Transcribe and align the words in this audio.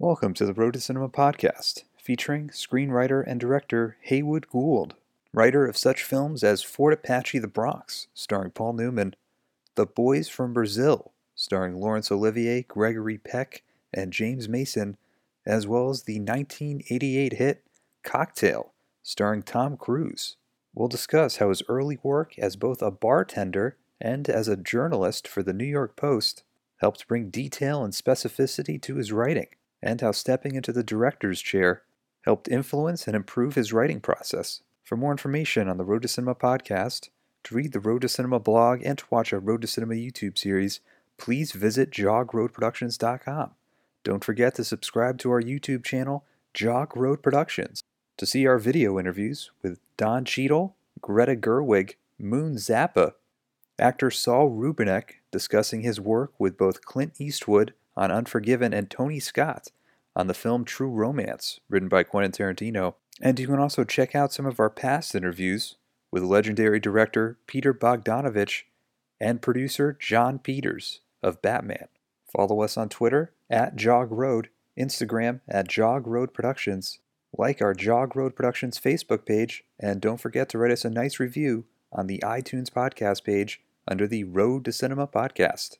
Welcome 0.00 0.32
to 0.34 0.46
the 0.46 0.54
Road 0.54 0.74
to 0.74 0.80
Cinema 0.80 1.08
podcast, 1.08 1.82
featuring 2.00 2.50
screenwriter 2.50 3.24
and 3.26 3.40
director 3.40 3.96
Heywood 4.00 4.48
Gould, 4.48 4.94
writer 5.32 5.66
of 5.66 5.76
such 5.76 6.04
films 6.04 6.44
as 6.44 6.62
Fort 6.62 6.92
Apache 6.94 7.40
the 7.40 7.48
Bronx, 7.48 8.06
starring 8.14 8.52
Paul 8.52 8.74
Newman, 8.74 9.16
The 9.74 9.86
Boys 9.86 10.28
from 10.28 10.52
Brazil, 10.52 11.10
starring 11.34 11.74
Laurence 11.74 12.12
Olivier, 12.12 12.62
Gregory 12.62 13.18
Peck, 13.18 13.64
and 13.92 14.12
James 14.12 14.48
Mason, 14.48 14.96
as 15.44 15.66
well 15.66 15.90
as 15.90 16.04
the 16.04 16.20
1988 16.20 17.32
hit 17.32 17.64
Cocktail, 18.04 18.74
starring 19.02 19.42
Tom 19.42 19.76
Cruise. 19.76 20.36
We'll 20.76 20.86
discuss 20.86 21.38
how 21.38 21.48
his 21.48 21.64
early 21.68 21.98
work 22.04 22.38
as 22.38 22.54
both 22.54 22.82
a 22.82 22.92
bartender 22.92 23.76
and 24.00 24.28
as 24.28 24.46
a 24.46 24.56
journalist 24.56 25.26
for 25.26 25.42
the 25.42 25.52
New 25.52 25.64
York 25.64 25.96
Post 25.96 26.44
helped 26.76 27.08
bring 27.08 27.30
detail 27.30 27.82
and 27.82 27.92
specificity 27.92 28.80
to 28.82 28.94
his 28.94 29.10
writing 29.10 29.48
and 29.82 30.00
how 30.00 30.12
stepping 30.12 30.54
into 30.54 30.72
the 30.72 30.82
director's 30.82 31.40
chair 31.40 31.82
helped 32.22 32.48
influence 32.48 33.06
and 33.06 33.16
improve 33.16 33.54
his 33.54 33.72
writing 33.72 34.00
process. 34.00 34.62
For 34.84 34.96
more 34.96 35.12
information 35.12 35.68
on 35.68 35.76
the 35.76 35.84
Road 35.84 36.02
to 36.02 36.08
Cinema 36.08 36.34
podcast, 36.34 37.10
to 37.44 37.54
read 37.54 37.72
the 37.72 37.80
Road 37.80 38.02
to 38.02 38.08
Cinema 38.08 38.40
blog, 38.40 38.82
and 38.84 38.98
to 38.98 39.04
watch 39.10 39.32
our 39.32 39.38
Road 39.38 39.62
to 39.62 39.66
Cinema 39.66 39.94
YouTube 39.94 40.38
series, 40.38 40.80
please 41.16 41.52
visit 41.52 41.90
jogroadproductions.com. 41.90 43.50
Don't 44.04 44.24
forget 44.24 44.54
to 44.54 44.64
subscribe 44.64 45.18
to 45.18 45.30
our 45.30 45.42
YouTube 45.42 45.84
channel, 45.84 46.24
Jog 46.54 46.96
Road 46.96 47.22
Productions, 47.22 47.82
to 48.16 48.26
see 48.26 48.46
our 48.46 48.58
video 48.58 48.98
interviews 48.98 49.50
with 49.62 49.80
Don 49.96 50.24
Cheadle, 50.24 50.76
Greta 51.00 51.36
Gerwig, 51.36 51.94
Moon 52.18 52.54
Zappa, 52.56 53.12
actor 53.78 54.10
Saul 54.10 54.50
Rubinek 54.50 55.14
discussing 55.30 55.82
his 55.82 56.00
work 56.00 56.32
with 56.38 56.58
both 56.58 56.84
Clint 56.84 57.12
Eastwood 57.18 57.74
on 57.98 58.12
Unforgiven 58.12 58.72
and 58.72 58.88
Tony 58.88 59.18
Scott 59.18 59.72
on 60.14 60.28
the 60.28 60.34
film 60.34 60.64
True 60.64 60.88
Romance, 60.88 61.58
written 61.68 61.88
by 61.88 62.04
Quentin 62.04 62.32
Tarantino. 62.32 62.94
And 63.20 63.38
you 63.38 63.48
can 63.48 63.58
also 63.58 63.82
check 63.82 64.14
out 64.14 64.32
some 64.32 64.46
of 64.46 64.60
our 64.60 64.70
past 64.70 65.16
interviews 65.16 65.76
with 66.12 66.22
legendary 66.22 66.78
director 66.78 67.38
Peter 67.48 67.74
Bogdanovich 67.74 68.62
and 69.20 69.42
producer 69.42 69.96
Jon 69.98 70.38
Peters 70.38 71.00
of 71.24 71.42
Batman. 71.42 71.88
Follow 72.32 72.62
us 72.62 72.76
on 72.76 72.88
Twitter 72.88 73.32
at 73.50 73.74
Jog 73.74 74.12
Road, 74.12 74.48
Instagram 74.78 75.40
at 75.48 75.66
Jog 75.66 76.06
Road 76.06 76.32
Productions, 76.32 77.00
like 77.36 77.60
our 77.60 77.74
Jog 77.74 78.14
Road 78.14 78.36
Productions 78.36 78.78
Facebook 78.78 79.26
page, 79.26 79.64
and 79.78 80.00
don't 80.00 80.20
forget 80.20 80.48
to 80.50 80.58
write 80.58 80.70
us 80.70 80.84
a 80.84 80.90
nice 80.90 81.18
review 81.18 81.64
on 81.92 82.06
the 82.06 82.22
iTunes 82.24 82.70
podcast 82.70 83.24
page 83.24 83.60
under 83.88 84.06
the 84.06 84.22
Road 84.22 84.64
to 84.66 84.72
Cinema 84.72 85.08
podcast. 85.08 85.78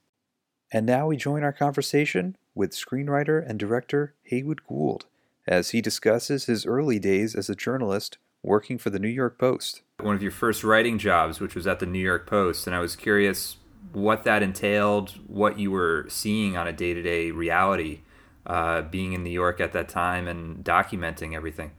And 0.70 0.84
now 0.84 1.06
we 1.06 1.16
join 1.16 1.42
our 1.42 1.52
conversation 1.52 2.36
with 2.54 2.72
screenwriter 2.72 3.42
and 3.48 3.58
director 3.58 4.14
Heywood 4.24 4.60
Gould 4.68 5.06
as 5.46 5.70
he 5.70 5.80
discusses 5.80 6.44
his 6.44 6.66
early 6.66 6.98
days 6.98 7.34
as 7.34 7.48
a 7.48 7.54
journalist 7.54 8.18
working 8.42 8.76
for 8.76 8.90
the 8.90 8.98
New 8.98 9.08
York 9.08 9.38
Post. 9.38 9.82
One 10.00 10.14
of 10.14 10.22
your 10.22 10.30
first 10.30 10.62
writing 10.62 10.98
jobs, 10.98 11.40
which 11.40 11.54
was 11.54 11.66
at 11.66 11.80
the 11.80 11.86
New 11.86 11.98
York 11.98 12.26
Post, 12.26 12.66
and 12.66 12.76
I 12.76 12.80
was 12.80 12.96
curious 12.96 13.56
what 13.92 14.24
that 14.24 14.42
entailed, 14.42 15.14
what 15.26 15.58
you 15.58 15.70
were 15.70 16.06
seeing 16.08 16.56
on 16.56 16.66
a 16.66 16.72
day 16.72 16.92
to 16.92 17.02
day 17.02 17.30
reality 17.30 18.00
uh, 18.46 18.82
being 18.82 19.14
in 19.14 19.24
New 19.24 19.30
York 19.30 19.60
at 19.60 19.72
that 19.72 19.88
time 19.88 20.28
and 20.28 20.62
documenting 20.64 21.34
everything. 21.34 21.70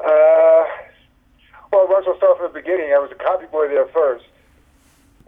Uh, 0.00 0.64
well, 1.70 1.86
once 1.88 2.06
I 2.08 2.16
start 2.16 2.38
from 2.38 2.52
the 2.52 2.60
beginning, 2.60 2.92
I 2.94 2.98
was 2.98 3.10
a 3.12 3.22
copy 3.22 3.46
boy 3.46 3.68
there 3.68 3.86
first, 3.88 4.24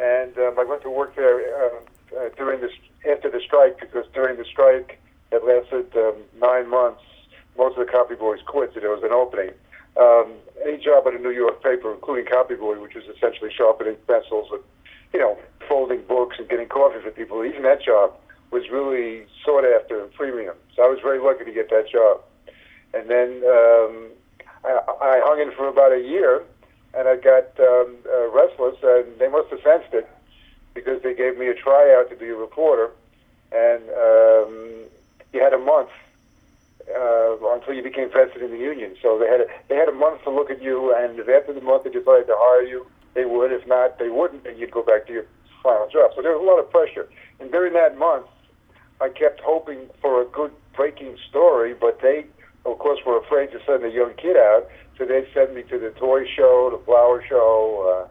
and 0.00 0.36
um, 0.38 0.58
I 0.58 0.64
went 0.64 0.82
to 0.82 0.90
work 0.90 1.14
there. 1.14 1.66
Uh, 1.66 1.80
uh, 2.16 2.28
during 2.36 2.60
this 2.60 2.72
after 3.10 3.30
the 3.30 3.40
strike 3.40 3.80
because 3.80 4.06
during 4.14 4.36
the 4.38 4.44
strike 4.44 5.00
that 5.30 5.44
lasted 5.44 5.94
um, 5.96 6.14
nine 6.40 6.68
months, 6.68 7.02
most 7.56 7.78
of 7.78 7.86
the 7.86 7.90
copy 7.90 8.14
boys 8.14 8.40
quit, 8.46 8.72
so 8.74 8.80
there 8.80 8.90
was 8.90 9.02
an 9.02 9.12
opening. 9.12 9.50
Um, 9.96 10.32
any 10.66 10.78
job 10.78 11.06
at 11.06 11.14
a 11.14 11.18
New 11.18 11.30
York 11.30 11.62
paper, 11.62 11.92
including 11.92 12.26
copy 12.26 12.54
boy, 12.54 12.80
which 12.80 12.94
was 12.94 13.04
essentially 13.04 13.50
sharpening 13.52 13.96
pencils 14.06 14.48
and 14.50 14.62
you 15.12 15.20
know 15.20 15.38
folding 15.68 16.02
books 16.02 16.36
and 16.38 16.48
getting 16.48 16.68
coffee 16.68 17.00
for 17.02 17.10
people, 17.10 17.44
even 17.44 17.62
that 17.62 17.82
job 17.82 18.12
was 18.50 18.70
really 18.70 19.26
sought 19.44 19.64
after 19.64 20.02
and 20.02 20.12
premium. 20.14 20.54
So 20.76 20.84
I 20.84 20.88
was 20.88 20.98
very 21.02 21.18
lucky 21.18 21.44
to 21.44 21.52
get 21.52 21.70
that 21.70 21.90
job. 21.90 22.22
And 22.92 23.10
then 23.10 23.42
um, 23.42 24.10
I, 24.64 24.78
I 25.02 25.20
hung 25.24 25.40
in 25.40 25.50
for 25.56 25.66
about 25.68 25.92
a 25.92 26.00
year, 26.00 26.42
and 26.94 27.08
I 27.08 27.16
got 27.16 27.50
um, 27.58 27.96
uh, 28.06 28.30
restless, 28.30 28.76
and 28.82 29.18
they 29.18 29.28
must 29.28 29.50
have 29.50 29.60
sensed 29.62 29.92
it 29.92 30.08
because 30.74 31.02
they 31.02 31.14
gave 31.14 31.38
me 31.38 31.48
a 31.48 31.54
tryout 31.54 32.10
to 32.10 32.16
be 32.16 32.28
a 32.28 32.34
reporter, 32.34 32.90
and 33.52 33.82
um, 33.90 34.84
you 35.32 35.40
had 35.40 35.52
a 35.52 35.58
month 35.58 35.90
uh, 36.88 37.36
until 37.54 37.74
you 37.74 37.82
became 37.82 38.10
vested 38.10 38.42
in 38.42 38.50
the 38.50 38.58
union. 38.58 38.94
So 39.00 39.18
they 39.18 39.26
had 39.26 39.40
a, 39.40 39.46
they 39.68 39.76
had 39.76 39.88
a 39.88 39.92
month 39.92 40.22
to 40.24 40.30
look 40.30 40.50
at 40.50 40.60
you, 40.62 40.94
and 40.94 41.18
if 41.18 41.28
after 41.28 41.52
the 41.52 41.60
month 41.60 41.84
they 41.84 41.90
decided 41.90 42.26
to 42.26 42.36
hire 42.36 42.62
you, 42.66 42.86
they 43.14 43.24
would. 43.24 43.52
If 43.52 43.66
not, 43.66 43.98
they 43.98 44.08
wouldn't, 44.08 44.46
and 44.46 44.58
you'd 44.58 44.72
go 44.72 44.82
back 44.82 45.06
to 45.06 45.12
your 45.12 45.26
final 45.62 45.88
job. 45.88 46.12
So 46.14 46.22
there 46.22 46.36
was 46.36 46.42
a 46.42 46.46
lot 46.46 46.58
of 46.58 46.70
pressure. 46.70 47.08
And 47.40 47.50
during 47.50 47.72
that 47.74 47.96
month, 47.96 48.26
I 49.00 49.08
kept 49.08 49.40
hoping 49.40 49.88
for 50.00 50.22
a 50.22 50.26
good 50.26 50.52
breaking 50.74 51.16
story, 51.28 51.74
but 51.74 52.00
they, 52.00 52.26
of 52.66 52.78
course, 52.78 53.00
were 53.06 53.18
afraid 53.18 53.50
to 53.52 53.60
send 53.66 53.84
a 53.84 53.90
young 53.90 54.14
kid 54.14 54.36
out, 54.36 54.68
so 54.98 55.04
they 55.04 55.26
sent 55.34 55.54
me 55.54 55.62
to 55.64 55.78
the 55.78 55.90
toy 55.90 56.26
show, 56.26 56.70
the 56.70 56.84
flower 56.84 57.24
show, 57.28 58.06
uh, 58.06 58.08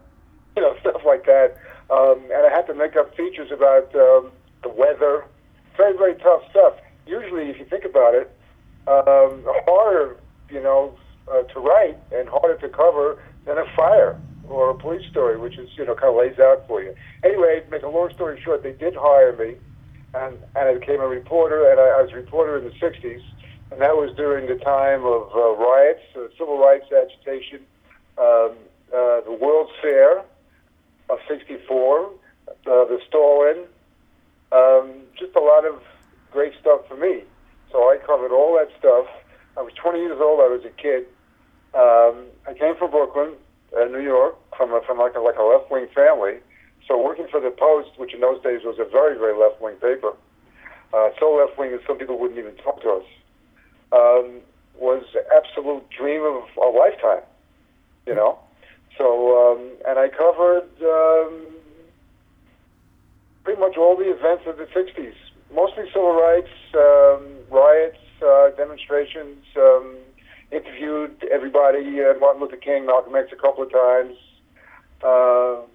you 0.56 0.62
know, 0.62 0.76
stuff 0.82 1.02
like 1.06 1.26
that. 1.26 1.58
Um, 1.90 2.24
and 2.32 2.46
I 2.46 2.50
had 2.50 2.66
to 2.68 2.74
make 2.74 2.96
up 2.96 3.16
features 3.16 3.52
about 3.52 3.94
um, 3.96 4.32
the 4.64 4.70
weather. 4.70 5.26
Very, 5.78 5.98
very 5.98 6.16
tough 6.16 6.42
stuff. 6.50 6.74
Usually, 7.06 7.50
if 7.50 7.60
you 7.60 7.66
think 7.66 7.84
about 7.84 8.16
it, 8.16 8.32
um, 8.88 9.44
harder, 9.66 10.18
you 10.50 10.62
know, 10.62 10.98
uh, 11.32 11.44
to 11.44 11.60
write 11.60 11.98
and 12.12 12.28
harder 12.30 12.58
to 12.58 12.70
cover 12.70 13.22
than 13.46 13.58
a 13.58 13.66
fire 13.76 14.20
or 14.48 14.70
a 14.70 14.76
police 14.76 15.10
story, 15.10 15.38
which 15.38 15.58
is, 15.58 15.70
you 15.78 15.86
know, 15.86 15.96
kind 15.96 16.10
of 16.10 16.16
lays 16.16 16.40
out 16.40 16.68
for 16.68 16.82
you. 16.82 16.94
Anyway, 17.24 17.64
make 17.72 17.84
a 17.84 17.88
long 17.88 18.12
story 18.14 18.40
short, 18.44 18.64
they 18.64 18.74
did 18.74 18.94
hire 18.96 19.36
me, 19.36 19.56
and, 20.14 20.38
and 20.56 20.70
I 20.70 20.74
became 20.74 21.00
a 21.00 21.08
reporter, 21.08 21.70
and 21.70 21.80
I, 21.80 22.00
I 22.00 22.02
was 22.02 22.12
a 22.12 22.16
reporter 22.16 22.58
in 22.58 22.66
the 22.66 22.72
60s, 22.72 23.24
and 23.72 23.82
that 23.82 23.96
was 23.96 24.14
during 24.16 24.48
the 24.48 24.64
time 24.64 25.06
of 25.06 25.32
uh, 25.34 25.56
riots, 25.56 26.04
uh, 26.16 26.28
civil 26.38 26.60
rights 26.60 26.86
agitation, 26.92 27.62
um, 28.18 28.52
uh, 28.94 29.22
the 29.22 29.38
World's 29.40 29.72
Fair, 29.82 30.24
of 31.14 31.20
64, 31.28 32.06
uh, 32.06 32.10
the 32.66 33.00
Stalin, 33.08 33.66
um, 34.52 35.02
just 35.18 35.36
a 35.36 35.40
lot 35.40 35.66
of 35.66 35.82
great 36.32 36.54
stuff 36.60 36.82
for 36.88 36.98
me. 36.98 37.24
So 37.72 37.90
I 37.90 37.98
covered 38.06 38.32
all 38.32 38.58
that 38.58 38.70
stuff. 38.78 39.08
I 39.58 39.62
was 39.62 39.74
20 39.74 40.00
years 40.00 40.20
old. 40.20 40.40
I 40.42 40.50
was 40.50 40.66
a 40.66 40.74
kid. 40.82 41.06
Um, 41.74 42.30
I 42.48 42.54
came 42.54 42.76
from 42.76 42.92
Brooklyn, 42.92 43.34
uh, 43.76 43.86
New 43.86 44.02
York, 44.02 44.36
from 44.56 44.72
a, 44.74 44.82
from 44.86 45.00
like 45.00 45.16
a, 45.16 45.20
like 45.20 45.38
a 45.38 45.44
left 45.44 45.72
wing 45.72 45.88
family. 45.94 46.38
So 46.88 47.02
working 47.02 47.28
for 47.32 47.40
the 47.40 47.50
Post, 47.50 47.98
which 47.98 48.14
in 48.14 48.22
those 48.22 48.42
days 48.44 48.62
was 48.64 48.78
a 48.78 48.86
very 48.86 49.18
very 49.18 49.34
left 49.38 49.62
wing 49.62 49.76
paper, 49.76 50.14
uh, 50.94 51.10
so 51.20 51.34
left 51.34 51.58
wing 51.58 51.72
that 51.72 51.82
some 51.88 51.98
people 51.98 52.20
wouldn't 52.20 52.38
even 52.38 52.56
talk 52.58 52.82
to 52.82 52.90
us, 53.02 53.06
um, 53.94 54.42
was 54.78 55.04
absolute 55.36 55.90
dream 55.90 56.22
of 56.22 56.44
a 56.62 56.70
lifetime. 56.78 57.24
You 58.06 58.16
know. 58.16 58.43
So, 58.98 59.08
um, 59.54 59.72
and 59.88 59.98
I 59.98 60.10
covered 60.10 60.70
um, 60.82 61.48
pretty 63.44 63.60
much 63.60 63.78
all 63.78 63.98
the 63.98 64.12
events 64.12 64.44
of 64.48 64.58
the 64.58 64.66
60s, 64.66 65.16
mostly 65.54 65.86
civil 65.94 66.14
rights, 66.14 66.50
um, 66.76 67.26
riots, 67.50 67.98
uh, 68.26 68.52
demonstrations, 68.52 69.44
um, 69.58 69.98
interviewed 70.52 71.28
everybody, 71.32 72.02
uh, 72.02 72.14
Martin 72.20 72.42
Luther 72.42 72.58
King, 72.58 72.86
Malcolm 72.86 73.16
X 73.16 73.32
a 73.32 73.36
couple 73.36 73.64
of 73.64 73.72
times. 73.72 74.16
Uh, 75.04 75.66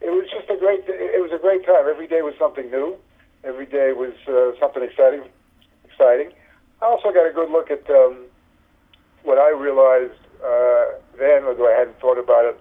it 0.00 0.10
was 0.10 0.26
just 0.32 0.48
a 0.50 0.56
great, 0.56 0.80
it 0.88 1.20
was 1.20 1.30
a 1.32 1.38
great 1.38 1.64
time. 1.66 1.84
Every 1.88 2.06
day 2.06 2.22
was 2.22 2.34
something 2.38 2.70
new. 2.70 2.96
Every 3.44 3.66
day 3.66 3.92
was 3.92 4.14
uh, 4.26 4.58
something 4.58 4.82
exciting. 4.82 5.24
Exciting. 5.84 6.32
I 6.80 6.86
also 6.86 7.12
got 7.12 7.28
a 7.28 7.32
good 7.32 7.50
look 7.50 7.70
at 7.70 7.88
um, 7.90 8.24
what 9.22 9.38
I 9.38 9.50
realized 9.50 10.18
uh, 10.44 10.84
then, 11.18 11.44
although 11.44 11.68
I 11.68 11.78
hadn't 11.78 11.98
thought 12.00 12.18
about 12.18 12.44
it, 12.44 12.60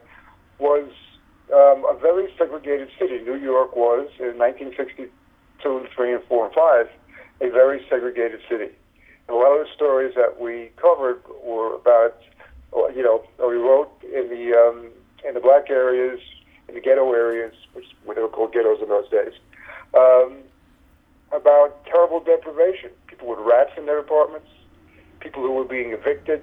was 0.59 0.89
um, 1.53 1.85
a 1.89 1.97
very 1.99 2.31
segregated 2.37 2.89
city. 2.99 3.19
New 3.19 3.37
York 3.37 3.75
was, 3.75 4.09
in 4.19 4.37
1962, 4.37 5.09
3, 5.95 6.13
and 6.13 6.23
4, 6.23 6.45
and 6.45 6.53
5, 6.53 6.89
a 7.41 7.49
very 7.49 7.85
segregated 7.89 8.41
city. 8.49 8.69
And 9.27 9.35
a 9.35 9.39
lot 9.39 9.53
of 9.59 9.65
the 9.65 9.73
stories 9.73 10.13
that 10.15 10.39
we 10.39 10.71
covered 10.77 11.21
were 11.43 11.75
about, 11.75 12.17
you 12.95 13.03
know, 13.03 13.23
we 13.39 13.55
wrote 13.55 13.91
in 14.03 14.29
the 14.29 14.53
um, 14.57 14.89
in 15.27 15.33
the 15.33 15.39
black 15.39 15.69
areas, 15.69 16.19
in 16.67 16.75
the 16.75 16.81
ghetto 16.81 17.13
areas, 17.13 17.53
which 17.73 17.85
they 18.05 18.21
were 18.21 18.27
called 18.27 18.53
ghettos 18.53 18.81
in 18.81 18.89
those 18.89 19.09
days, 19.09 19.33
um, 19.97 20.37
about 21.31 21.85
terrible 21.85 22.19
deprivation. 22.19 22.89
People 23.07 23.27
with 23.27 23.39
rats 23.39 23.71
in 23.77 23.85
their 23.85 23.99
apartments, 23.99 24.47
people 25.19 25.41
who 25.41 25.51
were 25.51 25.65
being 25.65 25.91
evicted, 25.91 26.41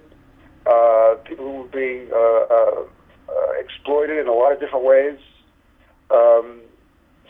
uh, 0.68 1.14
people 1.24 1.44
who 1.44 1.62
were 1.62 1.68
being 1.68 2.08
uh, 2.12 2.16
uh, 2.16 2.82
uh, 3.28 3.52
exploited 3.58 4.18
in 4.18 4.28
a 4.28 4.32
lot 4.32 4.52
of 4.52 4.60
different 4.60 4.84
ways. 4.84 5.18
Um, 6.10 6.60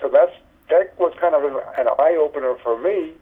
so 0.01 0.09
that's 0.13 0.33
that 0.71 0.99
was 0.99 1.15
kind 1.21 1.35
of 1.35 1.45
an, 1.45 1.61
an 1.79 1.87
eye 1.99 2.17
opener 2.19 2.57
for 2.63 2.81
me 2.81 3.13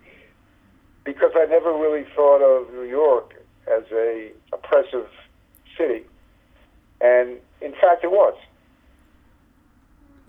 because 1.04 1.32
I 1.36 1.44
never 1.46 1.72
really 1.72 2.04
thought 2.16 2.40
of 2.40 2.72
New 2.72 2.88
York 2.88 3.34
as 3.70 3.84
a 3.92 4.32
oppressive 4.52 5.08
city, 5.76 6.04
and 7.00 7.38
in 7.60 7.72
fact, 7.72 8.04
it 8.04 8.10
was. 8.10 8.34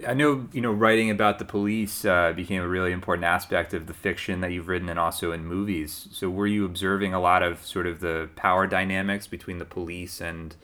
I 0.05 0.13
know 0.13 0.47
you 0.51 0.59
know 0.59 0.73
writing 0.73 1.09
about 1.09 1.39
the 1.39 1.45
police 1.45 2.03
uh, 2.03 2.33
became 2.33 2.61
a 2.61 2.67
really 2.67 2.91
important 2.91 3.25
aspect 3.25 3.73
of 3.73 3.87
the 3.87 3.93
fiction 3.93 4.41
that 4.41 4.51
you've 4.51 4.67
written 4.67 4.89
and 4.89 4.99
also 4.99 5.31
in 5.31 5.45
movies. 5.45 6.09
So 6.11 6.29
were 6.29 6.47
you 6.47 6.65
observing 6.65 7.13
a 7.13 7.19
lot 7.19 7.43
of 7.43 7.65
sort 7.65 7.87
of 7.87 8.01
the 8.01 8.29
power 8.35 8.67
dynamics 8.67 9.25
between 9.25 9.57
the 9.57 9.65
police 9.65 10.19
and 10.19 10.55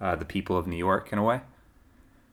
uh, 0.00 0.14
the 0.14 0.24
people 0.24 0.56
of 0.56 0.68
New 0.68 0.76
York 0.76 1.12
in 1.12 1.18
a 1.18 1.24
way? 1.24 1.40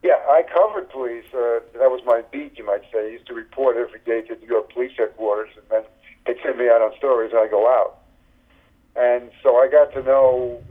Yeah, 0.04 0.20
I 0.28 0.44
covered 0.52 0.90
police. 0.90 1.24
Uh, 1.32 1.60
that 1.72 1.90
was 1.90 2.02
my 2.06 2.22
beat, 2.30 2.56
you 2.56 2.64
might 2.64 2.82
say. 2.92 3.06
I 3.06 3.08
used 3.08 3.26
to 3.26 3.34
report 3.34 3.76
every 3.76 4.00
day 4.04 4.20
to 4.28 4.38
New 4.38 4.46
York 4.46 4.72
Police 4.72 4.92
Headquarters, 4.96 5.50
and 5.56 5.64
then 5.70 5.82
they'd 6.26 6.36
send 6.44 6.58
me 6.58 6.68
out 6.68 6.82
on 6.82 6.92
stories, 6.98 7.32
and 7.32 7.40
I 7.40 7.48
go 7.48 7.66
out. 7.66 7.98
And 8.94 9.30
so 9.42 9.56
I 9.56 9.66
got 9.66 9.92
to 9.94 10.02
know 10.02 10.62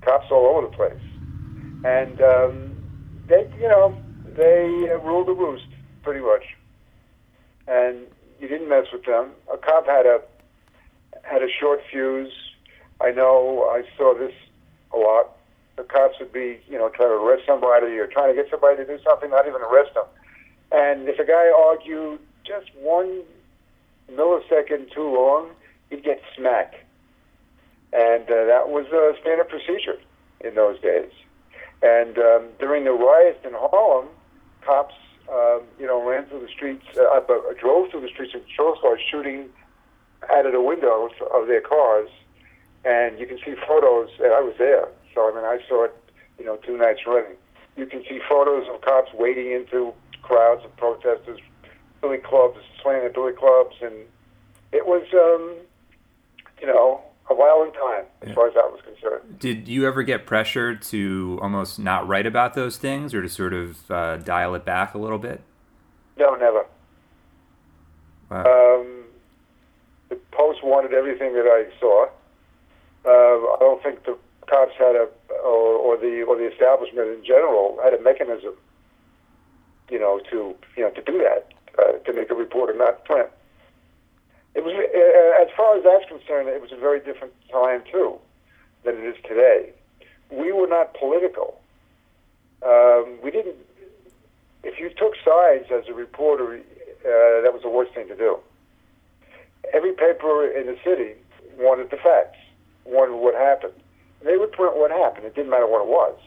cops 0.00 0.26
all 0.32 0.46
over 0.46 0.66
the 0.66 0.74
place, 0.74 1.00
and 1.84 2.20
um, 2.20 2.76
they, 3.28 3.48
you 3.60 3.68
know 3.68 3.96
they 4.38 4.88
ruled 5.02 5.26
the 5.26 5.34
roost 5.34 5.66
pretty 6.02 6.20
much, 6.20 6.44
and 7.66 8.06
you 8.40 8.46
didn't 8.46 8.68
mess 8.68 8.86
with 8.92 9.04
them. 9.04 9.32
A 9.52 9.58
cop 9.58 9.86
had 9.86 10.06
a 10.06 10.20
had 11.24 11.42
a 11.42 11.48
short 11.60 11.80
fuse. 11.90 12.32
I 13.00 13.10
know. 13.10 13.68
I 13.70 13.82
saw 13.96 14.14
this 14.14 14.32
a 14.94 14.96
lot. 14.96 15.36
The 15.76 15.82
cops 15.82 16.18
would 16.20 16.32
be, 16.32 16.58
you 16.68 16.78
know, 16.78 16.88
trying 16.88 17.10
to 17.10 17.14
arrest 17.14 17.44
somebody 17.46 17.98
or 17.98 18.06
trying 18.06 18.34
to 18.34 18.40
get 18.40 18.50
somebody 18.50 18.76
to 18.78 18.86
do 18.86 18.98
something, 19.04 19.30
not 19.30 19.46
even 19.46 19.60
arrest 19.60 19.94
them. 19.94 20.06
And 20.72 21.08
if 21.08 21.18
a 21.18 21.24
guy 21.24 21.52
argued 21.54 22.20
just 22.44 22.70
one 22.80 23.22
millisecond 24.10 24.92
too 24.92 25.14
long, 25.14 25.50
he'd 25.90 26.02
get 26.02 26.20
smacked. 26.36 26.76
And 27.92 28.24
uh, 28.24 28.44
that 28.46 28.68
was 28.68 28.86
a 28.86 29.18
standard 29.20 29.48
procedure 29.48 29.98
in 30.40 30.54
those 30.54 30.80
days. 30.80 31.10
And 31.82 32.18
um, 32.18 32.48
during 32.58 32.84
the 32.84 32.92
riots 32.92 33.44
in 33.44 33.52
Harlem, 33.54 34.08
cops, 34.64 34.94
um, 35.30 35.62
you 35.78 35.86
know, 35.86 36.02
ran 36.02 36.26
through 36.26 36.40
the 36.40 36.48
streets, 36.48 36.84
uh, 36.96 37.04
uh, 37.04 37.38
drove 37.60 37.90
through 37.90 38.00
the 38.00 38.08
streets 38.08 38.34
of 38.34 38.42
cars, 38.80 39.00
shooting 39.10 39.48
out 40.30 40.46
of 40.46 40.52
the 40.52 40.60
windows 40.60 41.10
of 41.34 41.46
their 41.46 41.60
cars, 41.60 42.08
and 42.84 43.18
you 43.18 43.26
can 43.26 43.38
see 43.38 43.54
photos. 43.66 44.10
And 44.18 44.32
I 44.32 44.40
was 44.40 44.54
there, 44.58 44.88
so 45.14 45.30
I 45.30 45.34
mean, 45.34 45.44
I 45.44 45.58
saw 45.68 45.84
it, 45.84 45.94
you 46.38 46.44
know, 46.44 46.56
two 46.56 46.76
nights 46.76 47.00
running. 47.06 47.36
You 47.76 47.86
can 47.86 48.02
see 48.08 48.20
photos 48.28 48.66
of 48.72 48.80
cops 48.80 49.10
wading 49.14 49.52
into 49.52 49.92
crowds 50.22 50.64
of 50.64 50.76
protesters, 50.76 51.40
billy 52.00 52.18
clubs, 52.18 52.58
swinging 52.82 53.04
at 53.04 53.14
billy 53.14 53.32
clubs, 53.32 53.76
and 53.82 53.94
it 54.72 54.86
was, 54.86 55.04
um, 55.12 55.56
you 56.60 56.66
know, 56.66 57.00
a 57.30 57.34
violent 57.34 57.74
time 57.74 58.04
as 58.22 58.28
yeah. 58.28 58.34
far 58.34 58.48
as 58.48 58.54
that 58.54 58.70
was 58.70 58.80
concerned. 58.84 59.38
Did 59.38 59.68
you 59.68 59.86
ever 59.86 60.02
get 60.02 60.26
pressure 60.26 60.74
to 60.74 61.38
almost 61.42 61.78
not 61.78 62.08
write 62.08 62.26
about 62.26 62.54
those 62.54 62.76
things, 62.76 63.14
or 63.14 63.22
to 63.22 63.28
sort 63.28 63.52
of 63.52 63.90
uh, 63.90 64.16
dial 64.18 64.54
it 64.54 64.64
back 64.64 64.94
a 64.94 64.98
little 64.98 65.18
bit? 65.18 65.42
No, 66.16 66.34
never. 66.34 66.66
Wow. 68.30 68.40
Um, 68.40 69.04
the 70.08 70.16
Post 70.32 70.64
wanted 70.64 70.92
everything 70.92 71.34
that 71.34 71.46
I 71.46 71.66
saw. 71.78 72.06
Uh, 73.04 73.08
I 73.10 73.56
don't 73.60 73.82
think 73.82 74.04
the 74.04 74.16
cops 74.46 74.72
had 74.78 74.96
a, 74.96 75.08
or, 75.44 75.94
or 75.94 75.96
the 75.96 76.22
or 76.22 76.36
the 76.36 76.50
establishment 76.50 77.08
in 77.08 77.24
general 77.24 77.78
had 77.82 77.94
a 77.94 78.00
mechanism, 78.00 78.54
you 79.90 79.98
know, 79.98 80.20
to 80.30 80.54
you 80.76 80.82
know 80.82 80.90
to 80.90 81.02
do 81.02 81.18
that, 81.18 81.52
uh, 81.78 81.92
to 82.04 82.12
make 82.12 82.30
a 82.30 82.34
report 82.34 82.70
or 82.70 82.78
not 82.78 83.04
print 83.04 83.28
it 84.58 84.64
was 84.64 84.74
uh, 84.74 85.42
as 85.42 85.48
far 85.56 85.78
as 85.78 85.84
that's 85.84 86.08
concerned, 86.10 86.48
it 86.48 86.60
was 86.60 86.72
a 86.72 86.76
very 86.76 86.98
different 86.98 87.32
time 87.50 87.82
too 87.90 88.18
than 88.84 88.96
it 88.96 89.04
is 89.04 89.16
today. 89.22 89.70
We 90.32 90.50
were 90.50 90.66
not 90.66 90.94
political. 90.94 91.60
Um, 92.66 93.18
we 93.22 93.30
didn't. 93.30 93.54
If 94.64 94.80
you 94.80 94.90
took 94.90 95.14
sides 95.24 95.70
as 95.70 95.88
a 95.88 95.94
reporter, 95.94 96.56
uh, 96.56 97.42
that 97.42 97.52
was 97.54 97.62
the 97.62 97.70
worst 97.70 97.94
thing 97.94 98.08
to 98.08 98.16
do. 98.16 98.38
Every 99.72 99.92
paper 99.92 100.50
in 100.50 100.66
the 100.66 100.76
city 100.82 101.14
wanted 101.56 101.90
the 101.90 101.96
facts, 101.96 102.38
wanted 102.84 103.14
what 103.14 103.34
happened. 103.34 103.74
They 104.24 104.36
would 104.36 104.50
print 104.50 104.76
what 104.76 104.90
happened. 104.90 105.26
It 105.26 105.36
didn't 105.36 105.50
matter 105.50 105.68
what 105.68 105.82
it 105.82 105.88
was. 105.88 106.18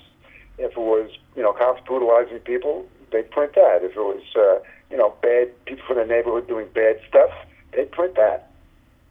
If 0.57 0.71
it 0.71 0.77
was, 0.77 1.09
you 1.35 1.43
know, 1.43 1.51
cops 1.51 1.81
brutalizing 1.85 2.39
people, 2.39 2.87
they'd 3.11 3.29
print 3.29 3.55
that. 3.55 3.79
If 3.83 3.91
it 3.91 3.99
was, 3.99 4.23
uh, 4.37 4.63
you 4.89 4.95
know, 4.95 5.13
bad 5.21 5.51
people 5.65 5.83
from 5.85 5.97
the 5.97 6.05
neighborhood 6.05 6.47
doing 6.47 6.67
bad 6.73 7.01
stuff, 7.09 7.31
they 7.73 7.85
print 7.85 8.15
that. 8.15 8.51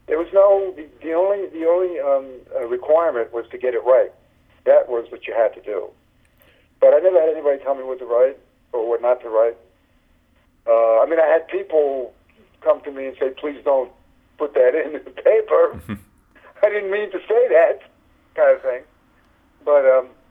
There 0.06 0.18
was 0.18 0.28
no 0.32 0.74
the, 1.02 1.12
only 1.12 1.46
the 1.48 1.66
only 1.66 2.00
um, 2.00 2.26
uh, 2.54 2.66
requirement 2.66 3.32
was 3.32 3.46
to 3.50 3.58
get 3.58 3.74
it 3.74 3.84
right. 3.84 4.10
That 4.64 4.88
was 4.88 5.06
what 5.10 5.26
you 5.26 5.34
had 5.34 5.54
to 5.54 5.60
do. 5.62 5.88
But 6.80 6.94
I 6.94 6.98
never 6.98 7.20
had 7.20 7.30
anybody 7.30 7.62
tell 7.62 7.74
me 7.74 7.84
what 7.84 7.98
to 8.00 8.06
write 8.06 8.38
or 8.72 8.88
what 8.88 9.02
not 9.02 9.20
to 9.22 9.28
write. 9.28 9.56
Uh, 10.66 11.00
I 11.00 11.06
mean, 11.08 11.20
I 11.20 11.26
had 11.26 11.46
people 11.48 12.12
come 12.60 12.80
to 12.82 12.90
me 12.90 13.06
and 13.06 13.16
say, 13.18 13.30
"Please 13.30 13.60
don't 13.64 13.90
put 14.38 14.54
that 14.54 14.74
in 14.84 14.92
the 14.92 15.10
paper." 15.10 15.80
I 16.62 16.68
didn't 16.68 16.90
mean 16.90 17.10
to 17.12 17.18
say 17.20 17.48
that, 17.48 17.80
kind 18.34 18.56
of 18.56 18.62
thing. 18.62 18.82
But 19.64 19.82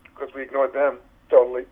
because 0.03 0.29
um, 0.29 0.35
we 0.35 0.43
ignored 0.43 0.73
them 0.73 0.97
totally. 1.29 1.65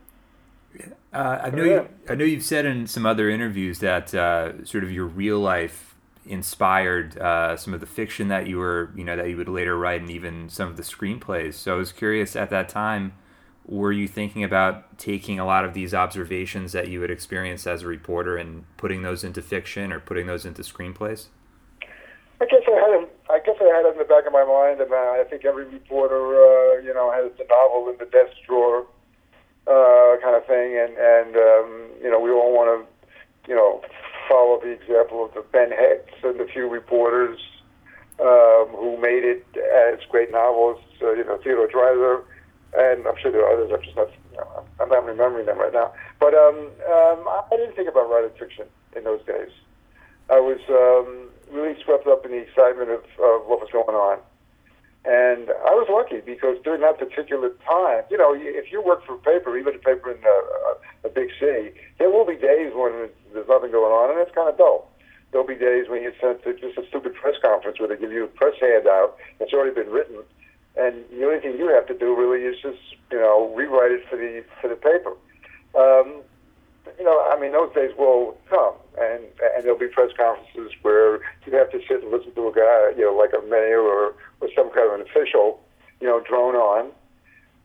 Uh, 1.14 1.40
I 1.44 1.50
know. 1.50 1.64
You, 1.64 1.90
I 2.10 2.16
know 2.16 2.26
you've 2.26 2.44
said 2.44 2.66
in 2.66 2.88
some 2.88 3.06
other 3.06 3.30
interviews 3.30 3.80
that 3.80 4.14
uh, 4.14 4.66
sort 4.66 4.84
of 4.84 4.92
your 4.92 5.06
real 5.06 5.40
life 5.40 5.87
inspired 6.28 7.18
uh, 7.18 7.58
some 7.58 7.74
of 7.74 7.80
the 7.80 7.86
fiction 7.86 8.28
that 8.28 8.48
you 8.48 8.58
were, 8.58 8.92
you 8.96 9.04
know, 9.04 9.16
that 9.16 9.30
you 9.30 9.38
would 9.38 9.50
later 9.50 9.78
write, 9.78 10.02
and 10.02 10.10
even 10.10 10.50
some 10.50 10.70
of 10.70 10.78
the 10.78 10.84
screenplays. 10.84 11.54
So 11.54 11.76
I 11.76 11.78
was 11.78 11.92
curious 11.92 12.36
at 12.36 12.50
that 12.50 12.70
time, 12.70 13.14
were 13.66 13.92
you 13.92 14.08
thinking 14.08 14.44
about 14.44 14.98
taking 14.98 15.40
a 15.40 15.46
lot 15.46 15.66
of 15.66 15.74
these 15.74 15.94
observations 15.94 16.72
that 16.72 16.88
you 16.88 17.02
had 17.02 17.12
experienced 17.12 17.68
as 17.68 17.84
a 17.84 17.88
reporter 17.88 18.38
and 18.38 18.64
putting 18.78 19.02
those 19.02 19.24
into 19.24 19.42
fiction 19.42 19.92
or 19.92 20.00
putting 20.00 20.26
those 20.26 20.46
into 20.46 20.62
screenplays? 20.62 21.28
I 22.40 22.46
guess 22.46 22.62
I 22.68 22.72
had 22.72 23.02
it. 23.02 23.10
I 23.30 23.40
guess 23.40 23.56
I 23.60 23.66
had 23.66 23.86
it 23.86 23.94
in 23.94 23.98
the 23.98 24.06
back 24.06 24.26
of 24.26 24.32
my 24.32 24.46
mind, 24.46 24.80
and 24.80 24.94
I 24.94 25.24
think 25.30 25.44
every 25.44 25.66
reporter, 25.66 26.16
uh, 26.16 26.80
you 26.82 26.94
know, 26.94 27.12
has 27.12 27.32
the 27.38 27.46
novel 27.50 27.90
in 27.90 27.98
the 27.98 28.06
desk 28.06 28.38
drawer, 28.46 28.86
uh, 29.66 30.18
kind 30.22 30.36
of 30.36 30.46
thing, 30.46 30.78
and 30.78 30.96
and 30.98 31.36
um, 31.36 31.90
you 32.02 32.10
know, 32.10 32.20
we 32.20 32.30
all 32.30 32.54
want 32.54 32.70
to, 32.70 33.50
you 33.50 33.56
know, 33.56 33.82
follow 34.28 34.60
the 34.62 34.70
example 34.70 35.26
of 35.26 35.34
the 35.34 35.44
Ben 35.52 35.70
Hechts 35.72 36.24
and 36.24 36.40
a 36.40 36.48
few 36.48 36.70
reporters 36.70 37.40
um, 38.20 38.68
who 38.76 38.98
made 38.98 39.24
it 39.24 39.46
as 39.56 40.00
great 40.10 40.32
novelists, 40.32 40.86
uh, 41.02 41.14
you 41.14 41.24
know, 41.24 41.38
Theodore 41.38 41.68
Dreiser, 41.68 42.24
and 42.78 43.08
I'm 43.08 43.16
sure 43.22 43.32
there 43.32 43.46
are 43.46 43.54
others. 43.54 43.72
I'm 43.74 43.84
just 43.84 43.96
not, 43.96 44.10
you 44.32 44.38
know, 44.38 44.66
I'm 44.82 44.90
not 44.90 45.06
remembering 45.06 45.46
them 45.46 45.60
right 45.60 45.74
now. 45.74 45.94
But 46.20 46.34
um, 46.34 46.70
um, 46.90 47.20
I 47.28 47.44
didn't 47.52 47.76
think 47.76 47.90
about 47.90 48.10
writing 48.10 48.32
fiction 48.38 48.66
in 48.96 49.04
those 49.04 49.24
days. 49.26 49.52
I 50.30 50.40
was 50.40 50.60
um, 50.70 51.30
really 51.52 51.82
swept 51.84 52.08
up 52.08 52.26
in 52.26 52.32
the 52.32 52.38
excitement 52.38 52.90
of, 52.90 53.04
of 53.22 53.48
what 53.48 53.62
was 53.62 53.70
going 53.72 53.96
on. 53.96 54.20
And 55.06 55.48
I 55.64 55.72
was 55.72 55.88
lucky 55.88 56.20
because 56.20 56.58
during 56.66 56.82
that 56.82 57.00
particular 57.00 57.50
time, 57.64 58.04
you 58.12 58.18
know, 58.18 58.36
if 58.36 58.74
you 58.74 58.84
work 58.84 59.06
for 59.06 59.16
a 59.16 59.20
paper, 59.20 59.58
even 59.58 59.76
a 59.76 59.80
paper 59.80 60.12
in 60.12 60.20
a, 60.20 61.08
a 61.08 61.10
big 61.10 61.30
city, 61.40 61.72
there 61.98 62.10
will 62.10 62.26
be 62.26 62.36
nothing 63.58 63.74
going 63.74 63.92
on, 63.92 64.14
and 64.14 64.20
it's 64.22 64.34
kind 64.34 64.50
of 64.50 64.58
dull. 64.58 64.90
There'll 65.32 65.48
be 65.48 65.56
days 65.56 65.90
when 65.90 66.02
you're 66.02 66.16
sent 66.22 66.44
to 66.44 66.54
just 66.54 66.78
a 66.78 66.88
stupid 66.88 67.16
press 67.16 67.36
conference 67.42 67.80
where 67.80 67.90
they 67.90 67.98
give 67.98 68.14
you 68.14 68.24
a 68.24 68.32
press 68.32 68.54
handout 68.62 69.18
that's 69.40 69.52
already 69.52 69.74
been 69.74 69.90
written, 69.90 70.22
and 70.78 71.04
the 71.10 71.26
only 71.26 71.42
thing 71.42 71.58
you 71.58 71.68
have 71.74 71.88
to 71.88 71.98
do 71.98 72.16
really 72.16 72.46
is 72.46 72.56
just, 72.62 72.80
you 73.12 73.18
know, 73.18 73.52
rewrite 73.56 73.92
it 73.92 74.06
for 74.10 74.16
the 74.16 74.46
for 74.62 74.70
the 74.70 74.78
paper. 74.78 75.18
Um, 75.74 76.22
you 76.98 77.04
know, 77.04 77.18
I 77.28 77.40
mean, 77.40 77.52
those 77.52 77.74
days 77.74 77.92
will 77.98 78.38
come, 78.50 78.76
and 78.98 79.26
and 79.42 79.66
there'll 79.66 79.78
be 79.78 79.90
press 79.90 80.12
conferences 80.16 80.72
where 80.82 81.20
you 81.46 81.58
have 81.58 81.72
to 81.72 81.80
sit 81.88 82.04
and 82.04 82.12
listen 82.12 82.32
to 82.36 82.48
a 82.48 82.54
guy, 82.54 82.94
you 82.96 83.04
know, 83.04 83.18
like 83.18 83.34
a 83.34 83.44
mayor 83.50 83.82
or 83.82 84.14
or 84.40 84.48
some 84.56 84.70
kind 84.72 84.88
of 84.88 85.02
an 85.02 85.02
official, 85.02 85.60
you 86.00 86.08
know, 86.08 86.22
drone 86.22 86.56
on. 86.56 86.92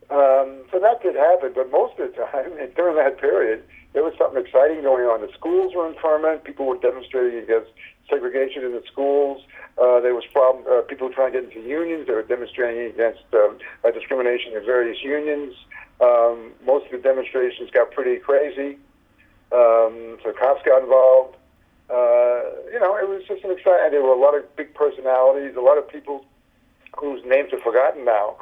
Um, 0.09 0.65
so 0.71 0.79
that 0.79 1.01
did 1.01 1.15
happen, 1.15 1.53
but 1.55 1.71
most 1.71 1.97
of 1.97 2.11
the 2.11 2.17
time, 2.17 2.51
during 2.75 2.97
that 2.97 3.21
period, 3.21 3.63
there 3.93 4.03
was 4.03 4.13
something 4.17 4.43
exciting 4.43 4.81
going 4.81 5.05
on. 5.05 5.21
The 5.21 5.31
schools 5.33 5.73
were 5.75 5.87
in 5.87 5.95
ferment. 6.01 6.43
People 6.43 6.65
were 6.65 6.77
demonstrating 6.77 7.39
against 7.39 7.69
segregation 8.09 8.63
in 8.63 8.71
the 8.73 8.83
schools. 8.91 9.41
Uh, 9.77 9.99
there 10.01 10.13
was 10.13 10.25
problem. 10.33 10.65
Uh, 10.69 10.81
people 10.81 11.07
were 11.07 11.13
trying 11.13 11.31
to 11.31 11.41
get 11.41 11.49
into 11.49 11.67
unions. 11.67 12.07
They 12.07 12.13
were 12.13 12.23
demonstrating 12.23 12.89
against 12.89 13.23
um, 13.33 13.57
uh, 13.83 13.91
discrimination 13.91 14.53
in 14.53 14.65
various 14.65 15.01
unions. 15.03 15.53
Um, 16.01 16.51
most 16.65 16.85
of 16.87 16.91
the 16.91 16.97
demonstrations 16.97 17.69
got 17.71 17.91
pretty 17.91 18.17
crazy. 18.19 18.77
Um, 19.51 20.17
so 20.23 20.33
cops 20.33 20.61
got 20.65 20.81
involved. 20.81 21.37
Uh, 21.89 22.41
you 22.73 22.79
know, 22.81 22.97
it 22.97 23.07
was 23.07 23.21
just 23.27 23.43
an 23.43 23.51
exciting. 23.51 23.91
There 23.91 24.01
were 24.01 24.17
a 24.17 24.19
lot 24.19 24.33
of 24.33 24.43
big 24.55 24.73
personalities, 24.73 25.55
a 25.55 25.61
lot 25.61 25.77
of 25.77 25.87
people 25.87 26.25
whose 26.97 27.21
names 27.25 27.53
are 27.53 27.59
forgotten 27.59 28.05
now, 28.05 28.37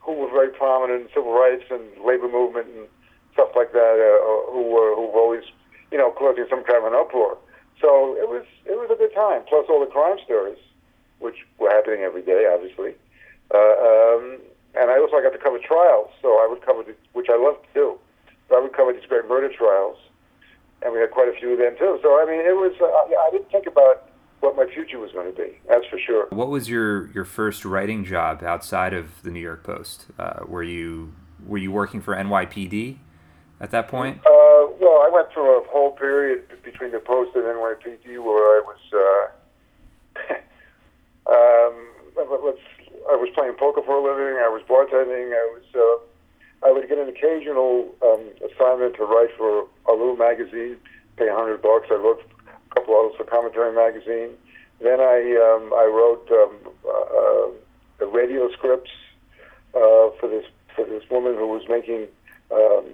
who 0.00 0.12
were 0.12 0.30
very 0.30 0.50
prominent 0.50 1.02
in 1.02 1.08
civil 1.08 1.32
rights 1.32 1.64
and 1.70 1.82
labor 2.04 2.28
movement 2.28 2.66
and 2.68 2.86
stuff 3.32 3.50
like 3.56 3.72
that, 3.72 3.96
uh, 4.00 4.52
who 4.52 4.62
were 4.68 4.94
who 4.94 5.08
were 5.08 5.20
always, 5.20 5.44
you 5.90 5.98
know, 5.98 6.10
causing 6.10 6.46
some 6.48 6.64
kind 6.64 6.84
of 6.84 6.92
an 6.92 6.98
uproar. 6.98 7.38
So 7.80 8.16
it 8.16 8.28
was 8.28 8.44
it 8.66 8.76
was 8.78 8.90
a 8.92 8.96
good 8.96 9.14
time. 9.14 9.42
Plus 9.48 9.66
all 9.68 9.80
the 9.80 9.90
crime 9.90 10.18
stories, 10.24 10.58
everything 12.02 12.04
every 12.04 12.22
day, 12.22 12.48
obviously. 12.52 12.94
Uh, 13.52 13.58
um, 13.58 14.38
and 14.74 14.90
I 14.90 14.98
also 14.98 15.20
got 15.20 15.32
to 15.32 15.38
cover 15.38 15.58
trials, 15.58 16.08
so 16.22 16.28
I 16.40 16.46
would 16.48 16.64
cover, 16.64 16.82
the, 16.82 16.94
which 17.12 17.26
I 17.28 17.36
love 17.36 17.60
to 17.62 17.68
do. 17.74 17.98
So 18.48 18.56
I 18.56 18.60
would 18.60 18.72
cover 18.72 18.92
these 18.92 19.04
great 19.08 19.28
murder 19.28 19.50
trials, 19.52 19.98
and 20.82 20.92
we 20.92 21.00
had 21.00 21.10
quite 21.10 21.28
a 21.28 21.38
few 21.38 21.52
of 21.52 21.58
them 21.58 21.76
too. 21.78 21.98
So 22.02 22.20
I 22.20 22.24
mean, 22.24 22.40
it 22.40 22.56
was. 22.56 22.72
Uh, 22.80 22.86
I 22.86 23.30
didn't 23.30 23.50
think 23.50 23.66
about 23.66 24.08
what 24.40 24.56
my 24.56 24.66
future 24.72 24.98
was 24.98 25.12
going 25.12 25.32
to 25.32 25.36
be. 25.36 25.58
That's 25.68 25.86
for 25.86 25.98
sure. 25.98 26.26
What 26.30 26.48
was 26.48 26.68
your 26.68 27.10
your 27.12 27.24
first 27.24 27.64
writing 27.64 28.04
job 28.04 28.42
outside 28.42 28.94
of 28.94 29.22
the 29.22 29.30
New 29.30 29.40
York 29.40 29.64
Post? 29.64 30.06
Uh, 30.18 30.40
were 30.46 30.62
you 30.62 31.14
were 31.46 31.58
you 31.58 31.70
working 31.70 32.00
for 32.00 32.14
NYPD 32.14 32.98
at 33.62 33.70
that 33.70 33.88
point? 33.88 34.18
Uh, 34.18 34.66
well, 34.82 35.00
I 35.06 35.10
went 35.10 35.32
through 35.32 35.62
a 35.62 35.64
whole 35.68 35.92
period 35.92 36.42
between 36.62 36.90
the 36.90 36.98
Post 36.98 37.34
and 37.36 37.44
NYPD 37.44 38.18
where 38.22 38.58
I 38.58 38.62
was. 38.66 38.82
Uh, 38.92 40.34
um, 41.32 41.74
let's 42.44 42.60
I 43.10 43.16
was 43.16 43.30
playing 43.34 43.54
poker 43.58 43.82
for 43.82 43.96
a 43.96 44.02
living. 44.02 44.38
I 44.38 44.50
was 44.50 44.62
bartending. 44.68 45.32
I 45.32 45.46
was. 45.54 45.64
Uh, 45.74 46.66
I 46.66 46.70
would 46.70 46.88
get 46.88 46.98
an 46.98 47.08
occasional 47.08 47.90
um, 48.02 48.22
assignment 48.38 48.94
to 48.96 49.04
write 49.04 49.30
for 49.36 49.66
a 49.88 49.92
little 49.92 50.16
magazine, 50.16 50.76
pay 51.16 51.26
a 51.26 51.34
hundred 51.34 51.62
bucks. 51.62 51.88
I 51.90 51.94
wrote 51.94 52.22
a 52.46 52.74
couple 52.74 52.94
articles 52.94 53.16
for 53.18 53.24
Commentary 53.24 53.74
magazine. 53.74 54.38
Then 54.80 55.00
I 55.00 55.18
um, 55.38 55.72
I 55.74 55.86
wrote 55.90 56.26
um, 56.30 56.54
uh, 56.86 58.04
uh, 58.04 58.06
radio 58.06 58.50
scripts 58.52 58.90
uh, 59.74 60.14
for 60.18 60.28
this 60.28 60.46
for 60.76 60.84
this 60.84 61.02
woman 61.10 61.34
who 61.34 61.48
was 61.48 61.62
making 61.68 62.06
um, 62.54 62.86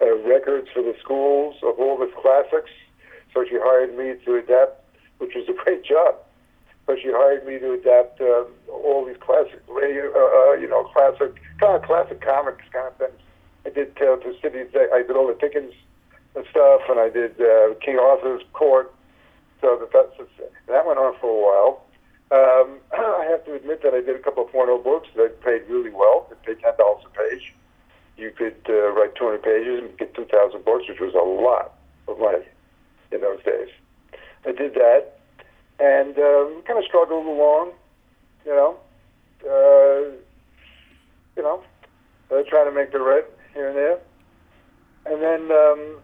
uh, 0.00 0.16
records 0.18 0.68
for 0.72 0.82
the 0.82 0.94
schools 1.00 1.56
of 1.62 1.78
all 1.78 1.98
the 1.98 2.10
classics. 2.20 2.70
So 3.34 3.44
she 3.44 3.58
hired 3.60 3.96
me 3.96 4.14
to 4.24 4.36
adapt, 4.36 4.82
which 5.18 5.34
was 5.34 5.48
a 5.48 5.52
great 5.64 5.84
job. 5.84 6.16
So 6.86 6.96
she 6.96 7.12
hired 7.12 7.46
me 7.46 7.58
to 7.58 7.72
adapt 7.74 8.20
uh, 8.20 8.44
all 8.68 9.04
these 9.06 9.16
classic 9.20 9.62
uh, 9.68 9.76
uh, 9.76 10.52
you 10.54 10.68
know, 10.68 10.84
classic 10.84 11.40
kind 11.60 11.76
of 11.76 11.82
classic 11.82 12.20
comics 12.20 12.64
kind 12.72 12.88
of 12.88 12.96
things. 12.96 13.20
I 13.64 13.70
did 13.70 13.94
Tale 13.96 14.16
to 14.16 14.34
City. 14.40 14.64
I 14.92 15.02
did 15.06 15.14
all 15.14 15.28
the 15.28 15.38
Dickens 15.38 15.74
and 16.34 16.44
stuff, 16.50 16.80
and 16.88 16.98
I 16.98 17.08
did 17.10 17.40
uh, 17.40 17.74
King 17.84 17.98
Arthur's 17.98 18.42
Court. 18.52 18.92
So 19.60 19.76
that 19.78 19.92
that's 19.92 20.30
that 20.66 20.86
went 20.86 20.98
on 20.98 21.14
for 21.20 21.28
a 21.28 21.40
while. 21.46 21.84
Um, 22.32 22.80
I 22.92 23.26
have 23.30 23.44
to 23.44 23.54
admit 23.54 23.82
that 23.82 23.94
I 23.94 24.00
did 24.00 24.16
a 24.16 24.22
couple 24.22 24.44
of 24.44 24.50
porno 24.50 24.78
books 24.78 25.08
that 25.16 25.40
paid 25.42 25.62
really 25.68 25.90
well. 25.90 26.26
It 26.30 26.42
paid 26.42 26.60
ten 26.60 26.76
dollars 26.78 27.04
a 27.06 27.10
page. 27.10 27.54
You 28.20 28.30
could 28.30 28.60
uh, 28.68 28.92
write 28.92 29.14
200 29.16 29.42
pages 29.42 29.80
and 29.80 29.98
get 29.98 30.14
2,000 30.14 30.64
books, 30.64 30.84
which 30.88 31.00
was 31.00 31.14
a 31.14 31.24
lot 31.24 31.72
of 32.06 32.18
money 32.18 32.44
in 33.10 33.20
those 33.20 33.42
days. 33.42 33.68
I 34.46 34.52
did 34.52 34.74
that 34.74 35.20
and 35.80 36.16
um, 36.18 36.62
kind 36.66 36.78
of 36.78 36.84
struggled 36.84 37.26
along, 37.26 37.72
you 38.44 38.52
know, 38.52 38.76
uh, 39.44 40.12
you 41.36 41.42
know, 41.42 41.62
uh, 42.30 42.42
trying 42.48 42.66
to 42.66 42.72
make 42.72 42.92
the 42.92 43.00
rent 43.00 43.24
here 43.54 43.68
and 43.68 43.76
there, 43.76 43.98
and 45.06 45.22
then 45.22 45.50
um, 45.50 45.96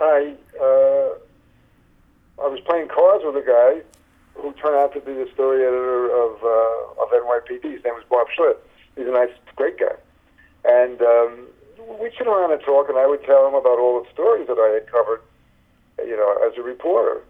I 0.00 0.34
uh, 0.60 1.18
I 2.40 2.46
was 2.46 2.60
playing 2.66 2.88
cards 2.88 3.24
with 3.26 3.34
a 3.34 3.44
guy 3.44 3.82
who 4.40 4.52
turned 4.52 4.76
out 4.76 4.94
to 4.94 5.00
be 5.00 5.12
the 5.12 5.28
story 5.34 5.62
editor 5.62 6.06
of 6.06 6.38
uh, 6.42 7.02
of 7.02 7.10
NYPD. 7.10 7.74
His 7.74 7.84
name 7.84 7.94
was 7.94 8.04
Bob 8.08 8.28
Schlitt. 8.38 8.58
He's 8.96 9.08
a 9.08 9.10
nice, 9.10 9.34
great 9.56 9.78
guy, 9.78 9.96
and 10.64 11.00
um, 11.02 11.46
we'd 12.00 12.12
sit 12.16 12.26
around 12.26 12.52
and 12.52 12.60
talk, 12.62 12.88
and 12.88 12.98
I 12.98 13.06
would 13.06 13.24
tell 13.24 13.46
him 13.46 13.54
about 13.54 13.78
all 13.78 14.02
the 14.02 14.08
stories 14.12 14.46
that 14.48 14.58
I 14.58 14.74
had 14.74 14.90
covered, 14.90 15.22
you 15.98 16.16
know, 16.16 16.38
as 16.46 16.56
a 16.58 16.62
reporter 16.62 17.22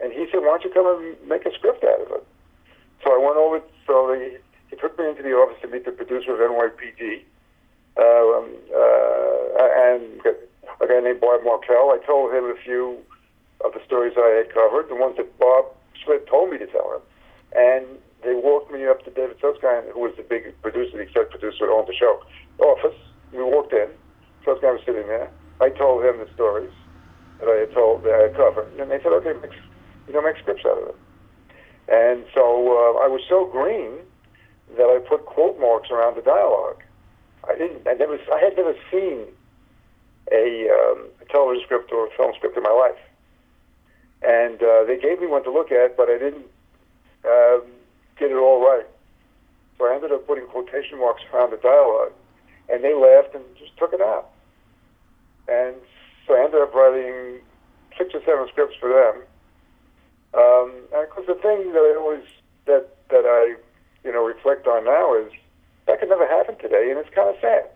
and 0.00 0.12
he 0.12 0.26
said, 0.30 0.40
why 0.40 0.58
don't 0.58 0.64
you 0.64 0.70
come 0.70 0.86
and 0.86 1.16
make 1.28 1.46
a 1.46 1.52
script 1.54 1.84
out 1.84 2.00
of 2.00 2.10
it? 2.12 2.24
So 3.04 3.12
I 3.12 3.18
went 3.18 3.36
over, 3.36 3.62
so 3.86 4.12
he, 4.12 4.36
he 4.68 4.76
took 4.76 4.98
me 4.98 5.08
into 5.08 5.22
the 5.22 5.32
office 5.32 5.56
to 5.62 5.68
meet 5.68 5.84
the 5.84 5.92
producer 5.92 6.36
of 6.36 6.40
NYPD, 6.40 7.22
uh, 7.96 8.02
um, 8.36 8.52
uh, 8.76 9.96
and 9.96 10.20
a 10.80 10.86
guy 10.86 11.00
named 11.00 11.20
Bob 11.20 11.40
Markell. 11.42 11.96
I 11.96 12.04
told 12.04 12.32
him 12.32 12.44
a 12.44 12.56
few 12.62 12.98
of 13.64 13.72
the 13.72 13.80
stories 13.86 14.12
I 14.18 14.44
had 14.44 14.52
covered, 14.52 14.88
the 14.88 14.96
ones 14.96 15.16
that 15.16 15.38
Bob 15.38 15.72
Schlitt 16.04 16.28
told 16.28 16.50
me 16.50 16.58
to 16.58 16.66
tell 16.66 16.92
him. 16.92 17.02
And 17.56 17.86
they 18.22 18.34
walked 18.34 18.70
me 18.70 18.86
up 18.86 19.02
to 19.04 19.10
David 19.10 19.36
Susskind, 19.40 19.86
who 19.94 20.00
was 20.00 20.12
the 20.16 20.24
big 20.24 20.52
producer, 20.60 20.98
the 20.98 21.08
executive 21.08 21.40
producer 21.40 21.66
that 21.66 21.72
owned 21.72 21.88
the 21.88 21.94
show, 21.96 22.20
office. 22.58 22.96
We 23.32 23.42
walked 23.42 23.72
in. 23.72 23.88
Susskind 24.44 24.72
was 24.78 24.82
sitting 24.86 25.06
there. 25.06 25.30
I 25.60 25.70
told 25.70 26.04
him 26.04 26.18
the 26.18 26.28
stories 26.34 26.72
that 27.40 27.48
I 27.48 27.66
had 27.66 27.72
told, 27.72 28.04
that 28.04 28.14
I 28.14 28.22
had 28.28 28.36
covered. 28.36 28.68
And 28.78 28.90
they 28.90 28.98
said, 29.02 29.12
okay, 29.12 29.34
you 30.06 30.12
know, 30.12 30.22
make 30.22 30.36
scripts 30.38 30.64
out 30.64 30.78
of 30.82 30.88
it. 30.88 30.96
And 31.88 32.24
so 32.34 32.42
uh, 32.42 33.04
I 33.04 33.08
was 33.08 33.20
so 33.28 33.46
green 33.46 33.98
that 34.76 34.86
I 34.86 34.98
put 35.08 35.26
quote 35.26 35.58
marks 35.60 35.90
around 35.90 36.16
the 36.16 36.22
dialogue. 36.22 36.82
I 37.48 37.56
didn't. 37.56 37.86
I 37.86 37.94
never. 37.94 38.18
I 38.32 38.40
had 38.42 38.56
never 38.56 38.74
seen 38.90 39.26
a, 40.32 40.66
um, 40.68 41.06
a 41.22 41.24
television 41.30 41.62
script 41.64 41.92
or 41.92 42.06
a 42.06 42.10
film 42.16 42.32
script 42.36 42.56
in 42.56 42.62
my 42.62 42.74
life. 42.74 42.98
And 44.22 44.60
uh, 44.62 44.84
they 44.84 44.98
gave 44.98 45.20
me 45.20 45.28
one 45.28 45.44
to 45.44 45.52
look 45.52 45.70
at, 45.70 45.96
but 45.96 46.08
I 46.08 46.18
didn't 46.18 46.46
um, 47.24 47.62
get 48.18 48.30
it 48.30 48.36
all 48.36 48.60
right. 48.60 48.86
So 49.78 49.86
I 49.86 49.94
ended 49.94 50.10
up 50.10 50.26
putting 50.26 50.46
quotation 50.46 50.98
marks 50.98 51.22
around 51.32 51.52
the 51.52 51.58
dialogue, 51.58 52.12
and 52.68 52.82
they 52.82 52.94
laughed 52.94 53.34
and 53.34 53.44
just 53.58 53.76
took 53.76 53.92
it 53.92 54.00
out. 54.00 54.30
And 55.48 55.76
so 56.26 56.34
I 56.34 56.44
ended 56.44 56.60
up 56.60 56.74
writing 56.74 57.40
six 57.96 58.14
or 58.14 58.20
seven 58.26 58.46
scripts 58.48 58.76
for 58.80 58.88
them 58.88 59.22
um, 60.36 60.72
and 60.92 61.02
of 61.02 61.10
course, 61.10 61.26
the 61.26 61.34
thing 61.34 61.72
that 61.72 61.80
I 61.80 61.96
always 61.98 62.24
that 62.66 62.88
that 63.08 63.24
I 63.24 63.56
you 64.04 64.12
know 64.12 64.24
reflect 64.24 64.66
on 64.66 64.84
now 64.84 65.16
is 65.16 65.32
that 65.86 65.98
could 65.98 66.10
never 66.10 66.26
happen 66.26 66.58
today, 66.58 66.90
and 66.90 66.98
it's 66.98 67.08
kind 67.14 67.30
of 67.30 67.36
sad. 67.40 67.70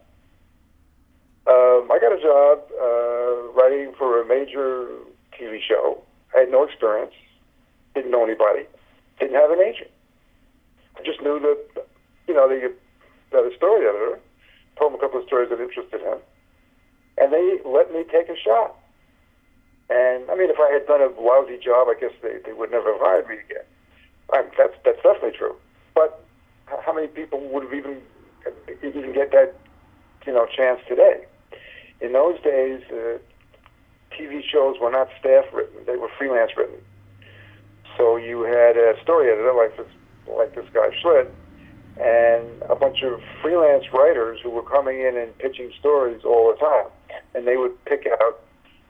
Um, 1.47 1.89
I 1.91 1.99
got 1.99 2.13
a 2.13 2.21
job 2.21 2.61
uh, 2.77 3.53
writing 3.57 3.95
for 3.97 4.21
a 4.21 4.27
major 4.27 4.89
TV 5.33 5.59
show. 5.63 6.03
I 6.37 6.41
had 6.41 6.51
no 6.51 6.65
experience, 6.65 7.15
didn't 7.95 8.11
know 8.11 8.25
anybody, 8.25 8.67
didn't 9.19 9.35
have 9.35 9.51
an 9.51 9.61
agent. 9.61 9.91
I 10.99 11.03
just 11.03 11.23
knew 11.23 11.41
that 11.41 11.87
you 12.29 12.35
know 12.35 12.47
they 12.47 12.61
that 13.33 13.41
a 13.41 13.57
story 13.57 13.87
editor 13.89 14.21
told 14.81 14.93
him 14.93 14.99
a 14.99 15.03
couple 15.03 15.21
of 15.21 15.27
stories 15.27 15.51
that 15.51 15.61
interested 15.61 16.01
him, 16.01 16.19
and 17.21 17.33
they 17.33 17.61
let 17.69 17.93
me 17.93 18.03
take 18.09 18.33
a 18.33 18.39
shot. 18.41 18.75
And 19.91 20.25
I 20.31 20.35
mean, 20.35 20.49
if 20.49 20.57
I 20.57 20.73
had 20.73 20.87
done 20.87 21.03
a 21.05 21.13
lousy 21.21 21.59
job, 21.59 21.89
I 21.93 22.01
guess 22.01 22.17
they, 22.23 22.39
they 22.47 22.55
would 22.55 22.71
never 22.71 22.93
have 22.93 23.01
hired 23.05 23.29
me 23.29 23.37
again. 23.37 23.69
I, 24.33 24.43
that's 24.57 24.75
that's 24.85 25.03
definitely 25.03 25.37
true. 25.37 25.55
But 25.95 26.25
how 26.67 26.95
many 26.95 27.09
people 27.09 27.41
would 27.51 27.65
have 27.65 27.75
even 27.75 28.01
even 28.83 29.13
get 29.13 29.31
that 29.33 29.55
you 30.27 30.33
know 30.33 30.47
chance 30.47 30.81
today? 30.89 31.27
In 32.01 32.13
those 32.15 32.41
days, 32.41 32.81
uh, 32.91 33.19
TV 34.17 34.41
shows 34.43 34.77
were 34.81 34.91
not 34.91 35.09
staff 35.19 35.45
written; 35.53 35.85
they 35.87 35.97
were 35.97 36.09
freelance 36.17 36.53
written. 36.57 36.81
So 37.99 38.17
you 38.17 38.43
had 38.43 38.77
a 38.77 38.95
story 39.03 39.31
editor 39.31 39.53
like 39.53 39.77
this 39.77 39.93
like 40.27 40.55
this 40.55 40.67
guy 40.73 40.89
Schlitt, 41.03 41.29
and 41.99 42.63
a 42.69 42.77
bunch 42.77 43.03
of 43.03 43.21
freelance 43.43 43.85
writers 43.93 44.41
who 44.43 44.51
were 44.51 44.63
coming 44.63 45.01
in 45.01 45.17
and 45.17 45.37
pitching 45.39 45.73
stories 45.79 46.23
all 46.25 46.53
the 46.53 46.59
time, 46.59 46.87
and 47.35 47.47
they 47.47 47.57
would 47.57 47.85
pick 47.85 48.07
out 48.07 48.41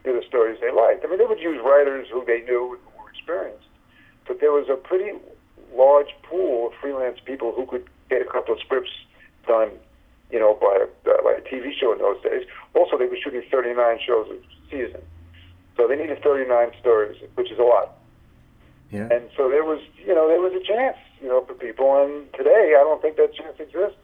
the 0.03 0.23
stories 0.27 0.57
they 0.61 0.71
liked. 0.71 1.05
I 1.05 1.07
mean, 1.09 1.17
they 1.17 1.25
would 1.25 1.39
use 1.39 1.59
writers 1.63 2.07
who 2.11 2.23
they 2.25 2.41
knew 2.41 2.77
who 2.81 3.03
were 3.03 3.09
experienced, 3.09 3.67
but 4.27 4.39
there 4.39 4.51
was 4.51 4.67
a 4.69 4.75
pretty 4.75 5.11
large 5.75 6.09
pool 6.23 6.67
of 6.67 6.73
freelance 6.81 7.19
people 7.23 7.53
who 7.55 7.65
could 7.65 7.87
get 8.09 8.21
a 8.21 8.25
couple 8.25 8.53
of 8.53 8.59
scripts 8.59 8.91
done, 9.47 9.71
you 10.31 10.39
know, 10.39 10.57
by 10.59 10.85
a, 10.85 11.23
by 11.23 11.33
a 11.33 11.41
TV 11.41 11.71
show 11.77 11.93
in 11.93 11.99
those 11.99 12.21
days. 12.23 12.45
Also, 12.75 12.97
they 12.97 13.05
were 13.05 13.17
shooting 13.23 13.43
39 13.51 13.99
shows 14.05 14.27
a 14.29 14.37
season, 14.69 15.01
so 15.77 15.87
they 15.87 15.95
needed 15.95 16.21
39 16.23 16.71
stories, 16.79 17.17
which 17.35 17.51
is 17.51 17.59
a 17.59 17.63
lot. 17.63 17.97
Yeah. 18.91 19.07
And 19.09 19.29
so 19.37 19.49
there 19.49 19.63
was, 19.63 19.79
you 20.05 20.13
know, 20.13 20.27
there 20.27 20.41
was 20.41 20.53
a 20.53 20.63
chance, 20.65 20.97
you 21.21 21.29
know, 21.29 21.43
for 21.45 21.53
people. 21.53 22.03
And 22.03 22.31
today, 22.33 22.75
I 22.77 22.83
don't 22.83 23.01
think 23.01 23.17
that 23.17 23.33
chance 23.33 23.59
exists. 23.59 23.97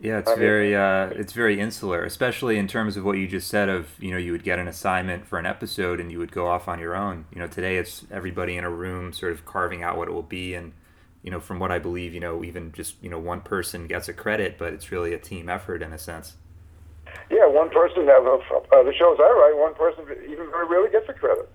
Yeah, 0.00 0.18
it's 0.18 0.30
I 0.30 0.34
very 0.34 0.70
mean, 0.70 0.80
uh, 0.80 1.12
it's 1.14 1.32
very 1.32 1.60
insular, 1.60 2.04
especially 2.04 2.58
in 2.58 2.66
terms 2.66 2.96
of 2.96 3.04
what 3.04 3.16
you 3.16 3.28
just 3.28 3.48
said. 3.48 3.68
Of 3.68 3.90
you 4.00 4.10
know, 4.10 4.18
you 4.18 4.32
would 4.32 4.42
get 4.42 4.58
an 4.58 4.66
assignment 4.66 5.26
for 5.26 5.38
an 5.38 5.46
episode 5.46 6.00
and 6.00 6.10
you 6.10 6.18
would 6.18 6.32
go 6.32 6.48
off 6.48 6.66
on 6.66 6.80
your 6.80 6.96
own. 6.96 7.26
You 7.32 7.40
know, 7.40 7.46
today 7.46 7.76
it's 7.76 8.04
everybody 8.10 8.56
in 8.56 8.64
a 8.64 8.70
room, 8.70 9.12
sort 9.12 9.32
of 9.32 9.44
carving 9.44 9.82
out 9.82 9.96
what 9.96 10.08
it 10.08 10.10
will 10.12 10.22
be, 10.22 10.54
and 10.54 10.72
you 11.22 11.30
know, 11.30 11.38
from 11.40 11.58
what 11.58 11.70
I 11.70 11.78
believe, 11.78 12.12
you 12.12 12.20
know, 12.20 12.42
even 12.42 12.72
just 12.72 12.96
you 13.02 13.08
know 13.08 13.18
one 13.18 13.40
person 13.40 13.86
gets 13.86 14.08
a 14.08 14.12
credit, 14.12 14.58
but 14.58 14.72
it's 14.72 14.90
really 14.90 15.14
a 15.14 15.18
team 15.18 15.48
effort 15.48 15.80
in 15.80 15.92
a 15.92 15.98
sense. 15.98 16.34
Yeah, 17.30 17.46
one 17.46 17.70
person. 17.70 18.08
Uh, 18.08 18.18
uh, 18.18 18.82
the 18.82 18.92
shows 18.92 19.18
I 19.20 19.30
write, 19.30 19.54
one 19.56 19.74
person 19.74 20.04
even 20.28 20.50
very 20.50 20.66
rarely 20.66 20.90
gets 20.90 21.08
a 21.08 21.14
credit. 21.14 21.48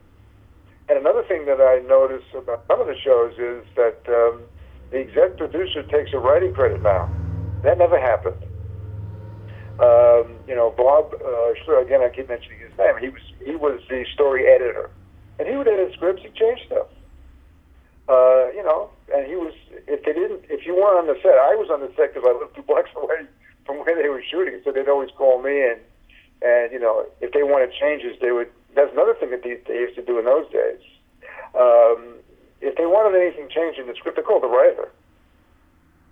And 0.87 0.97
another 0.97 1.23
thing 1.23 1.45
that 1.45 1.61
I 1.61 1.85
notice 1.87 2.23
about 2.33 2.63
some 2.67 2.81
of 2.81 2.87
the 2.87 2.97
shows 2.97 3.33
is 3.37 3.63
that 3.75 4.01
um, 4.07 4.41
the 4.91 4.99
exec 4.99 5.37
producer 5.37 5.83
takes 5.83 6.11
a 6.13 6.19
writing 6.19 6.53
credit 6.53 6.81
now. 6.81 7.09
That 7.63 7.77
never 7.77 7.99
happened. 7.99 8.35
Um, 9.79 10.35
you 10.47 10.55
know, 10.55 10.73
Bob. 10.75 11.13
Uh, 11.13 11.81
again, 11.81 12.01
I 12.01 12.09
keep 12.09 12.27
mentioning 12.27 12.59
his 12.59 12.75
name. 12.77 12.97
He 12.99 13.09
was 13.09 13.21
he 13.45 13.55
was 13.55 13.79
the 13.89 14.05
story 14.13 14.47
editor, 14.47 14.89
and 15.37 15.47
he 15.47 15.55
would 15.55 15.67
edit 15.67 15.93
scripts. 15.93 16.21
He 16.21 16.29
changed 16.29 16.63
stuff. 16.65 16.87
Uh, 18.09 18.51
you 18.51 18.63
know, 18.63 18.89
and 19.13 19.27
he 19.27 19.35
was 19.35 19.53
if 19.87 20.03
they 20.03 20.13
didn't. 20.13 20.43
If 20.49 20.65
you 20.65 20.75
weren't 20.75 20.99
on 20.99 21.07
the 21.07 21.15
set, 21.21 21.37
I 21.37 21.55
was 21.55 21.69
on 21.71 21.79
the 21.79 21.91
set 21.95 22.13
because 22.13 22.27
I 22.27 22.33
lived 22.37 22.55
two 22.55 22.63
blocks 22.67 22.89
away 22.95 23.23
from 23.65 23.77
where 23.85 23.95
they 23.95 24.09
were 24.09 24.23
shooting, 24.23 24.59
so 24.65 24.71
they'd 24.71 24.89
always 24.89 25.11
call 25.15 25.41
me 25.41 25.61
and 25.63 25.79
and 26.41 26.71
you 26.71 26.79
know 26.79 27.05
if 27.21 27.31
they 27.31 27.43
wanted 27.43 27.71
changes, 27.79 28.17
they 28.19 28.31
would. 28.31 28.49
That's 28.75 28.91
another 28.91 29.15
thing 29.15 29.31
that 29.31 29.43
they, 29.43 29.61
they 29.67 29.79
used 29.79 29.95
to 29.95 30.03
do 30.03 30.19
in 30.19 30.25
those 30.25 30.49
days. 30.51 30.81
Um, 31.55 32.19
if 32.61 32.75
they 32.75 32.85
wanted 32.85 33.17
anything 33.19 33.49
changed 33.49 33.79
in 33.79 33.87
the 33.87 33.95
script, 33.95 34.17
they 34.17 34.23
called 34.23 34.43
the 34.43 34.47
writer, 34.47 34.89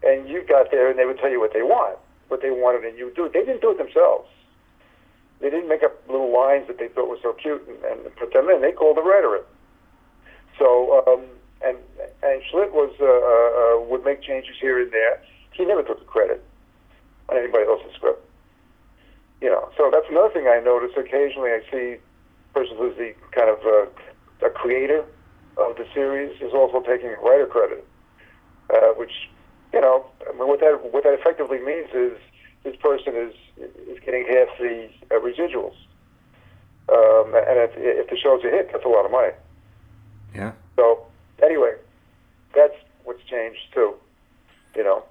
and 0.04 0.28
you 0.28 0.44
got 0.48 0.72
there 0.72 0.90
and 0.90 0.98
they 0.98 1.06
would 1.06 1.20
tell 1.20 1.30
you 1.30 1.40
what 1.40 1.54
they 1.54 1.62
want, 1.62 1.98
what 2.30 2.42
they 2.42 2.52
wanted, 2.52 2.86
and 2.86 2.98
you 2.98 3.06
would 3.06 3.16
do 3.16 3.26
it. 3.26 3.34
They 3.34 3.44
didn't 3.44 3.62
do 3.62 3.72
it 3.72 3.78
themselves. 3.78 4.30
They 5.40 5.50
didn't 5.50 5.70
make 5.70 5.84
up 5.84 5.94
little 6.10 6.34
lines 6.34 6.68
that 6.68 6.80
they 6.80 6.88
thought 6.88 7.10
were 7.10 7.20
so 7.22 7.34
cute 7.34 7.62
and, 7.68 7.78
and 7.84 8.16
put 8.16 8.34
them 8.34 8.50
in. 8.50 8.62
They 8.62 8.72
called 8.72 8.98
the 8.98 9.04
writer 9.04 9.36
in. 9.36 9.44
So 10.58 11.04
um, 11.06 11.24
and 11.62 11.78
and 12.24 12.42
Schlitt 12.50 12.72
was 12.72 12.94
uh, 13.00 13.06
uh, 13.06 13.90
would 13.90 14.04
make 14.04 14.22
changes 14.22 14.56
here 14.60 14.82
and 14.82 14.92
there. 14.92 15.22
He 15.52 15.66
never 15.66 15.84
took 15.84 16.00
the 16.00 16.06
credit 16.06 16.44
on 17.30 17.38
anybody 17.38 17.66
else's 17.66 17.94
script. 17.96 18.24
You 19.42 19.50
know, 19.50 19.70
so 19.78 19.90
that's 19.92 20.08
another 20.10 20.34
thing 20.34 20.48
I 20.48 20.60
notice. 20.60 20.92
Occasionally, 20.98 21.52
I 21.52 21.62
see 21.72 21.98
persons 22.54 22.80
who's 22.80 22.98
the 22.98 23.14
kind 23.32 23.50
of 23.50 23.60
uh, 23.64 24.48
a 24.48 24.50
creator 24.50 25.06
of 25.58 25.76
the 25.78 25.86
series 25.94 26.40
is 26.42 26.54
also 26.54 26.82
taking 26.82 27.10
writer 27.24 27.48
credit, 27.48 27.86
uh, 28.74 28.94
which 28.96 29.30
you 29.74 29.82
know, 29.82 30.06
I 30.28 30.32
mean, 30.38 30.48
what 30.48 30.60
that 30.60 30.80
what 30.92 31.04
that 31.04 31.14
effectively 31.14 31.60
means 31.60 31.90
is 31.94 32.18
this 32.64 32.76
person 32.78 33.16
is 33.16 33.34
is 33.58 34.00
getting 34.06 34.26
half 34.26 34.48
the 34.60 34.90
uh, 35.12 35.20
residuals. 35.20 35.76
Um, 36.90 37.36
and 37.36 37.60
if, 37.60 37.72
if 37.76 38.10
the 38.10 38.18
show's 38.18 38.44
a 38.46 38.50
hit, 38.50 38.70
that's 38.72 38.86
a 38.86 38.88
lot 38.88 39.06
of 39.06 39.12
money. 39.12 39.34
Yeah. 40.34 40.54
So 40.78 41.06
anyway, 41.44 41.74
that's 42.56 42.76
what's 43.04 43.24
changed 43.24 43.60
too. 43.74 43.96
You 44.76 44.84
know. 44.84 45.04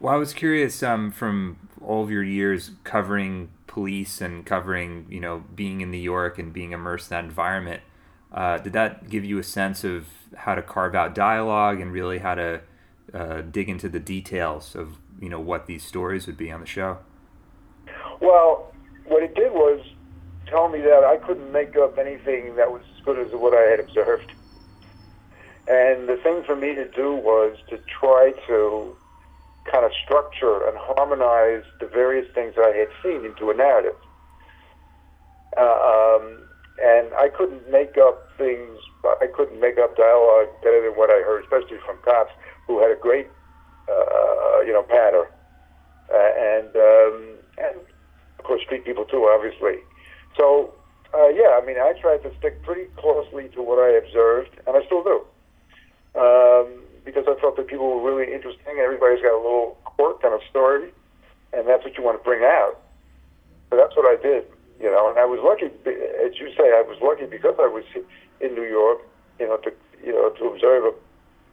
Well, 0.00 0.14
I 0.14 0.16
was 0.16 0.32
curious 0.32 0.82
um, 0.82 1.10
from 1.10 1.68
all 1.84 2.04
of 2.04 2.10
your 2.10 2.22
years 2.22 2.70
covering 2.84 3.50
police 3.66 4.20
and 4.20 4.46
covering, 4.46 5.06
you 5.08 5.20
know, 5.20 5.44
being 5.54 5.80
in 5.80 5.90
New 5.90 5.98
York 5.98 6.38
and 6.38 6.52
being 6.52 6.72
immersed 6.72 7.10
in 7.10 7.16
that 7.16 7.24
environment. 7.24 7.82
Uh, 8.32 8.58
did 8.58 8.72
that 8.74 9.08
give 9.08 9.24
you 9.24 9.38
a 9.38 9.42
sense 9.42 9.84
of 9.84 10.06
how 10.36 10.54
to 10.54 10.62
carve 10.62 10.94
out 10.94 11.14
dialogue 11.14 11.80
and 11.80 11.92
really 11.92 12.18
how 12.18 12.34
to 12.34 12.60
uh, 13.14 13.40
dig 13.40 13.68
into 13.68 13.88
the 13.88 14.00
details 14.00 14.74
of, 14.74 14.98
you 15.20 15.28
know, 15.28 15.40
what 15.40 15.66
these 15.66 15.82
stories 15.82 16.26
would 16.26 16.36
be 16.36 16.52
on 16.52 16.60
the 16.60 16.66
show? 16.66 16.98
Well, 18.20 18.72
what 19.06 19.22
it 19.22 19.34
did 19.34 19.52
was 19.52 19.80
tell 20.46 20.68
me 20.68 20.80
that 20.80 21.04
I 21.04 21.16
couldn't 21.16 21.50
make 21.52 21.76
up 21.76 21.98
anything 21.98 22.56
that 22.56 22.70
was 22.70 22.82
as 22.96 23.04
good 23.04 23.18
as 23.18 23.32
what 23.32 23.54
I 23.54 23.70
had 23.70 23.80
observed. 23.80 24.32
And 25.68 26.08
the 26.08 26.16
thing 26.16 26.42
for 26.44 26.56
me 26.56 26.74
to 26.74 26.88
do 26.88 27.14
was 27.14 27.56
to 27.68 27.78
try 28.00 28.32
to 28.46 28.96
kind 29.70 29.84
of 29.84 29.92
structure 30.04 30.66
and 30.66 30.76
harmonize 30.78 31.64
the 31.80 31.86
various 31.86 32.26
things 32.34 32.54
I 32.56 32.74
had 32.74 32.88
seen 33.02 33.24
into 33.24 33.50
a 33.50 33.54
narrative. 33.54 33.96
Uh, 35.56 35.62
um, 35.62 36.47
and 36.82 37.12
I 37.14 37.28
couldn't 37.28 37.70
make 37.70 37.96
up 37.98 38.28
things, 38.38 38.78
I 39.04 39.26
couldn't 39.26 39.60
make 39.60 39.78
up 39.78 39.96
dialogue 39.96 40.48
better 40.62 40.82
than 40.82 40.98
what 40.98 41.10
I 41.10 41.22
heard, 41.22 41.44
especially 41.44 41.78
from 41.84 41.98
cops 42.04 42.32
who 42.66 42.80
had 42.80 42.90
a 42.90 42.96
great, 42.96 43.26
uh, 43.88 44.60
you 44.66 44.72
know, 44.72 44.82
patter. 44.82 45.30
Uh, 46.12 46.32
and, 46.38 46.76
um, 46.76 47.38
and 47.58 47.76
of 48.38 48.44
course, 48.44 48.62
street 48.62 48.84
people 48.84 49.04
too, 49.04 49.28
obviously. 49.28 49.82
So, 50.36 50.72
uh, 51.14 51.28
yeah, 51.28 51.58
I 51.60 51.64
mean, 51.64 51.76
I 51.78 51.92
tried 52.00 52.22
to 52.22 52.32
stick 52.38 52.62
pretty 52.62 52.86
closely 52.96 53.48
to 53.54 53.62
what 53.62 53.78
I 53.78 53.96
observed, 53.96 54.50
and 54.66 54.76
I 54.76 54.84
still 54.86 55.02
do 55.02 55.24
um, 56.14 56.82
because 57.04 57.24
I 57.28 57.38
felt 57.40 57.56
that 57.56 57.66
people 57.66 57.88
were 57.88 58.02
really 58.02 58.32
interesting. 58.32 58.78
Everybody's 58.78 59.22
got 59.22 59.34
a 59.34 59.42
little 59.42 59.78
quirk 59.84 60.22
and 60.24 60.34
a 60.34 60.40
story, 60.50 60.92
and 61.52 61.66
that's 61.66 61.84
what 61.84 61.96
you 61.96 62.02
want 62.02 62.18
to 62.18 62.24
bring 62.24 62.44
out. 62.44 62.80
So 63.70 63.76
that's 63.76 63.94
what 63.96 64.06
I 64.06 64.20
did, 64.22 64.44
you 64.80 64.90
know. 64.90 65.10
And 65.10 65.18
I 65.18 65.24
was 65.24 65.40
lucky, 65.42 65.66
as 65.66 66.38
you 66.38 66.52
say, 66.56 66.72
I 66.74 66.84
was 66.86 66.98
lucky 67.02 67.26
because 67.26 67.56
I 67.58 67.66
was 67.66 67.84
in 68.40 68.54
New 68.54 68.64
York, 68.64 69.00
you 69.38 69.46
know, 69.46 69.56
to 69.58 69.72
you 70.04 70.12
know 70.12 70.30
to 70.30 70.44
observe 70.46 70.84
a 70.84 70.92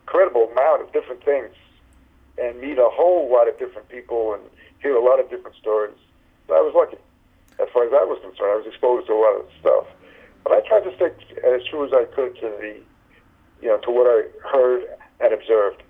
credible 0.05 0.49
amount 0.51 0.81
of 0.81 0.93
different 0.93 1.23
things 1.23 1.53
and 2.37 2.59
meet 2.59 2.77
a 2.77 2.89
whole 2.91 3.31
lot 3.31 3.47
of 3.47 3.57
different 3.57 3.89
people 3.89 4.33
and 4.33 4.43
hear 4.81 4.95
a 4.95 5.03
lot 5.03 5.19
of 5.19 5.29
different 5.29 5.55
stories. 5.55 5.95
So 6.47 6.53
I 6.53 6.61
was 6.61 6.73
lucky. 6.75 7.01
As 7.61 7.69
far 7.71 7.87
as 7.87 7.93
I 7.93 8.03
was 8.03 8.19
concerned, 8.21 8.51
I 8.51 8.57
was 8.57 8.67
exposed 8.67 9.07
to 9.07 9.13
a 9.13 9.21
lot 9.21 9.39
of 9.39 9.47
stuff. 9.61 9.85
But 10.43 10.53
I 10.53 10.67
tried 10.67 10.83
to 10.83 10.95
stick 10.95 11.15
as 11.43 11.63
true 11.69 11.85
as 11.85 11.93
I 11.93 12.03
could 12.13 12.35
to 12.35 12.49
the 12.59 12.81
you 13.61 13.69
know, 13.69 13.77
to 13.77 13.91
what 13.91 14.05
I 14.07 14.47
heard 14.47 14.83
and 15.19 15.33
observed. 15.33 15.83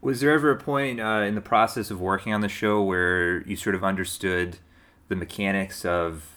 Was 0.00 0.20
there 0.20 0.32
ever 0.32 0.50
a 0.50 0.56
point 0.56 1.00
uh, 1.00 1.24
in 1.26 1.34
the 1.34 1.40
process 1.40 1.90
of 1.90 2.00
working 2.00 2.32
on 2.32 2.40
the 2.40 2.48
show 2.48 2.82
where 2.82 3.42
you 3.42 3.56
sort 3.56 3.74
of 3.74 3.82
understood 3.82 4.58
the 5.08 5.16
mechanics 5.16 5.84
of 5.84 6.36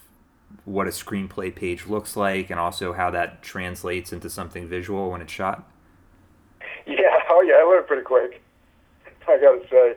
what 0.64 0.86
a 0.86 0.90
screenplay 0.90 1.54
page 1.54 1.86
looks 1.86 2.16
like 2.16 2.50
and 2.50 2.58
also 2.58 2.92
how 2.92 3.10
that 3.10 3.42
translates 3.42 4.12
into 4.12 4.28
something 4.28 4.68
visual 4.68 5.10
when 5.10 5.20
it's 5.20 5.32
shot? 5.32 5.68
Yeah, 6.86 6.96
oh 7.30 7.42
yeah, 7.42 7.54
I 7.54 7.62
learned 7.62 7.86
pretty 7.86 8.02
quick. 8.02 8.42
I 9.28 9.38
got 9.38 9.62
to 9.62 9.68
say, 9.70 9.94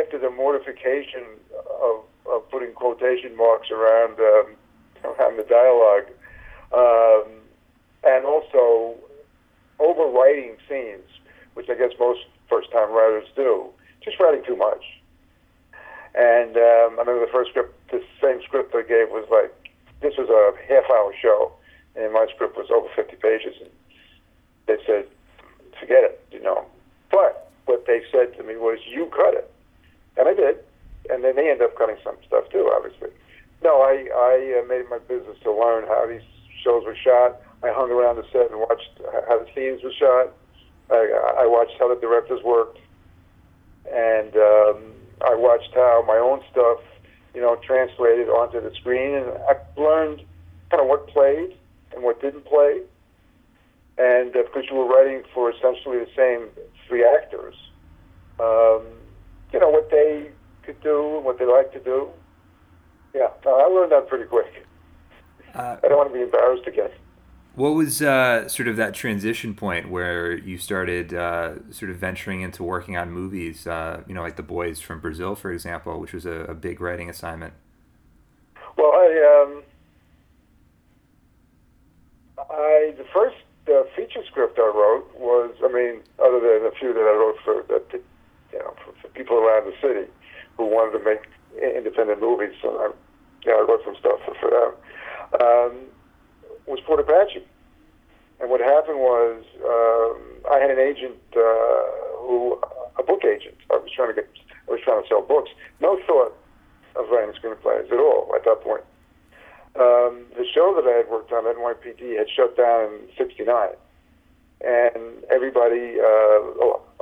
after 0.00 0.18
the 0.18 0.30
mortification 0.30 1.24
of, 1.82 2.04
of 2.30 2.50
putting 2.50 2.72
quotation 2.72 3.36
marks 3.36 3.70
around 3.70 4.18
um, 4.18 4.56
around 5.04 5.36
the 5.36 5.44
dialogue, 5.44 6.06
um, 6.72 7.40
and 8.04 8.24
also 8.24 8.96
overwriting 9.80 10.56
scenes, 10.68 11.08
which 11.54 11.68
I 11.68 11.74
guess 11.74 11.90
most 11.98 12.20
first-time 12.48 12.90
writers 12.90 13.26
do, 13.36 13.66
just 14.02 14.18
writing 14.20 14.42
too 14.46 14.56
much. 14.56 14.82
And 16.14 16.56
um, 16.56 16.98
I 16.98 17.02
remember 17.02 17.26
the 17.26 17.32
first 17.32 17.50
script, 17.50 17.74
the 17.90 18.02
same 18.22 18.40
script 18.42 18.74
I 18.74 18.82
gave 18.82 19.10
was 19.10 19.26
like, 19.30 19.52
this 20.00 20.14
was 20.16 20.28
a 20.30 20.54
half-hour 20.72 21.14
show, 21.20 21.52
and 21.96 22.12
my 22.12 22.26
script 22.34 22.56
was 22.56 22.70
over 22.70 22.88
50 22.94 23.16
pages, 23.16 23.54
and 23.60 23.70
they 24.66 24.76
said, 24.86 25.06
forget 25.80 26.04
it, 26.04 26.24
you 26.30 26.42
know. 26.42 26.66
But 27.10 27.50
what 27.66 27.86
they 27.86 28.02
said 28.12 28.36
to 28.36 28.44
me 28.44 28.56
was, 28.56 28.78
you 28.86 29.06
cut 29.06 29.34
it, 29.34 29.50
and 30.16 30.28
I 30.28 30.34
did, 30.34 30.58
and 31.10 31.24
then 31.24 31.36
they 31.36 31.50
ended 31.50 31.62
up 31.62 31.76
cutting 31.76 31.96
some 32.04 32.16
stuff 32.26 32.44
too, 32.50 32.70
obviously. 32.74 33.10
No, 33.62 33.80
I 33.80 34.06
I 34.14 34.60
uh, 34.60 34.68
made 34.68 34.88
my 34.90 34.98
business 34.98 35.38
to 35.42 35.50
learn 35.50 35.84
how 35.88 36.06
these 36.06 36.22
shows 36.62 36.84
were 36.84 36.96
shot, 36.96 37.40
I 37.64 37.72
hung 37.72 37.90
around 37.90 38.16
the 38.16 38.26
set 38.30 38.50
and 38.50 38.60
watched 38.60 39.00
how 39.26 39.38
the 39.38 39.48
scenes 39.54 39.82
were 39.82 39.92
shot. 39.92 40.32
I, 40.90 41.44
I 41.44 41.46
watched 41.46 41.72
how 41.78 41.88
the 41.92 41.98
directors 41.98 42.42
worked, 42.44 42.78
and 43.90 44.36
um, 44.36 44.92
I 45.22 45.34
watched 45.34 45.70
how 45.74 46.04
my 46.06 46.16
own 46.16 46.40
stuff, 46.50 46.80
you 47.34 47.40
know, 47.40 47.56
translated 47.56 48.28
onto 48.28 48.60
the 48.60 48.74
screen, 48.74 49.14
and 49.14 49.26
I 49.48 49.56
learned 49.80 50.22
kind 50.70 50.82
of 50.82 50.88
what 50.88 51.06
played 51.08 51.56
and 51.94 52.02
what 52.02 52.20
didn't 52.20 52.44
play. 52.44 52.80
And 53.96 54.34
uh, 54.34 54.42
because 54.42 54.64
you 54.70 54.76
were 54.76 54.86
writing 54.86 55.22
for 55.32 55.50
essentially 55.50 55.98
the 55.98 56.10
same 56.16 56.48
three 56.88 57.04
actors, 57.04 57.54
um, 58.40 58.82
you 59.52 59.60
know 59.60 59.70
what 59.70 59.90
they 59.90 60.30
could 60.64 60.80
do 60.82 61.16
and 61.16 61.24
what 61.24 61.38
they 61.38 61.46
like 61.46 61.72
to 61.72 61.80
do. 61.80 62.08
Yeah, 63.14 63.28
I 63.46 63.68
learned 63.68 63.92
that 63.92 64.08
pretty 64.08 64.24
quick. 64.24 64.66
Uh, 65.54 65.76
I 65.84 65.88
don't 65.88 65.96
want 65.96 66.10
to 66.10 66.14
be 66.14 66.22
embarrassed 66.22 66.66
again. 66.66 66.90
What 67.56 67.74
was 67.74 68.02
uh, 68.02 68.48
sort 68.48 68.66
of 68.66 68.76
that 68.78 68.94
transition 68.94 69.54
point 69.54 69.88
where 69.88 70.36
you 70.36 70.58
started 70.58 71.14
uh, 71.14 71.70
sort 71.70 71.92
of 71.92 71.98
venturing 71.98 72.40
into 72.40 72.64
working 72.64 72.96
on 72.96 73.12
movies? 73.12 73.64
Uh, 73.64 74.02
you 74.08 74.14
know, 74.14 74.22
like 74.22 74.34
The 74.34 74.42
Boys 74.42 74.80
from 74.80 74.98
Brazil, 74.98 75.36
for 75.36 75.52
example, 75.52 76.00
which 76.00 76.12
was 76.12 76.26
a, 76.26 76.46
a 76.50 76.54
big 76.54 76.80
writing 76.80 77.08
assignment. 77.08 77.52
Well, 78.76 78.90
I, 78.90 79.42
um, 79.44 79.62
I 82.50 82.94
the 82.98 83.06
first 83.14 83.36
uh, 83.68 83.84
feature 83.94 84.24
script 84.28 84.58
I 84.58 84.62
wrote 84.62 85.08
was, 85.16 85.54
I 85.62 85.68
mean, 85.68 86.02
other 86.18 86.40
than 86.40 86.66
a 86.66 86.74
few 86.74 86.92
that 86.92 86.98
I 86.98 87.14
wrote 87.14 87.36
for 87.44 87.64
that, 87.68 88.02
you 88.52 88.58
know, 88.58 88.74
for, 88.84 88.94
for 89.00 89.08
people 89.14 89.36
around 89.36 89.70
the 89.70 89.76
city 89.80 90.10
who 90.56 90.66
wanted 90.66 90.98
to 90.98 91.04
make 91.04 91.20
independent 91.62 92.20
movies, 92.20 92.54
so 92.60 92.68
I, 92.80 92.90
you 93.44 93.52
know, 93.52 93.58
I 93.58 93.66
wrote 93.68 93.84
some 93.84 93.94
stuff 94.00 94.18
for, 94.26 94.34
for 94.40 94.50
them. 94.50 94.74
Um, 95.40 95.93
was 96.66 96.80
Fort 96.86 97.00
Apache. 97.00 97.44
And 98.40 98.50
what 98.50 98.60
happened 98.60 98.98
was 98.98 99.44
um, 99.64 100.52
I 100.52 100.58
had 100.58 100.70
an 100.70 100.78
agent 100.78 101.20
uh, 101.36 101.86
who, 102.18 102.58
a 102.98 103.02
book 103.02 103.24
agent. 103.24 103.56
I 103.70 103.76
was 103.76 103.90
trying 103.94 104.08
to 104.08 104.14
get, 104.14 104.28
I 104.68 104.72
was 104.72 104.80
trying 104.82 105.02
to 105.02 105.08
sell 105.08 105.22
books. 105.22 105.50
No 105.80 105.98
thought 106.06 106.36
of 106.96 107.08
writing 107.10 107.34
screenplays 107.34 107.90
at 107.90 107.98
all 107.98 108.32
at 108.34 108.44
that 108.44 108.60
point. 108.62 108.82
Um, 109.76 110.26
the 110.36 110.46
show 110.54 110.74
that 110.76 110.86
I 110.86 110.98
had 110.98 111.08
worked 111.08 111.32
on, 111.32 111.44
NYPD, 111.44 112.16
had 112.16 112.30
shut 112.30 112.56
down 112.56 112.94
in 112.94 113.08
'69, 113.18 113.70
and 114.60 115.24
everybody, 115.30 115.98
uh, 115.98 116.38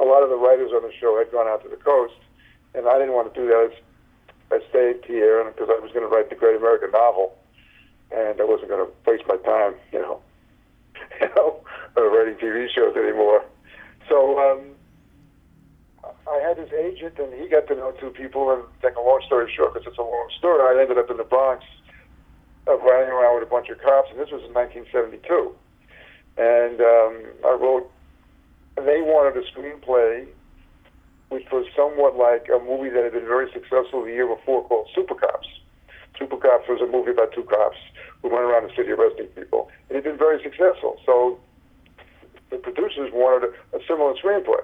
a 0.00 0.06
lot 0.08 0.24
of 0.24 0.30
the 0.30 0.40
writers 0.40 0.72
on 0.72 0.82
the 0.82 0.92
show 0.98 1.18
had 1.18 1.30
gone 1.30 1.46
out 1.46 1.62
to 1.64 1.68
the 1.68 1.76
coast, 1.76 2.16
and 2.74 2.88
I 2.88 2.96
didn't 2.98 3.12
want 3.12 3.32
to 3.32 3.38
do 3.38 3.46
that. 3.48 3.72
I 4.50 4.60
stayed 4.70 5.04
here 5.04 5.44
because 5.44 5.68
I 5.68 5.78
was 5.80 5.92
going 5.92 6.08
to 6.08 6.14
write 6.14 6.30
the 6.30 6.36
great 6.36 6.56
American 6.56 6.92
novel 6.92 7.36
and 8.14 8.40
I 8.40 8.44
wasn't 8.44 8.68
going 8.68 8.86
to 8.86 8.92
waste 9.10 9.24
my 9.26 9.36
time, 9.38 9.74
you 9.92 10.00
know, 10.00 10.20
you 11.20 11.28
know, 11.36 11.60
uh, 11.96 12.02
writing 12.02 12.34
TV 12.34 12.66
shows 12.74 12.96
anymore. 12.96 13.44
So 14.08 14.38
um, 14.38 14.60
I 16.28 16.38
had 16.46 16.58
his 16.58 16.72
agent, 16.72 17.18
and 17.18 17.32
he 17.34 17.48
got 17.48 17.66
to 17.68 17.74
know 17.74 17.92
two 17.92 18.10
people. 18.10 18.50
And 18.52 18.62
take 18.82 18.96
a 18.96 19.00
long 19.00 19.22
story 19.26 19.52
short, 19.54 19.74
because 19.74 19.86
it's 19.86 19.98
a 19.98 20.02
long 20.02 20.28
story, 20.38 20.60
I 20.60 20.80
ended 20.80 20.98
up 20.98 21.10
in 21.10 21.16
the 21.16 21.24
Bronx, 21.24 21.64
uh, 22.68 22.78
riding 22.78 23.10
around 23.10 23.40
with 23.40 23.48
a 23.48 23.50
bunch 23.50 23.68
of 23.68 23.80
cops, 23.80 24.10
and 24.10 24.18
this 24.18 24.30
was 24.30 24.42
in 24.44 24.52
1972. 24.54 25.54
And 26.36 26.80
um, 26.80 27.14
I 27.44 27.56
wrote. 27.60 27.90
They 28.74 29.02
wanted 29.02 29.36
a 29.36 29.44
screenplay, 29.52 30.26
which 31.28 31.44
was 31.52 31.66
somewhat 31.76 32.16
like 32.16 32.48
a 32.48 32.58
movie 32.58 32.88
that 32.88 33.04
had 33.04 33.12
been 33.12 33.28
very 33.28 33.52
successful 33.52 34.02
the 34.02 34.10
year 34.10 34.26
before 34.26 34.66
called 34.66 34.88
Super 34.94 35.14
Cops. 35.14 35.46
Super 36.18 36.36
Cops 36.36 36.68
was 36.68 36.80
a 36.80 36.86
movie 36.86 37.10
about 37.10 37.32
two 37.32 37.44
cops 37.44 37.78
who 38.20 38.28
went 38.28 38.44
around 38.44 38.68
the 38.68 38.74
city 38.76 38.90
arresting 38.90 39.26
people. 39.28 39.70
It 39.88 39.94
had 39.94 40.04
been 40.04 40.18
very 40.18 40.42
successful. 40.42 41.00
So 41.04 41.40
the 42.50 42.58
producers 42.58 43.10
wanted 43.12 43.50
a, 43.50 43.76
a 43.76 43.80
similar 43.86 44.14
screenplay, 44.14 44.62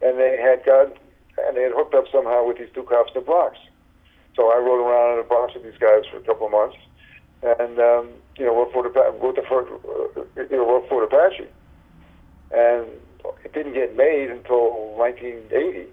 and 0.00 0.18
they 0.18 0.38
had 0.40 0.64
got 0.64 0.96
and 1.38 1.56
they 1.56 1.62
had 1.62 1.72
hooked 1.72 1.94
up 1.94 2.04
somehow 2.12 2.46
with 2.46 2.58
these 2.58 2.68
two 2.74 2.82
cops 2.84 3.10
in 3.14 3.20
the 3.20 3.24
Bronx. 3.24 3.56
So 4.36 4.50
I 4.52 4.58
rode 4.58 4.80
around 4.80 5.12
in 5.12 5.18
the 5.18 5.28
Bronx 5.28 5.54
with 5.54 5.64
these 5.64 5.78
guys 5.78 6.04
for 6.10 6.18
a 6.18 6.22
couple 6.22 6.46
of 6.46 6.52
months, 6.52 6.76
and 7.42 7.78
um, 7.78 8.08
you 8.38 8.46
know 8.46 8.56
wrote 8.56 8.72
for 8.72 8.82
the 8.82 8.90
wrote 8.90 9.36
the 9.36 9.42
first, 9.48 9.70
uh, 9.72 10.42
you 10.50 10.56
know 10.56 10.66
wrote 10.66 10.88
Fort 10.88 11.04
Apache, 11.04 11.48
and 12.52 12.86
it 13.44 13.52
didn't 13.52 13.74
get 13.74 13.96
made 13.96 14.30
until 14.30 14.94
1980. 14.96 15.90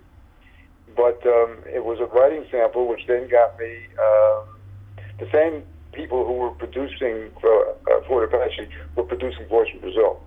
But 0.96 1.22
um, 1.26 1.64
it 1.68 1.86
was 1.86 2.00
a 2.00 2.06
writing 2.06 2.46
sample, 2.52 2.88
which 2.88 3.06
then 3.08 3.30
got 3.30 3.58
me 3.60 3.88
um, 3.98 4.09
the 5.20 5.30
same 5.32 5.64
people 5.92 6.26
who 6.26 6.34
were 6.34 6.52
producing 6.52 7.32
for, 7.42 7.70
uh, 7.72 8.02
Fort 8.08 8.24
Apache 8.24 8.70
were 8.96 9.04
producing 9.04 9.48
Boys 9.48 9.68
from 9.70 9.80
Brazil. 9.82 10.22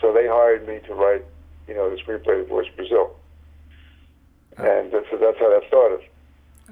So 0.00 0.12
they 0.12 0.26
hired 0.26 0.66
me 0.66 0.80
to 0.86 0.94
write, 0.94 1.24
you 1.66 1.74
know, 1.74 1.88
the 1.88 1.96
screenplay 1.96 2.42
of 2.42 2.48
Boys 2.48 2.66
from 2.66 2.76
Brazil. 2.76 3.16
Uh, 4.58 4.62
and 4.62 4.92
so 4.92 5.18
that's 5.18 5.38
how 5.38 5.50
that 5.50 5.62
started. 5.68 6.00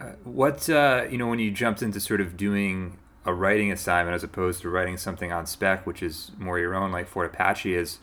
Uh, 0.00 0.04
what, 0.24 0.68
uh, 0.68 1.06
you 1.08 1.18
know, 1.18 1.26
when 1.26 1.38
you 1.38 1.50
jumped 1.50 1.82
into 1.82 2.00
sort 2.00 2.20
of 2.20 2.36
doing 2.36 2.98
a 3.24 3.32
writing 3.32 3.72
assignment 3.72 4.14
as 4.14 4.22
opposed 4.22 4.60
to 4.62 4.68
writing 4.68 4.96
something 4.96 5.32
on 5.32 5.46
spec, 5.46 5.86
which 5.86 6.02
is 6.02 6.32
more 6.38 6.58
your 6.58 6.74
own, 6.74 6.92
like 6.92 7.06
Fort 7.06 7.26
Apache 7.26 7.74
is, 7.74 7.98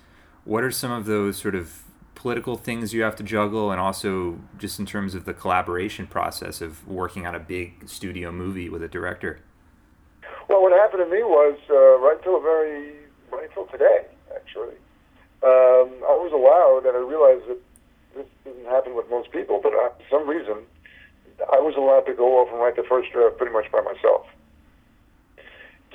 what 0.46 0.64
are 0.64 0.72
some 0.72 0.92
of 0.92 1.06
those 1.06 1.38
sort 1.38 1.54
of 1.54 1.84
political 2.22 2.56
things 2.56 2.94
you 2.94 3.02
have 3.02 3.16
to 3.16 3.24
juggle 3.24 3.72
and 3.72 3.82
also 3.82 4.38
just 4.60 4.78
in 4.78 4.86
terms 4.86 5.16
of 5.16 5.26
the 5.26 5.34
collaboration 5.34 6.06
process 6.06 6.62
of 6.62 6.88
working 6.88 7.26
on 7.26 7.34
a 7.34 7.40
big 7.40 7.90
studio 7.90 8.32
movie 8.32 8.70
with 8.70 8.84
a 8.84 8.88
director? 8.88 9.40
Well, 10.48 10.62
what 10.62 10.72
happened 10.72 11.02
to 11.04 11.10
me 11.10 11.24
was 11.24 11.58
uh, 11.68 11.98
right 11.98 12.22
till 12.22 12.40
very 12.40 12.94
right 13.32 13.50
till 13.56 13.66
today, 13.66 14.06
actually. 14.36 14.78
Um, 15.42 15.90
I 16.06 16.14
was 16.22 16.30
allowed, 16.30 16.86
and 16.86 16.96
I 16.96 17.02
realized 17.02 17.50
that 17.50 17.58
this 18.16 18.28
didn't 18.44 18.70
happen 18.70 18.94
with 18.94 19.10
most 19.10 19.32
people, 19.32 19.60
but 19.64 19.74
uh, 19.74 19.90
for 19.90 20.06
some 20.12 20.30
reason, 20.30 20.58
I 21.52 21.58
was 21.58 21.74
allowed 21.76 22.06
to 22.06 22.14
go 22.14 22.38
off 22.38 22.50
and 22.52 22.62
write 22.62 22.76
the 22.76 22.86
first 22.88 23.12
draft 23.12 23.38
pretty 23.38 23.52
much 23.52 23.66
by 23.72 23.82
myself. 23.82 24.28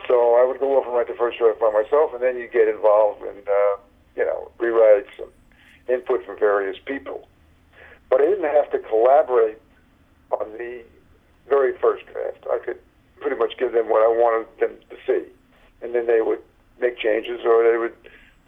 So 0.09 0.35
I 0.35 0.45
would 0.45 0.59
go 0.59 0.75
off 0.77 0.87
and 0.87 0.95
write 0.97 1.07
the 1.07 1.15
first 1.15 1.39
draft 1.39 1.61
by 1.61 1.71
myself, 1.71 2.11
and 2.15 2.21
then 2.21 2.37
you 2.37 2.49
get 2.49 2.67
involved 2.67 3.23
in, 3.23 3.47
uh, 3.47 3.77
you 4.17 4.25
know, 4.27 4.51
rewrites 4.59 5.15
and 5.23 5.31
input 5.88 6.25
from 6.25 6.38
various 6.38 6.77
people. 6.85 7.29
But 8.11 8.20
I 8.20 8.27
didn't 8.27 8.44
have 8.44 8.70
to 8.72 8.79
collaborate 8.79 9.59
on 10.31 10.53
the 10.53 10.83
very 11.49 11.77
first 11.79 12.07
draft. 12.07 12.44
I 12.51 12.59
could 12.64 12.79
pretty 13.20 13.37
much 13.37 13.57
give 13.59 13.72
them 13.72 13.88
what 13.88 14.03
I 14.03 14.09
wanted 14.09 14.46
them 14.61 14.77
to 14.90 14.96
see, 15.07 15.27
and 15.83 15.94
then 15.94 16.07
they 16.07 16.20
would 16.20 16.40
make 16.81 16.99
changes 16.99 17.40
or 17.44 17.70
they 17.70 17.79
would, 17.79 17.94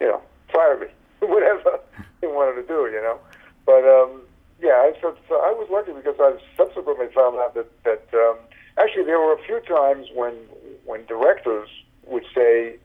you 0.01 0.07
know, 0.07 0.23
fire 0.53 0.79
me, 0.79 0.87
whatever 1.27 1.81
they 2.21 2.27
wanted 2.27 2.61
to 2.63 2.69
do, 2.69 2.91
you 2.93 3.01
know. 3.01 3.19
But 3.65 3.85
um, 3.85 4.23
yeah, 4.61 4.91
so, 5.01 5.17
so 5.29 5.37
I 5.37 5.53
was 5.53 5.69
lucky 5.71 5.93
because 5.93 6.17
I 6.19 6.37
subsequently 6.57 7.07
found 7.15 7.39
out 7.39 7.55
that 7.55 7.69
that 7.85 8.07
um, 8.15 8.39
actually 8.79 9.05
there 9.05 9.19
were 9.19 9.35
a 9.35 9.43
few 9.45 9.61
times 9.61 10.07
when 10.15 10.35
when 10.85 11.05
directors 11.07 11.69
would 12.07 12.25
say, 12.35 12.77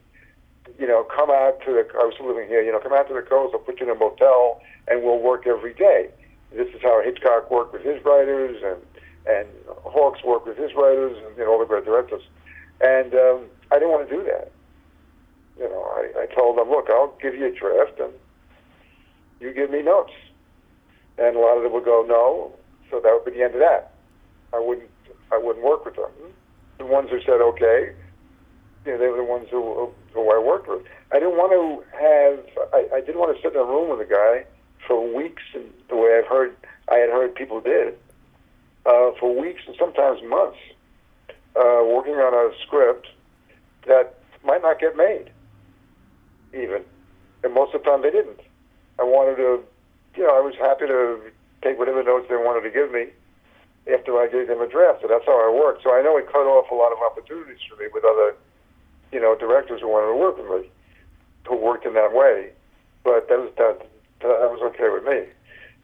you 0.78 0.86
know, 0.86 1.04
come 1.04 1.30
out 1.30 1.60
to 1.66 1.72
the. 1.72 1.86
I 1.94 2.04
was 2.04 2.14
living 2.20 2.48
here, 2.48 2.62
you 2.62 2.72
know, 2.72 2.80
come 2.80 2.92
out 2.92 3.08
to 3.08 3.14
the 3.14 3.22
coast. 3.22 3.54
I'll 3.54 3.60
put 3.60 3.80
you 3.80 3.86
in 3.86 3.96
a 3.96 3.98
motel, 3.98 4.60
and 4.88 5.02
we'll 5.02 5.20
work 5.20 5.46
every 5.46 5.74
day. 5.74 6.08
This 6.52 6.68
is 6.68 6.82
how 6.82 7.02
Hitchcock 7.02 7.50
worked 7.50 7.72
with 7.72 7.82
his 7.82 8.02
writers, 8.04 8.62
and 8.62 8.80
and 9.26 9.48
Hawks 9.84 10.22
worked 10.24 10.46
with 10.46 10.56
his 10.56 10.74
writers 10.74 11.16
and 11.24 11.36
you 11.36 11.44
know, 11.44 11.52
all 11.52 11.58
the 11.58 11.64
great 11.64 11.84
directors. 11.84 12.22
And 12.80 13.14
um, 13.14 13.46
I 13.72 13.76
didn't 13.76 13.90
want 13.90 14.08
to 14.08 14.16
do 14.16 14.22
that. 14.24 14.52
You 15.58 15.68
know, 15.68 15.82
I, 15.96 16.24
I 16.24 16.34
told 16.34 16.58
them, 16.58 16.68
look, 16.68 16.88
I'll 16.90 17.16
give 17.22 17.34
you 17.34 17.46
a 17.46 17.52
draft 17.52 17.98
and 18.00 18.12
you 19.40 19.52
give 19.54 19.70
me 19.70 19.82
notes. 19.82 20.12
And 21.16 21.36
a 21.36 21.38
lot 21.38 21.56
of 21.56 21.62
them 21.62 21.72
would 21.72 21.84
go, 21.84 22.04
no. 22.06 22.52
So 22.90 23.00
that 23.00 23.12
would 23.12 23.24
be 23.24 23.38
the 23.38 23.44
end 23.44 23.54
of 23.54 23.60
that. 23.60 23.92
I 24.52 24.58
wouldn't, 24.58 24.90
I 25.32 25.38
wouldn't 25.38 25.64
work 25.64 25.84
with 25.84 25.96
them. 25.96 26.10
The 26.78 26.86
ones 26.86 27.08
who 27.10 27.20
said 27.20 27.40
okay, 27.40 27.94
you 28.84 28.92
know, 28.92 28.98
they 28.98 29.06
were 29.06 29.16
the 29.16 29.24
ones 29.24 29.46
who, 29.50 29.62
who 29.62 29.92
I 30.22 30.38
worked 30.38 30.68
with. 30.68 30.82
I 31.12 31.18
didn't 31.18 31.36
want 31.36 31.52
to 31.52 31.84
have, 31.96 32.68
I, 32.72 32.96
I 32.96 33.00
didn't 33.00 33.18
want 33.18 33.36
to 33.36 33.42
sit 33.42 33.52
in 33.54 33.60
a 33.60 33.64
room 33.64 33.90
with 33.90 34.06
a 34.06 34.10
guy 34.10 34.44
for 34.86 35.02
weeks, 35.14 35.42
and 35.54 35.64
the 35.88 35.96
way 35.96 36.18
I've 36.18 36.28
heard, 36.28 36.56
I 36.88 36.96
had 36.96 37.10
heard 37.10 37.34
people 37.34 37.60
did 37.60 37.94
uh, 38.86 39.12
for 39.18 39.34
weeks 39.34 39.62
and 39.66 39.76
sometimes 39.78 40.20
months 40.22 40.58
uh, 41.56 41.82
working 41.84 42.14
on 42.14 42.34
a 42.34 42.54
script 42.66 43.08
that 43.86 44.18
might 44.44 44.62
not 44.62 44.80
get 44.80 44.96
made, 44.96 45.30
even. 46.52 46.82
And 47.42 47.54
most 47.54 47.74
of 47.74 47.82
the 47.82 47.90
time 47.90 48.02
they 48.02 48.10
didn't. 48.10 48.40
I 48.98 49.02
wanted 49.02 49.36
to, 49.36 49.62
you 50.16 50.22
know, 50.22 50.36
I 50.36 50.40
was 50.40 50.54
happy 50.56 50.86
to 50.86 51.20
take 51.62 51.78
whatever 51.78 52.02
notes 52.02 52.26
they 52.28 52.36
wanted 52.36 52.62
to 52.62 52.70
give 52.70 52.92
me 52.92 53.08
after 53.92 54.16
I 54.18 54.28
gave 54.28 54.48
them 54.48 54.60
a 54.60 54.68
draft. 54.68 55.02
So 55.02 55.08
that's 55.08 55.26
how 55.26 55.36
I 55.36 55.50
worked. 55.52 55.82
So 55.82 55.92
I 55.92 56.02
know 56.02 56.16
it 56.16 56.26
cut 56.26 56.46
off 56.46 56.70
a 56.70 56.74
lot 56.74 56.92
of 56.92 56.98
opportunities 57.04 57.58
for 57.68 57.76
me 57.76 57.88
with 57.92 58.04
other, 58.04 58.34
you 59.14 59.20
know, 59.20 59.36
directors 59.38 59.80
who 59.80 59.88
wanted 59.88 60.10
to 60.10 60.18
work 60.18 60.36
with 60.36 60.50
me, 60.50 60.68
who 61.46 61.56
worked 61.56 61.86
in 61.86 61.94
that 61.94 62.12
way. 62.12 62.50
But 63.04 63.28
that 63.28 63.38
was 63.38 63.52
that, 63.56 63.86
that 64.20 64.50
was 64.50 64.60
okay 64.74 64.90
with 64.90 65.04
me. 65.04 65.30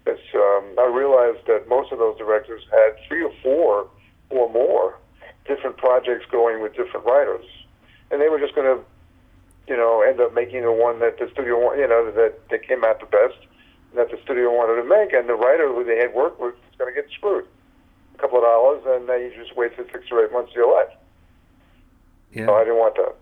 It's, 0.04 0.34
um, 0.34 0.74
I 0.76 0.90
realized 0.90 1.46
that 1.46 1.68
most 1.68 1.92
of 1.92 1.98
those 1.98 2.18
directors 2.18 2.62
had 2.72 2.98
three 3.06 3.22
or 3.22 3.32
four 3.42 3.86
or 4.30 4.50
more 4.50 4.98
different 5.46 5.76
projects 5.76 6.26
going 6.32 6.60
with 6.60 6.74
different 6.74 7.06
writers, 7.06 7.44
and 8.10 8.20
they 8.20 8.28
were 8.28 8.40
just 8.40 8.54
going 8.54 8.66
to, 8.66 8.82
you 9.68 9.76
know, 9.76 10.02
end 10.02 10.20
up 10.20 10.34
making 10.34 10.62
the 10.62 10.72
one 10.72 10.98
that 10.98 11.18
the 11.20 11.30
studio, 11.30 11.72
you 11.74 11.86
know, 11.86 12.10
that 12.10 12.48
that 12.50 12.66
came 12.66 12.82
out 12.82 12.98
the 12.98 13.06
best, 13.06 13.38
that 13.94 14.10
the 14.10 14.18
studio 14.24 14.50
wanted 14.50 14.82
to 14.82 14.88
make, 14.88 15.12
and 15.12 15.28
the 15.28 15.34
writer 15.34 15.68
who 15.68 15.84
they 15.84 15.98
had 15.98 16.12
worked 16.14 16.40
with 16.40 16.54
was 16.54 16.74
going 16.78 16.92
to 16.92 17.00
get 17.00 17.08
screwed, 17.12 17.46
a 18.16 18.18
couple 18.18 18.38
of 18.38 18.42
dollars, 18.42 18.82
and 18.86 19.08
then 19.08 19.20
you 19.20 19.30
just 19.38 19.54
wasted 19.54 19.86
six 19.92 20.10
or 20.10 20.24
eight 20.24 20.32
months 20.32 20.50
of 20.50 20.56
your 20.56 20.74
life. 20.74 20.90
Yeah. 22.32 22.46
So 22.46 22.54
I 22.54 22.60
didn't 22.60 22.78
want 22.78 22.94
that. 22.96 23.14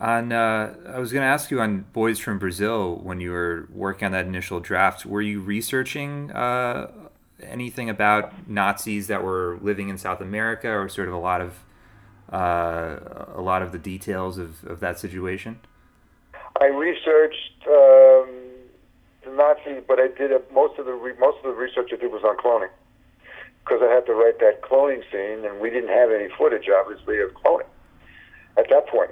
On, 0.00 0.32
uh, 0.32 0.74
I 0.88 0.98
was 0.98 1.12
going 1.12 1.22
to 1.22 1.28
ask 1.28 1.50
you 1.50 1.60
on 1.60 1.84
Boys 1.92 2.18
from 2.18 2.38
Brazil 2.38 2.96
when 2.96 3.20
you 3.20 3.30
were 3.30 3.68
working 3.72 4.06
on 4.06 4.12
that 4.12 4.26
initial 4.26 4.58
draft. 4.58 5.06
Were 5.06 5.22
you 5.22 5.40
researching 5.40 6.32
uh, 6.32 6.90
anything 7.40 7.88
about 7.88 8.48
Nazis 8.48 9.06
that 9.06 9.22
were 9.22 9.58
living 9.62 9.88
in 9.88 9.98
South 9.98 10.20
America, 10.20 10.68
or 10.68 10.88
sort 10.88 11.06
of 11.06 11.14
a 11.14 11.18
lot 11.18 11.40
of 11.40 11.62
uh, 12.32 12.98
a 13.36 13.40
lot 13.40 13.62
of 13.62 13.70
the 13.70 13.78
details 13.78 14.38
of, 14.38 14.64
of 14.64 14.80
that 14.80 14.98
situation? 14.98 15.60
I 16.60 16.66
researched 16.66 17.62
um, 17.68 18.28
the 19.24 19.30
Nazis, 19.36 19.84
but 19.86 20.00
I 20.00 20.08
did 20.08 20.32
a, 20.32 20.42
most 20.52 20.80
of 20.80 20.86
the 20.86 20.94
re- 20.94 21.14
most 21.20 21.38
of 21.38 21.44
the 21.44 21.60
research 21.60 21.90
I 21.92 21.96
did 21.96 22.10
was 22.10 22.24
on 22.24 22.36
cloning 22.38 22.70
because 23.64 23.80
I 23.80 23.92
had 23.92 24.04
to 24.06 24.14
write 24.14 24.40
that 24.40 24.62
cloning 24.62 25.02
scene, 25.12 25.44
and 25.48 25.60
we 25.60 25.70
didn't 25.70 25.90
have 25.90 26.10
any 26.10 26.28
footage, 26.36 26.68
obviously, 26.68 27.20
of 27.20 27.30
cloning 27.34 27.66
at 28.58 28.68
that 28.70 28.86
point. 28.88 29.10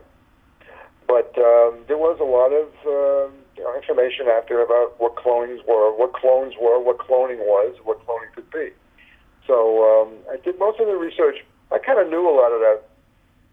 But 1.06 1.34
um, 1.38 1.82
there 1.88 1.98
was 1.98 2.18
a 2.20 2.24
lot 2.24 2.54
of 2.54 2.68
uh, 2.86 3.32
you 3.56 3.64
know, 3.64 3.74
information 3.74 4.26
out 4.28 4.46
there 4.48 4.62
about 4.62 4.94
what 5.00 5.16
clones 5.16 5.60
were, 5.66 5.90
what 5.92 6.14
clones 6.14 6.54
were, 6.60 6.78
what 6.78 6.98
cloning 6.98 7.38
was, 7.38 7.76
what 7.84 7.98
cloning 8.06 8.32
could 8.34 8.50
be. 8.50 8.70
So 9.46 9.82
um, 9.82 10.14
I 10.30 10.36
did 10.36 10.58
most 10.58 10.78
of 10.80 10.86
the 10.86 10.94
research. 10.94 11.44
I 11.72 11.78
kind 11.78 11.98
of 11.98 12.08
knew 12.08 12.28
a 12.28 12.34
lot 12.34 12.52
of 12.52 12.60
that 12.60 12.82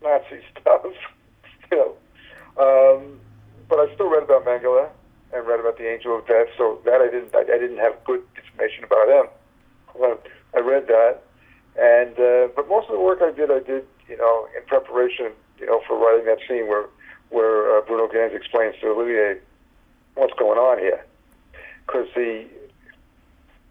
Nazi 0.03 0.43
stuff, 0.61 0.85
you 1.71 1.77
know. 1.77 1.91
Um, 2.57 3.19
but 3.69 3.79
I 3.79 3.93
still 3.95 4.09
read 4.09 4.23
about 4.23 4.45
Mengele 4.45 4.89
and 5.33 5.45
read 5.45 5.59
about 5.59 5.77
the 5.77 5.89
Angel 5.89 6.17
of 6.17 6.27
Death. 6.27 6.47
So 6.57 6.79
that 6.85 7.01
I 7.01 7.09
didn't, 7.09 7.33
I, 7.35 7.41
I 7.41 7.57
didn't 7.57 7.79
have 7.79 7.93
good 8.05 8.21
information 8.37 8.83
about 8.83 9.09
him. 9.09 9.25
But 9.99 10.27
I 10.55 10.59
read 10.59 10.87
that, 10.87 11.21
and 11.75 12.13
uh, 12.19 12.53
but 12.55 12.69
most 12.69 12.87
of 12.87 12.93
the 12.93 13.01
work 13.01 13.19
I 13.21 13.31
did, 13.31 13.49
I 13.51 13.59
did, 13.59 13.85
you 14.07 14.17
know, 14.17 14.47
in 14.55 14.63
preparation, 14.67 15.31
you 15.59 15.65
know, 15.65 15.81
for 15.87 15.97
writing 15.97 16.25
that 16.25 16.39
scene 16.47 16.67
where 16.67 16.85
where 17.29 17.77
uh, 17.77 17.81
Bruno 17.81 18.07
Ganz 18.07 18.33
explains 18.33 18.75
to 18.81 18.87
Olivier 18.87 19.39
what's 20.15 20.33
going 20.39 20.57
on 20.57 20.79
here. 20.79 21.05
Because 21.85 22.07
the, 22.15 22.45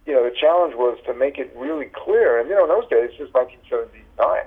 you 0.05 0.13
know, 0.13 0.23
the 0.23 0.35
challenge 0.35 0.75
was 0.75 0.97
to 1.05 1.13
make 1.13 1.37
it 1.37 1.51
really 1.55 1.89
clear. 1.93 2.39
And, 2.39 2.49
you 2.49 2.55
know, 2.55 2.63
in 2.63 2.69
those 2.69 2.89
days, 2.89 3.11
this 3.11 3.19
was 3.19 3.33
1979. 3.33 4.45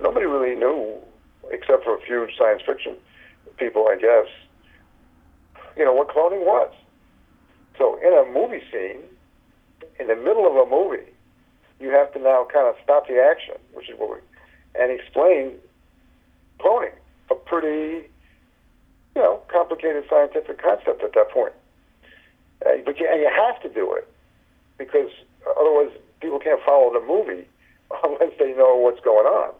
nobody 0.00 0.26
really 0.26 0.54
knew, 0.54 0.98
except 1.50 1.84
for 1.84 1.96
a 1.96 2.00
few 2.00 2.28
science 2.38 2.62
fiction 2.64 2.96
people, 3.56 3.88
I 3.88 3.96
guess, 3.96 4.26
you 5.76 5.84
know, 5.84 5.92
what 5.92 6.08
cloning 6.08 6.44
was. 6.44 6.72
So 7.78 7.98
in 7.98 8.12
a 8.12 8.30
movie 8.32 8.62
scene, 8.70 9.02
in 9.98 10.08
the 10.08 10.16
middle 10.16 10.46
of 10.46 10.66
a 10.66 10.70
movie, 10.70 11.10
you 11.80 11.90
have 11.90 12.12
to 12.14 12.18
now 12.18 12.46
kind 12.52 12.66
of 12.66 12.76
stop 12.82 13.08
the 13.08 13.20
action, 13.20 13.54
which 13.72 13.88
is 13.88 13.98
what 13.98 14.10
we, 14.10 14.16
and 14.80 14.90
explain 14.92 15.52
cloning, 16.62 16.92
a 17.30 17.34
pretty, 17.34 18.08
you 19.14 19.22
know, 19.22 19.40
complicated 19.48 20.04
scientific 20.08 20.62
concept 20.62 21.02
at 21.02 21.12
that 21.14 21.30
point. 21.30 21.52
Uh, 22.64 22.70
but 22.84 22.98
you, 22.98 23.08
and 23.10 23.20
you 23.20 23.30
have 23.34 23.60
to 23.62 23.68
do 23.68 23.92
it 23.94 24.08
because 24.78 25.10
otherwise 25.58 25.90
people 26.20 26.38
can't 26.38 26.60
follow 26.64 26.92
the 26.92 27.04
movie 27.06 27.46
unless 28.04 28.32
they 28.38 28.52
know 28.52 28.76
what's 28.76 29.00
going 29.00 29.26
on. 29.26 29.52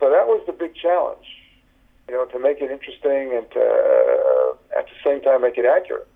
So 0.00 0.10
that 0.10 0.26
was 0.26 0.42
the 0.46 0.52
big 0.52 0.76
challenge, 0.76 1.26
you 2.08 2.14
know, 2.14 2.24
to 2.26 2.38
make 2.38 2.60
it 2.60 2.70
interesting 2.70 3.36
and 3.36 3.50
to, 3.50 3.60
uh, 3.60 4.78
at 4.78 4.86
the 4.86 4.94
same 5.04 5.20
time 5.20 5.42
make 5.42 5.58
it 5.58 5.66
accurate. 5.66 6.06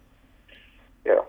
You 1.05 1.17
know. 1.17 1.27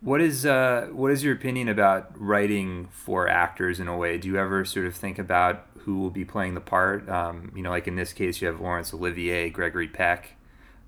What 0.00 0.20
is 0.20 0.46
uh, 0.46 0.88
what 0.92 1.12
is 1.12 1.22
your 1.24 1.34
opinion 1.34 1.68
about 1.68 2.10
writing 2.18 2.88
for 2.90 3.28
actors 3.28 3.80
in 3.80 3.88
a 3.88 3.96
way? 3.96 4.18
Do 4.18 4.28
you 4.28 4.38
ever 4.38 4.64
sort 4.64 4.86
of 4.86 4.94
think 4.94 5.18
about 5.18 5.66
who 5.78 5.98
will 5.98 6.10
be 6.10 6.24
playing 6.24 6.54
the 6.54 6.60
part? 6.60 7.08
Um, 7.08 7.52
you 7.54 7.62
know, 7.62 7.70
like 7.70 7.86
in 7.86 7.96
this 7.96 8.12
case, 8.12 8.40
you 8.40 8.46
have 8.48 8.60
Laurence 8.60 8.94
Olivier, 8.94 9.50
Gregory 9.50 9.88
Peck, 9.88 10.36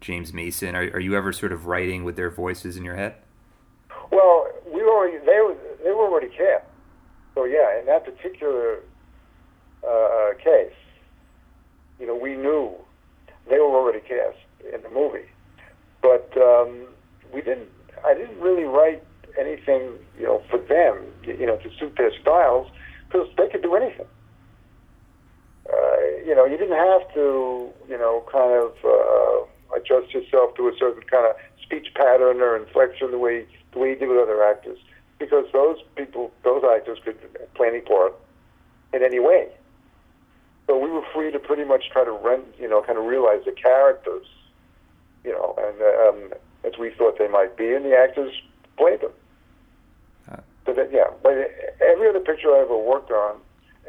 James 0.00 0.32
Mason. 0.32 0.74
Are, 0.74 0.82
are 0.82 1.00
you 1.00 1.14
ever 1.14 1.32
sort 1.32 1.52
of 1.52 1.66
writing 1.66 2.04
with 2.04 2.16
their 2.16 2.30
voices 2.30 2.76
in 2.76 2.84
your 2.84 2.96
head? 2.96 3.16
Well, 4.10 4.48
we 4.72 4.82
already 4.82 5.18
they 5.18 5.40
were 5.40 5.56
they 5.84 5.90
were 5.90 6.08
already 6.08 6.28
cast. 6.28 6.64
So 7.34 7.44
yeah, 7.44 7.78
in 7.78 7.86
that 7.86 8.04
particular 8.04 8.80
uh, 9.84 9.88
uh, 9.88 10.34
case, 10.42 10.72
you 12.00 12.06
know, 12.06 12.16
we 12.16 12.34
knew 12.34 12.74
they 13.48 13.58
were 13.58 13.76
already 13.76 14.00
cast 14.00 14.38
in 14.72 14.82
the 14.82 14.90
movie, 14.90 15.28
but 16.00 16.32
um, 16.36 16.86
we 17.32 17.42
didn't. 17.42 17.68
I 18.04 18.14
didn't 18.14 18.38
really 18.40 18.64
write 18.64 19.02
anything, 19.38 19.92
you 20.18 20.24
know, 20.24 20.42
for 20.50 20.58
them, 20.58 21.04
you 21.22 21.46
know, 21.46 21.56
to 21.56 21.70
suit 21.78 21.94
their 21.96 22.12
styles, 22.20 22.68
because 23.06 23.28
they 23.36 23.48
could 23.48 23.62
do 23.62 23.74
anything. 23.74 24.06
Uh, 25.68 25.96
you 26.24 26.34
know, 26.34 26.44
you 26.44 26.56
didn't 26.56 26.76
have 26.76 27.12
to, 27.14 27.70
you 27.88 27.98
know, 27.98 28.24
kind 28.30 28.52
of 28.52 28.72
uh, 28.84 29.76
adjust 29.76 30.14
yourself 30.14 30.54
to 30.56 30.68
a 30.68 30.72
certain 30.78 31.02
kind 31.02 31.26
of 31.26 31.36
speech 31.62 31.88
pattern 31.94 32.40
or 32.40 32.56
inflection 32.56 33.10
the 33.10 33.18
way 33.18 33.46
the 33.72 33.78
way 33.78 33.90
you 33.90 33.96
did 33.96 34.08
with 34.08 34.18
other 34.18 34.42
actors, 34.42 34.78
because 35.18 35.44
those 35.52 35.76
people, 35.96 36.32
those 36.44 36.62
actors 36.64 36.98
could 37.04 37.18
play 37.54 37.68
any 37.68 37.80
part 37.80 38.14
in 38.94 39.02
any 39.02 39.18
way. 39.18 39.48
So 40.66 40.78
we 40.78 40.90
were 40.90 41.02
free 41.14 41.30
to 41.30 41.38
pretty 41.38 41.64
much 41.64 41.90
try 41.90 42.04
to 42.04 42.12
rent, 42.12 42.44
you 42.58 42.68
know, 42.68 42.82
kind 42.82 42.98
of 42.98 43.04
realize 43.04 43.44
the 43.44 43.52
characters, 43.52 44.26
you 45.24 45.32
know, 45.32 45.54
and 45.58 46.32
um, 46.32 46.38
as 46.66 46.78
we 46.78 46.90
thought 46.90 47.18
they 47.18 47.28
might 47.28 47.56
be, 47.56 47.72
and 47.72 47.84
the 47.84 47.96
actors 47.96 48.32
played 48.76 49.00
them. 49.00 49.12
Uh, 50.30 50.40
so 50.66 50.74
that, 50.74 50.90
yeah, 50.92 51.06
but 51.22 51.32
every 51.80 52.08
other 52.08 52.20
picture 52.20 52.50
I 52.50 52.60
ever 52.60 52.76
worked 52.76 53.10
on, 53.10 53.36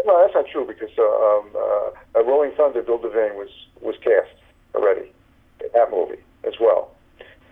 well, 0.06 0.22
that's 0.22 0.36
not 0.36 0.46
true 0.52 0.66
because 0.66 0.94
uh, 0.98 1.04
um, 1.04 1.50
uh, 2.16 2.24
Rolling 2.24 2.52
Thunder, 2.56 2.84
Bill 2.84 3.00
Devane 3.00 3.36
was 3.36 3.50
was 3.82 3.96
cast 4.04 4.30
already 4.76 5.12
that 5.74 5.90
movie 5.92 6.22
as 6.46 6.54
well, 6.62 6.92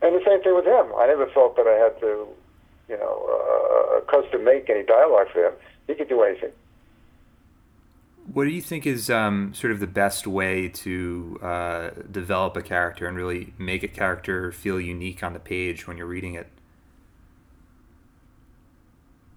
and 0.02 0.16
the 0.16 0.24
same 0.26 0.44
thing 0.44 0.56
with 0.56 0.66
him. 0.66 0.94
I 0.98 1.08
never 1.08 1.26
felt 1.34 1.58
that 1.58 1.66
I 1.68 1.74
had 1.74 2.00
to, 2.02 2.28
you 2.88 2.98
know, 2.98 3.18
uh, 3.26 4.02
custom 4.06 4.44
make 4.44 4.70
any 4.70 4.84
dialogue 4.84 5.28
for 5.34 5.48
him. 5.48 5.54
He 5.88 5.96
could 5.96 6.10
do 6.10 6.22
anything. 6.22 6.52
What 8.32 8.46
do 8.46 8.50
you 8.50 8.62
think 8.62 8.88
is 8.88 9.10
um, 9.10 9.54
sort 9.54 9.72
of 9.72 9.80
the 9.80 9.88
best 9.88 10.26
way 10.26 10.68
to 10.68 11.40
uh, 11.44 11.90
develop 12.12 12.58
a 12.58 12.62
character 12.62 13.08
and 13.08 13.16
really 13.16 13.54
make 13.58 13.84
a 13.84 13.88
character 13.88 14.52
feel 14.52 14.80
unique 14.80 15.24
on 15.24 15.34
the 15.34 15.40
page 15.40 15.88
when 15.88 15.96
you're 15.98 16.08
reading 16.08 16.34
it? 16.34 16.48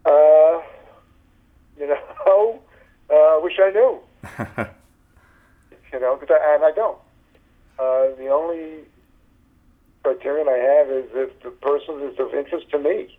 Uh, 0.07 0.63
you 1.79 1.87
know, 1.87 2.61
uh, 3.11 3.41
wish 3.43 3.59
I 3.63 3.71
knew. 3.71 4.01
you 5.93 6.01
know, 6.01 6.19
I, 6.31 6.55
and 6.55 6.65
I 6.65 6.73
don't. 6.75 6.99
Uh, 7.79 8.17
the 8.17 8.29
only 8.29 8.85
criterion 10.03 10.49
I 10.49 10.57
have 10.57 10.91
is 10.91 11.11
if 11.13 11.43
the 11.43 11.51
person 11.51 12.01
is 12.03 12.19
of 12.19 12.35
interest 12.35 12.71
to 12.71 12.79
me. 12.79 13.19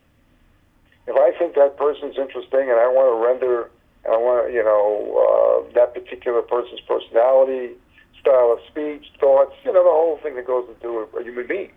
If 1.05 1.15
I 1.15 1.37
think 1.37 1.55
that 1.55 1.77
person's 1.77 2.17
interesting 2.17 2.61
and 2.61 2.79
I 2.79 2.87
want 2.87 3.09
to 3.09 3.27
render 3.27 3.69
I 4.05 4.17
want 4.17 4.53
you 4.53 4.63
know 4.63 5.65
uh, 5.67 5.73
that 5.73 5.93
particular 5.93 6.41
person's 6.41 6.81
personality, 6.81 7.75
style 8.19 8.51
of 8.53 8.59
speech, 8.67 9.07
thoughts, 9.19 9.55
you 9.63 9.73
know, 9.73 9.83
the 9.83 9.89
whole 9.89 10.19
thing 10.21 10.35
that 10.35 10.45
goes 10.45 10.67
into 10.69 11.07
a, 11.17 11.23
human 11.23 11.47
being. 11.47 11.71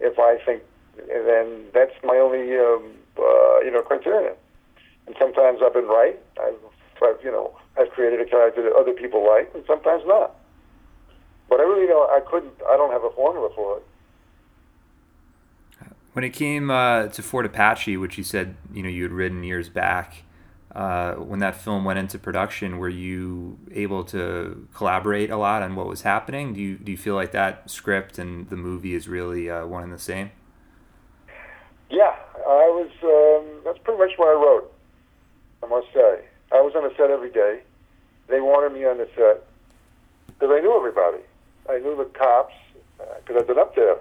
If 0.00 0.18
I 0.18 0.38
think, 0.44 0.62
then 0.96 1.66
that's 1.72 1.94
my 2.02 2.16
only 2.16 2.56
um, 2.56 2.92
uh, 3.16 3.60
you 3.60 3.70
know 3.70 3.82
criterion. 3.82 4.34
And 5.06 5.14
sometimes 5.18 5.60
I've 5.62 5.74
been 5.74 5.86
right. 5.86 6.18
I've, 6.40 6.54
I've 7.02 7.22
you 7.22 7.30
know 7.30 7.56
I've 7.78 7.90
created 7.90 8.20
a 8.20 8.24
character 8.24 8.62
that 8.62 8.72
other 8.72 8.92
people 8.92 9.26
like, 9.26 9.50
and 9.54 9.64
sometimes 9.66 10.02
not. 10.06 10.34
But 11.48 11.60
I 11.60 11.64
really 11.64 11.86
don't. 11.86 12.10
I 12.10 12.20
couldn't. 12.20 12.54
I 12.68 12.76
don't 12.76 12.90
have 12.90 13.04
a 13.04 13.10
formula 13.10 13.50
for 13.54 13.78
it. 13.78 13.86
When 16.12 16.24
it 16.24 16.30
came 16.30 16.70
uh, 16.70 17.08
to 17.08 17.22
Fort 17.22 17.44
Apache, 17.44 17.96
which 17.96 18.18
you 18.18 18.24
said 18.24 18.56
you 18.72 18.82
know 18.82 18.88
you 18.88 19.02
had 19.04 19.12
written 19.12 19.44
years 19.44 19.68
back, 19.68 20.24
uh, 20.74 21.14
when 21.14 21.38
that 21.38 21.54
film 21.54 21.84
went 21.84 21.98
into 22.00 22.18
production, 22.18 22.78
were 22.78 22.88
you 22.88 23.58
able 23.72 24.02
to 24.04 24.66
collaborate 24.74 25.30
a 25.30 25.36
lot 25.36 25.62
on 25.62 25.76
what 25.76 25.86
was 25.86 26.02
happening? 26.02 26.52
Do 26.52 26.60
you 26.60 26.76
do 26.76 26.90
you 26.90 26.98
feel 26.98 27.14
like 27.14 27.30
that 27.32 27.70
script 27.70 28.18
and 28.18 28.48
the 28.48 28.56
movie 28.56 28.94
is 28.94 29.06
really 29.06 29.48
uh, 29.48 29.66
one 29.66 29.84
and 29.84 29.92
the 29.92 29.98
same? 29.98 30.32
Yeah, 31.90 32.16
I 32.34 32.66
was. 32.74 32.90
Um, 33.04 33.62
that's 33.64 33.78
pretty 33.84 34.00
much 34.00 34.12
what 34.16 34.28
I 34.28 34.32
wrote. 34.32 34.72
I 35.62 35.66
must 35.68 35.86
say, 35.94 36.24
I 36.50 36.60
was 36.60 36.74
on 36.74 36.82
the 36.82 36.92
set 36.96 37.10
every 37.10 37.30
day. 37.30 37.60
They 38.26 38.40
wanted 38.40 38.72
me 38.72 38.84
on 38.84 38.98
the 38.98 39.08
set 39.14 39.44
because 40.26 40.50
I 40.50 40.60
knew 40.60 40.76
everybody. 40.76 41.22
I 41.70 41.78
knew 41.78 41.96
the 41.96 42.04
cops 42.18 42.54
because 42.98 43.36
uh, 43.36 43.40
I'd 43.40 43.46
been 43.46 43.58
up 43.58 43.76
there, 43.76 43.96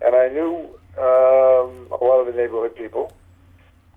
and 0.00 0.16
I 0.16 0.28
knew 0.28 0.70
um, 0.96 1.92
a 1.92 1.98
lot 2.02 2.20
of 2.20 2.26
the 2.26 2.32
neighborhood 2.32 2.74
people 2.74 3.12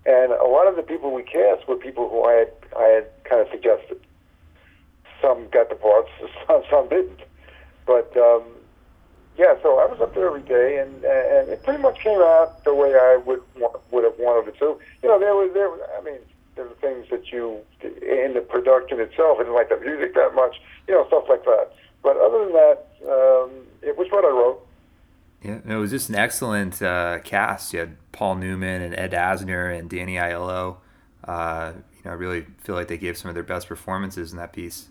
and 0.05 0.31
a 0.31 0.45
lot 0.45 0.67
of 0.67 0.75
the 0.75 0.83
people 0.83 1.13
we 1.13 1.23
cast 1.23 1.67
were 1.67 1.75
people 1.75 2.09
who 2.09 2.23
I 2.23 2.33
had 2.33 2.51
I 2.77 2.83
had 2.83 3.07
kind 3.23 3.41
of 3.41 3.47
suggested. 3.49 3.99
Some 5.21 5.47
got 5.49 5.69
the 5.69 5.75
parts, 5.75 6.09
some, 6.47 6.63
some 6.69 6.89
didn't. 6.89 7.21
But 7.85 8.15
um, 8.17 8.43
yeah, 9.37 9.55
so 9.61 9.79
I 9.79 9.85
was 9.85 9.99
up 10.01 10.13
there 10.13 10.27
every 10.27 10.41
day, 10.41 10.77
and 10.77 11.03
and 11.03 11.49
it 11.49 11.63
pretty 11.63 11.81
much 11.81 11.99
came 11.99 12.19
out 12.19 12.63
the 12.63 12.73
way 12.73 12.93
I 12.93 13.17
would 13.25 13.41
would 13.91 14.03
have 14.03 14.17
wanted 14.19 14.53
it 14.53 14.59
to. 14.59 14.79
You 15.01 15.09
know, 15.09 15.19
there 15.19 15.35
was 15.35 15.51
there. 15.53 15.69
I 15.97 16.01
mean, 16.03 16.19
there 16.55 16.65
were 16.65 16.75
things 16.75 17.07
that 17.09 17.31
you 17.31 17.59
in 17.81 18.33
the 18.33 18.41
production 18.41 18.99
itself. 18.99 19.37
I 19.39 19.43
didn't 19.43 19.55
like 19.55 19.69
the 19.69 19.79
music 19.79 20.13
that 20.15 20.35
much. 20.35 20.61
You 20.87 20.93
know, 20.93 21.07
stuff 21.07 21.25
like 21.27 21.43
that. 21.45 21.73
But 22.03 22.17
other 22.17 22.45
than 22.45 22.53
that, 22.53 22.85
um, 23.09 23.51
it 23.81 23.97
was 23.97 24.07
what 24.11 24.23
I 24.23 24.29
wrote. 24.29 24.61
Yeah, 25.45 25.59
it 25.63 25.75
was 25.75 25.91
just 25.91 26.09
an 26.09 26.15
excellent 26.15 26.81
uh, 26.81 27.19
cast. 27.19 27.71
You 27.71 27.81
had 27.81 27.97
Paul 28.11 28.33
Newman 28.35 28.81
and 28.81 28.97
Ed 28.97 29.11
Asner 29.11 29.77
and 29.77 29.87
Danny 29.87 30.15
Aiello. 30.15 30.77
Uh, 31.23 31.73
you 31.75 32.01
know, 32.03 32.11
I 32.11 32.13
really 32.15 32.47
feel 32.63 32.73
like 32.73 32.87
they 32.87 32.97
gave 32.97 33.15
some 33.15 33.29
of 33.29 33.35
their 33.35 33.43
best 33.43 33.67
performances 33.67 34.31
in 34.31 34.39
that 34.39 34.53
piece. 34.53 34.87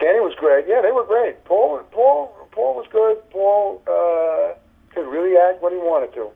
Danny 0.00 0.18
was 0.18 0.34
great. 0.34 0.66
Yeah, 0.66 0.82
they 0.82 0.90
were 0.90 1.04
great. 1.04 1.44
Paul, 1.44 1.84
Paul, 1.92 2.34
Paul 2.50 2.74
was 2.74 2.86
good. 2.90 3.18
Paul 3.30 3.80
uh, 3.86 4.58
could 4.92 5.08
really 5.08 5.36
act 5.36 5.62
when 5.62 5.72
he 5.72 5.78
wanted 5.78 6.12
to. 6.14 6.30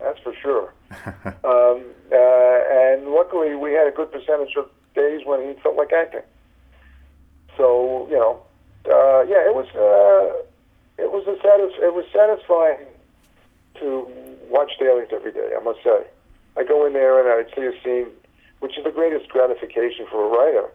That's 0.00 0.18
for 0.18 0.34
sure. 0.42 0.74
um, 1.44 1.84
uh, 2.10 2.58
and 2.90 3.06
luckily, 3.06 3.54
we 3.54 3.72
had 3.72 3.86
a 3.86 3.92
good 3.92 4.10
percentage 4.10 4.56
of 4.56 4.68
days 4.96 5.20
when 5.24 5.46
he 5.46 5.54
felt 5.62 5.76
like 5.76 5.92
acting. 5.92 6.22
So 7.56 8.08
you 8.10 8.16
know, 8.16 8.42
uh, 8.84 9.22
yeah, 9.28 9.46
it 9.46 9.54
was. 9.54 9.68
It 10.98 11.12
was 11.12 11.26
a 11.26 11.36
satis- 11.40 11.78
it 11.78 11.94
was 11.94 12.04
satisfying 12.12 12.86
to 13.80 14.06
watch 14.50 14.72
Dailies 14.78 15.08
every 15.12 15.32
day. 15.32 15.52
I 15.58 15.62
must 15.62 15.82
say, 15.82 16.04
I 16.56 16.64
go 16.64 16.84
in 16.86 16.92
there 16.92 17.20
and 17.20 17.28
I'd 17.28 17.54
see 17.54 17.64
a 17.64 17.72
scene, 17.82 18.08
which 18.60 18.76
is 18.76 18.84
the 18.84 18.90
greatest 18.90 19.28
gratification 19.28 20.06
for 20.10 20.24
a 20.24 20.28
writer. 20.28 20.68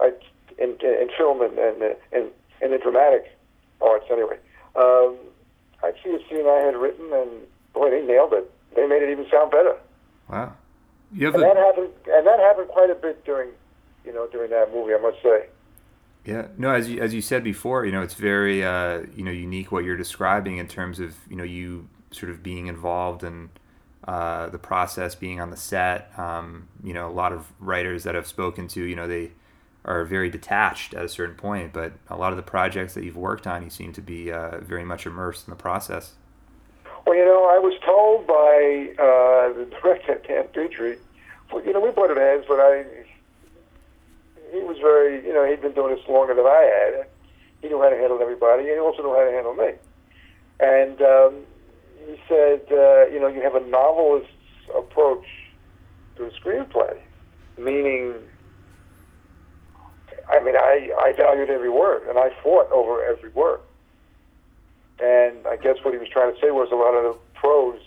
I 0.00 0.12
in, 0.58 0.76
in 0.80 1.08
film 1.18 1.42
and 1.42 1.58
and 1.58 1.96
and 2.12 2.30
in 2.62 2.70
the 2.70 2.78
dramatic 2.78 3.36
arts 3.80 4.06
anyway. 4.10 4.38
Um, 4.76 5.16
I'd 5.82 5.94
see 6.02 6.10
a 6.10 6.20
scene 6.28 6.46
I 6.46 6.62
had 6.64 6.76
written, 6.76 7.12
and 7.12 7.30
boy, 7.74 7.90
they 7.90 8.02
nailed 8.02 8.32
it. 8.32 8.50
They 8.74 8.86
made 8.86 9.02
it 9.02 9.10
even 9.10 9.26
sound 9.30 9.50
better. 9.50 9.76
Wow. 10.28 10.54
You 11.12 11.26
have 11.26 11.34
and 11.34 11.44
that 11.44 11.56
happened, 11.56 11.90
and 12.08 12.26
that 12.26 12.38
happened 12.40 12.68
quite 12.68 12.90
a 12.90 12.94
bit 12.94 13.24
during, 13.24 13.50
you 14.04 14.12
know, 14.12 14.26
during 14.28 14.50
that 14.50 14.72
movie. 14.72 14.94
I 14.94 14.98
must 14.98 15.22
say. 15.22 15.46
Yeah, 16.26 16.48
no, 16.58 16.70
as 16.70 16.90
you 16.90 17.00
as 17.00 17.14
you 17.14 17.22
said 17.22 17.44
before, 17.44 17.86
you 17.86 17.92
know, 17.92 18.02
it's 18.02 18.14
very 18.14 18.64
uh, 18.64 19.02
you 19.14 19.22
know 19.22 19.30
unique 19.30 19.70
what 19.70 19.84
you're 19.84 19.96
describing 19.96 20.58
in 20.58 20.66
terms 20.66 20.98
of 20.98 21.14
you 21.30 21.36
know 21.36 21.44
you 21.44 21.88
sort 22.10 22.30
of 22.30 22.42
being 22.42 22.66
involved 22.66 23.22
in 23.22 23.48
uh, 24.08 24.48
the 24.48 24.58
process, 24.58 25.14
being 25.14 25.40
on 25.40 25.50
the 25.50 25.56
set. 25.56 26.10
Um, 26.18 26.68
you 26.82 26.92
know, 26.92 27.08
a 27.08 27.12
lot 27.12 27.32
of 27.32 27.52
writers 27.60 28.02
that 28.04 28.16
I've 28.16 28.26
spoken 28.26 28.66
to, 28.68 28.82
you 28.82 28.96
know, 28.96 29.06
they 29.06 29.32
are 29.84 30.04
very 30.04 30.28
detached 30.28 30.94
at 30.94 31.04
a 31.04 31.08
certain 31.08 31.36
point, 31.36 31.72
but 31.72 31.92
a 32.08 32.16
lot 32.16 32.32
of 32.32 32.36
the 32.36 32.42
projects 32.42 32.94
that 32.94 33.04
you've 33.04 33.16
worked 33.16 33.46
on, 33.46 33.62
you 33.62 33.70
seem 33.70 33.92
to 33.92 34.00
be 34.00 34.32
uh, 34.32 34.58
very 34.60 34.84
much 34.84 35.06
immersed 35.06 35.46
in 35.46 35.50
the 35.50 35.56
process. 35.56 36.14
Well, 37.06 37.16
you 37.16 37.24
know, 37.24 37.44
I 37.44 37.58
was 37.58 37.74
told 37.84 38.26
by 38.26 38.94
uh, 38.98 39.52
the 39.58 39.68
director, 39.80 40.20
Dan 40.26 40.48
Petrie, 40.52 40.98
well, 41.52 41.64
you 41.64 41.72
know, 41.72 41.80
we 41.80 41.92
butted 41.92 42.16
heads, 42.16 42.44
but 42.48 42.58
I, 42.58 42.84
he 44.52 44.60
was 44.60 44.78
very, 44.78 45.24
you 45.26 45.32
know, 45.32 45.44
he'd 45.44 45.60
been 45.60 45.72
doing 45.72 45.94
this 45.94 46.06
longer 46.08 46.34
than 46.34 46.46
I 46.46 46.94
had. 46.96 47.06
He 47.62 47.68
knew 47.68 47.80
how 47.80 47.88
to 47.88 47.96
handle 47.96 48.20
everybody, 48.20 48.64
and 48.64 48.72
he 48.72 48.78
also 48.78 49.02
knew 49.02 49.14
how 49.14 49.24
to 49.24 49.32
handle 49.32 49.54
me. 49.54 49.72
And 50.60 51.00
um, 51.02 51.44
he 52.06 52.16
said, 52.28 52.62
uh, 52.70 53.06
you 53.06 53.20
know, 53.20 53.28
you 53.28 53.42
have 53.42 53.54
a 53.54 53.66
novelist's 53.66 54.30
approach 54.74 55.26
to 56.16 56.26
a 56.26 56.30
screenplay, 56.30 56.96
meaning, 57.58 58.14
I 60.28 60.40
mean, 60.42 60.56
I, 60.56 60.90
I 61.00 61.12
valued 61.16 61.50
every 61.50 61.70
word, 61.70 62.08
and 62.08 62.18
I 62.18 62.30
fought 62.42 62.70
over 62.72 63.04
every 63.04 63.30
word. 63.30 63.60
And 64.98 65.46
I 65.46 65.56
guess 65.56 65.76
what 65.82 65.92
he 65.92 65.98
was 65.98 66.08
trying 66.08 66.34
to 66.34 66.40
say 66.40 66.50
was 66.50 66.68
a 66.72 66.76
lot 66.76 66.94
of 66.94 67.14
the 67.14 67.18
pros 67.34 67.80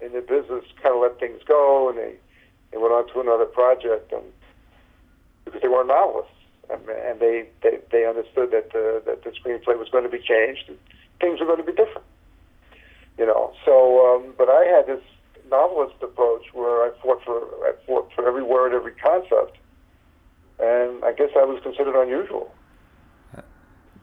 in 0.00 0.12
the 0.12 0.20
business 0.20 0.64
kind 0.82 0.94
of 0.94 1.02
let 1.02 1.20
things 1.20 1.40
go, 1.46 1.88
and 1.88 1.98
they, 1.98 2.14
they 2.72 2.78
went 2.78 2.92
on 2.92 3.06
to 3.12 3.20
another 3.20 3.44
project, 3.44 4.12
and 4.12 4.24
because 5.48 5.62
they 5.62 5.68
weren't 5.68 5.88
novelists, 5.88 6.32
and, 6.70 6.80
and 6.88 7.20
they, 7.20 7.48
they 7.62 7.78
they 7.90 8.06
understood 8.06 8.50
that 8.52 8.72
the 8.72 9.02
that 9.06 9.24
the 9.24 9.30
screenplay 9.30 9.78
was 9.78 9.88
going 9.90 10.04
to 10.04 10.10
be 10.10 10.18
changed, 10.20 10.64
and 10.68 10.78
things 11.20 11.40
were 11.40 11.46
going 11.46 11.58
to 11.58 11.64
be 11.64 11.72
different. 11.72 12.06
You 13.18 13.26
know, 13.26 13.52
so 13.64 14.14
um, 14.14 14.34
but 14.36 14.48
I 14.48 14.64
had 14.64 14.86
this 14.86 15.02
novelist 15.50 15.96
approach 16.02 16.46
where 16.52 16.84
I 16.84 16.90
fought 17.02 17.22
for 17.24 17.40
I 17.66 17.72
fought 17.86 18.10
for 18.14 18.26
every 18.26 18.42
word, 18.42 18.74
every 18.74 18.92
concept, 18.92 19.58
and 20.58 21.04
I 21.04 21.12
guess 21.12 21.30
I 21.36 21.44
was 21.44 21.62
considered 21.62 22.00
unusual. 22.00 22.54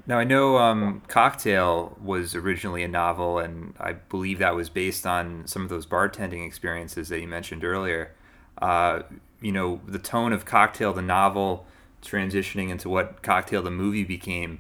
Now 0.08 0.20
I 0.20 0.24
know 0.24 0.58
um, 0.58 1.02
Cocktail 1.08 1.98
was 2.02 2.36
originally 2.36 2.84
a 2.84 2.88
novel, 2.88 3.40
and 3.40 3.74
I 3.80 3.94
believe 3.94 4.38
that 4.40 4.56
was 4.56 4.70
based 4.70 5.08
on 5.08 5.48
some 5.48 5.64
of 5.64 5.70
those 5.70 5.88
bartending 5.88 6.46
experiences 6.46 7.10
that 7.10 7.22
you 7.22 7.28
mentioned 7.28 7.64
earlier. 7.64 8.12
Uh, 8.62 9.04
you 9.42 9.52
know, 9.52 9.82
the 9.88 10.00
tone 10.00 10.34
of 10.34 10.46
Cocktail, 10.46 10.94
the 10.94 11.02
novel, 11.02 11.66
transitioning 12.02 12.70
into 12.70 12.90
what 12.90 13.22
Cocktail, 13.22 13.62
the 13.62 13.72
movie, 13.72 14.04
became. 14.04 14.60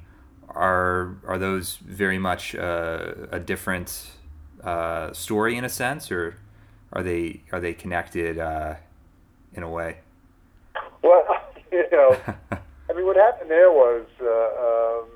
Are 0.49 1.17
are 1.27 1.37
those 1.37 1.77
very 1.77 2.17
much 2.17 2.55
uh, 2.55 3.13
a 3.31 3.39
different 3.39 4.11
uh, 4.63 5.11
story 5.11 5.57
in 5.57 5.65
a 5.65 5.69
sense, 5.69 6.11
or 6.11 6.37
are 6.93 7.03
they 7.03 7.41
are 7.51 7.59
they 7.59 7.73
connected 7.73 8.39
uh, 8.39 8.75
in 9.53 9.63
a 9.63 9.69
way? 9.69 9.97
Well, 11.01 11.23
you 11.71 11.85
know, 11.91 12.17
I 12.51 12.93
mean, 12.93 13.05
what 13.05 13.17
happened 13.17 13.49
there 13.49 13.71
was. 13.71 14.05
Uh, 14.21 15.01
um, 15.01 15.09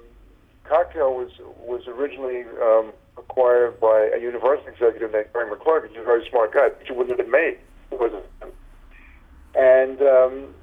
Cocktail 0.69 1.15
was 1.15 1.31
was 1.59 1.87
originally 1.87 2.43
um, 2.61 2.93
acquired 3.17 3.79
by 3.79 4.11
a 4.15 4.21
Universal 4.21 4.67
executive 4.67 5.11
named 5.11 5.25
Frank 5.31 5.51
McClurg. 5.51 5.87
who's 5.87 5.97
a 5.97 6.03
very 6.03 6.27
smart 6.29 6.53
guy, 6.53 6.69
but 6.69 6.85
he 6.85 6.93
wouldn't 6.93 7.09
have 7.09 7.17
been 7.17 7.31
made. 7.31 7.57
It 7.91 7.99
wasn't. 7.99 8.23
And 9.55 10.01
um, 10.01 10.53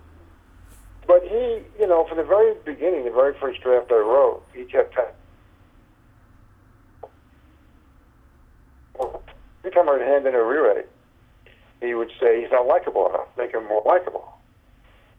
but 1.06 1.22
he, 1.22 1.62
you 1.78 1.86
know, 1.86 2.06
from 2.08 2.18
the 2.18 2.24
very 2.24 2.54
beginning, 2.64 3.04
the 3.04 3.10
very 3.10 3.34
first 3.38 3.60
draft 3.62 3.90
I 3.90 3.96
wrote, 3.96 4.42
he 4.54 4.64
kept 4.64 4.94
telling. 4.94 5.12
Every 9.60 9.70
time 9.72 9.88
I 9.88 9.92
would 9.92 10.02
hand 10.02 10.26
in 10.26 10.34
a 10.34 10.42
rewrite, 10.42 10.88
he 11.80 11.94
would 11.94 12.10
say 12.20 12.40
he's 12.40 12.50
not 12.50 12.66
likable 12.66 13.08
enough. 13.08 13.28
Make 13.36 13.52
him 13.52 13.66
more 13.66 13.82
likable. 13.84 14.32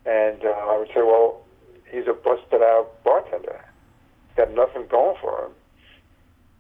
And 0.06 0.44
uh, 0.44 0.50
I 0.50 0.78
would 0.78 0.88
say, 0.88 1.02
well, 1.02 1.42
he's 1.92 2.08
a 2.08 2.14
busted 2.14 2.62
out 2.62 2.92
bartender 3.04 3.68
got 4.38 4.54
nothing 4.54 4.86
going 4.88 5.18
for 5.20 5.46
him. 5.46 5.52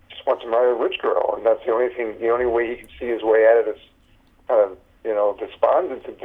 Just 0.09 0.25
wants 0.25 0.43
to 0.43 0.49
marry 0.49 0.71
a 0.71 0.75
rich 0.75 0.99
girl, 0.99 1.35
and 1.37 1.45
that's 1.45 1.63
the 1.63 1.71
only 1.71 1.93
thing, 1.93 2.19
the 2.19 2.29
only 2.29 2.45
way 2.45 2.67
he 2.67 2.75
can 2.75 2.89
see 2.99 3.07
his 3.07 3.21
way 3.21 3.45
out 3.45 3.59
of 3.61 3.65
this 3.65 3.81
kind 4.49 4.71
of, 4.71 4.77
you 5.05 5.13
know, 5.13 5.37
despondence 5.39 6.03
and 6.07 6.17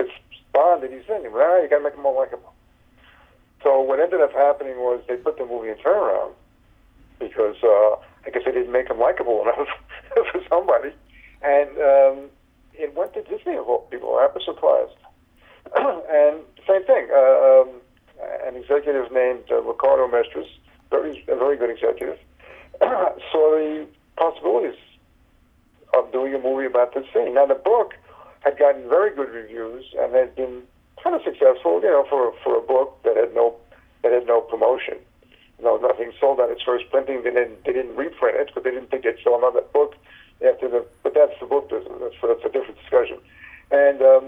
despond 0.53 0.83
that 0.83 0.91
he's 0.91 1.09
in. 1.09 1.33
Well, 1.33 1.63
you 1.63 1.69
got 1.69 1.79
to 1.79 1.85
make 1.85 1.95
him 1.95 2.03
more 2.03 2.15
likable. 2.15 2.53
So 3.63 3.81
what 3.81 4.01
ended 4.01 4.21
up 4.21 4.33
happening 4.33 4.77
was 4.79 5.03
they 5.09 5.17
put 5.17 5.39
the 5.39 5.47
movie 5.47 5.69
in 5.69 5.77
turnaround 5.77 6.33
because 7.19 7.57
uh, 7.63 7.97
I 8.27 8.31
guess 8.33 8.43
they 8.45 8.53
didn't 8.53 8.73
make 8.73 8.91
him 8.91 8.99
likable 8.99 9.43
enough 9.47 9.69
for 10.33 10.41
somebody, 10.49 10.93
and 11.43 11.71
um, 11.79 12.31
it 12.75 12.95
went 12.97 13.15
to 13.15 13.23
Disney 13.23 13.57
of 13.57 13.69
all 13.69 13.87
people. 13.91 14.17
I 14.17 14.27
was 14.27 14.45
surprised. 14.45 14.99
and 15.77 16.43
same 16.67 16.85
thing. 16.85 17.09
Uh, 17.15 17.63
um, 17.63 17.69
an 18.47 18.57
executive 18.57 19.13
named 19.13 19.45
uh, 19.51 19.63
Ricardo 19.63 20.09
Mestres 20.09 20.49
very, 20.91 21.25
a 21.29 21.37
very 21.37 21.57
good 21.57 21.71
executive, 21.71 22.19
saw 22.81 23.51
the 23.57 23.87
possibilities 24.17 24.79
of 25.97 26.11
doing 26.13 26.35
a 26.35 26.39
movie 26.39 26.67
about 26.67 26.95
this 26.95 27.07
thing. 27.13 27.35
Now, 27.35 27.47
the 27.47 27.55
book 27.55 27.95
had 28.45 28.59
gotten 28.59 28.89
very 28.89 29.15
good 29.15 29.31
reviews 29.31 29.85
and 29.99 30.15
had 30.15 30.35
been 30.35 30.63
kind 31.03 31.17
of 31.17 31.23
successful, 31.23 31.81
you 31.83 31.91
know, 31.91 32.05
for 32.09 32.33
for 32.43 32.57
a 32.57 32.61
book 32.61 33.03
that 33.05 33.17
had 33.17 33.35
no 33.35 33.57
that 34.03 34.13
had 34.13 34.27
no 34.27 34.41
promotion. 34.41 34.99
You 35.59 35.65
know, 35.65 35.77
nothing 35.77 36.13
sold 36.19 36.41
at 36.41 36.51
its 36.51 36.63
first 36.63 36.91
printing. 36.91 37.23
They 37.23 37.31
didn't 37.31 37.65
they 37.65 37.73
didn't 37.73 37.97
reprint 37.97 38.37
it 38.39 38.49
because 38.49 38.65
they 38.65 38.71
didn't 38.71 38.91
think 38.91 39.05
they'd 39.05 39.19
sell 39.23 39.39
another 39.39 39.63
book 39.73 39.95
after 40.45 40.69
the. 40.69 40.85
But 41.03 41.15
that's 41.15 41.39
the 41.41 41.47
book 41.47 41.71
business. 41.71 41.93
That's 42.01 42.15
that's 42.21 42.45
a 42.45 42.51
different 42.51 42.79
discussion. 42.81 43.19
And 43.71 44.03
um, 44.03 44.25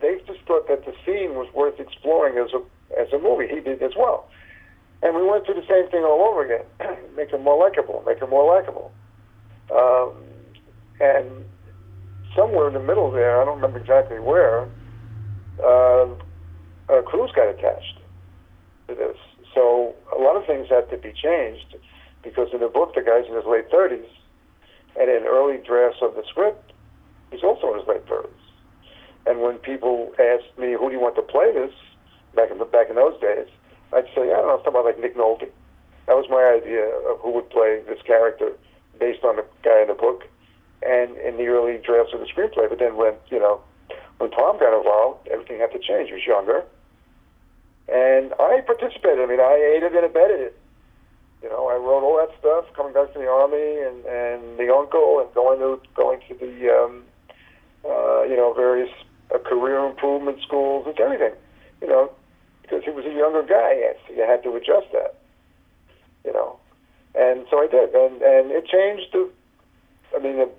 they 0.00 0.18
just 0.26 0.40
thought 0.46 0.66
that 0.68 0.84
the 0.84 0.94
scene 1.04 1.34
was 1.34 1.52
worth 1.54 1.78
exploring 1.78 2.38
as 2.38 2.50
a 2.52 2.62
as 2.98 3.12
a 3.12 3.18
movie. 3.18 3.46
He 3.46 3.60
did 3.60 3.82
as 3.82 3.92
well. 3.96 4.28
And 5.02 5.16
we 5.16 5.24
went 5.24 5.46
through 5.46 5.54
the 5.54 5.66
same 5.68 5.88
thing 5.90 6.04
all 6.04 6.20
over 6.28 6.44
again. 6.44 6.66
make 7.16 7.30
them 7.30 7.42
more 7.42 7.58
likable, 7.58 8.02
make 8.06 8.20
them 8.20 8.30
more 8.30 8.44
likable. 8.44 8.92
Um, 9.72 10.12
and 11.00 11.44
somewhere 12.36 12.68
in 12.68 12.74
the 12.74 12.80
middle 12.80 13.10
there, 13.10 13.40
I 13.40 13.44
don't 13.44 13.56
remember 13.56 13.78
exactly 13.78 14.18
where, 14.18 14.68
uh, 15.62 16.06
a 16.88 17.02
Cruise 17.02 17.30
got 17.34 17.48
attached 17.48 17.98
to 18.88 18.94
this. 18.94 19.16
So 19.54 19.94
a 20.16 20.20
lot 20.20 20.36
of 20.36 20.46
things 20.46 20.68
had 20.68 20.90
to 20.90 20.96
be 20.96 21.12
changed 21.12 21.76
because 22.22 22.48
in 22.52 22.60
the 22.60 22.68
book, 22.68 22.94
the 22.94 23.02
guy's 23.02 23.26
in 23.28 23.34
his 23.34 23.46
late 23.46 23.70
30s, 23.70 24.08
and 24.98 25.10
in 25.10 25.24
early 25.26 25.58
drafts 25.58 25.98
of 26.02 26.14
the 26.14 26.22
script, 26.28 26.72
he's 27.30 27.42
also 27.42 27.72
in 27.72 27.78
his 27.78 27.88
late 27.88 28.06
30s. 28.06 28.28
And 29.26 29.40
when 29.40 29.58
people 29.58 30.12
asked 30.18 30.56
me, 30.58 30.72
"Who 30.72 30.88
do 30.88 30.92
you 30.92 31.00
want 31.00 31.16
to 31.16 31.22
play 31.22 31.52
this?" 31.52 31.72
back 32.34 32.50
in 32.50 32.58
the 32.58 32.64
back 32.64 32.88
in 32.88 32.96
those 32.96 33.18
days, 33.20 33.48
I'd 33.92 34.06
say, 34.14 34.30
I 34.30 34.38
don't 34.38 34.46
know, 34.46 34.60
somebody 34.64 34.86
like 34.86 35.00
Nick 35.00 35.16
Nolte. 35.16 35.50
That 36.06 36.16
was 36.16 36.26
my 36.30 36.42
idea 36.42 36.86
of 37.10 37.18
who 37.20 37.30
would 37.32 37.50
play 37.50 37.82
this 37.86 38.00
character 38.02 38.52
based 38.98 39.24
on 39.24 39.36
the 39.36 39.44
guy 39.62 39.82
in 39.82 39.88
the 39.88 39.94
book 39.94 40.24
and 40.82 41.16
in 41.18 41.36
the 41.36 41.46
early 41.46 41.78
drafts 41.78 42.12
of 42.14 42.20
the 42.20 42.26
screenplay. 42.26 42.68
But 42.68 42.78
then 42.78 42.96
when, 42.96 43.14
you 43.28 43.38
know, 43.38 43.60
when 44.18 44.30
Tom 44.30 44.58
got 44.58 44.76
involved, 44.76 45.28
everything 45.28 45.60
had 45.60 45.72
to 45.72 45.78
change. 45.78 46.08
He 46.08 46.14
was 46.14 46.26
younger. 46.26 46.64
And 47.88 48.32
I 48.38 48.60
participated. 48.64 49.20
I 49.20 49.26
mean, 49.26 49.40
I 49.40 49.74
aided 49.76 49.94
and 49.94 50.04
abetted 50.04 50.40
it. 50.40 50.56
You 51.42 51.48
know, 51.48 51.68
I 51.68 51.74
wrote 51.74 52.04
all 52.04 52.18
that 52.18 52.38
stuff 52.38 52.66
coming 52.76 52.92
back 52.92 53.12
from 53.12 53.22
the 53.22 53.28
army 53.28 53.80
and, 53.80 54.04
and 54.04 54.58
the 54.58 54.72
uncle 54.72 55.20
and 55.20 55.32
going 55.34 55.58
to 55.58 55.80
going 55.94 56.20
to 56.28 56.34
the 56.34 56.68
um, 56.68 57.02
uh, 57.82 58.22
you 58.24 58.36
know 58.36 58.52
various 58.52 58.90
uh, 59.34 59.38
career 59.38 59.86
improvement 59.86 60.38
schools. 60.42 60.84
It's 60.86 61.00
everything. 61.00 61.32
You 61.80 61.88
know, 61.88 62.12
because 62.60 62.84
he 62.84 62.90
was 62.90 63.06
a 63.06 63.12
younger 63.12 63.42
guy. 63.42 63.72
Yes, 63.78 63.96
you 64.14 64.22
had 64.22 64.42
to 64.42 64.54
adjust 64.54 64.92
that, 64.92 65.16
you 66.24 66.32
know. 66.32 66.58
And 67.14 67.46
so 67.50 67.58
I 67.58 67.66
did, 67.66 67.94
and 67.94 68.22
and 68.22 68.50
it 68.52 68.66
changed. 68.66 69.08
The, 69.12 69.30
I 70.14 70.20
mean, 70.20 70.36
the, 70.36 70.50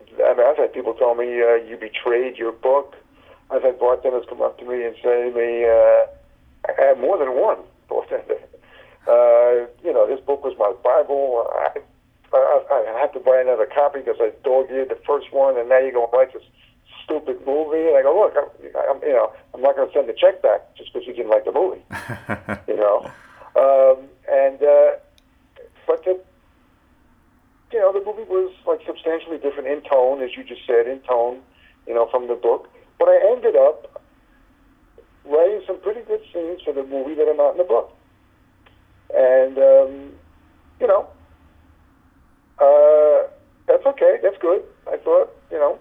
I 0.00 0.34
mean, 0.34 0.46
I've 0.46 0.56
had 0.56 0.72
people 0.72 0.94
tell 0.94 1.14
me 1.14 1.42
uh, 1.42 1.54
you 1.54 1.76
betrayed 1.76 2.36
your 2.36 2.52
book. 2.52 2.96
I've 3.50 3.62
had 3.62 3.78
bartenders 3.78 4.24
come 4.28 4.42
up 4.42 4.58
to 4.58 4.64
me 4.64 4.84
and 4.84 4.94
say 4.96 5.30
to 5.30 5.34
me, 5.34 5.64
uh, 5.64 6.70
I 6.70 6.88
had 6.88 7.00
more 7.00 7.18
than 7.18 7.34
one 7.34 7.58
bartender. 7.88 8.38
Uh, 9.08 9.64
you 9.82 9.90
know, 9.90 10.06
this 10.06 10.20
book 10.20 10.44
was 10.44 10.52
my 10.58 10.70
Bible. 10.84 11.48
I, 11.48 11.80
I, 12.30 12.92
I 12.92 13.00
had 13.00 13.10
to 13.14 13.20
buy 13.20 13.40
another 13.40 13.64
copy 13.64 14.00
because 14.00 14.20
I 14.20 14.32
dog-eared 14.44 14.90
the 14.90 15.00
first 15.06 15.32
one, 15.32 15.56
and 15.56 15.70
now 15.70 15.78
you're 15.78 15.92
going 15.92 16.10
to 16.10 16.14
write 16.14 16.34
this 16.34 16.42
stupid 17.04 17.40
movie. 17.46 17.88
And 17.88 17.96
I 17.96 18.02
go, 18.02 18.12
look, 18.12 18.36
I'm, 18.36 18.50
I'm 18.90 19.02
you 19.02 19.14
know, 19.14 19.32
I'm 19.54 19.62
not 19.62 19.76
going 19.76 19.88
to 19.88 19.94
send 19.94 20.10
the 20.10 20.12
check 20.12 20.42
back 20.42 20.76
just 20.76 20.92
because 20.92 21.08
you 21.08 21.14
didn't 21.14 21.30
like 21.30 21.46
the 21.46 21.52
movie. 21.52 21.80
you 22.68 22.76
know, 22.76 23.10
um, 23.56 24.04
and 24.28 24.62
uh, 24.62 25.00
but 25.86 26.04
the 26.04 26.20
you 27.72 27.78
know 27.78 27.92
the 27.92 28.04
movie 28.04 28.28
was 28.28 28.52
like 28.66 28.80
substantially 28.86 29.38
different 29.38 29.68
in 29.68 29.82
tone, 29.82 30.22
as 30.22 30.36
you 30.36 30.44
just 30.44 30.66
said, 30.66 30.86
in 30.86 31.00
tone, 31.00 31.40
you 31.86 31.94
know, 31.94 32.08
from 32.10 32.28
the 32.28 32.34
book. 32.34 32.68
But 32.98 33.08
I 33.08 33.18
ended 33.32 33.56
up 33.56 34.02
writing 35.24 35.62
some 35.66 35.80
pretty 35.80 36.00
good 36.02 36.20
scenes 36.32 36.62
for 36.62 36.72
the 36.72 36.82
movie 36.82 37.14
that 37.14 37.28
are 37.28 37.36
not 37.36 37.52
in 37.52 37.58
the 37.58 37.64
book, 37.64 37.94
and 39.14 39.58
um, 39.58 40.12
you 40.80 40.86
know. 40.86 41.08
Uh, 42.58 43.30
that's 43.68 43.86
okay. 43.86 44.18
That's 44.22 44.36
good. 44.40 44.64
I 44.90 44.96
thought, 44.96 45.30
you 45.52 45.58
know, 45.58 45.78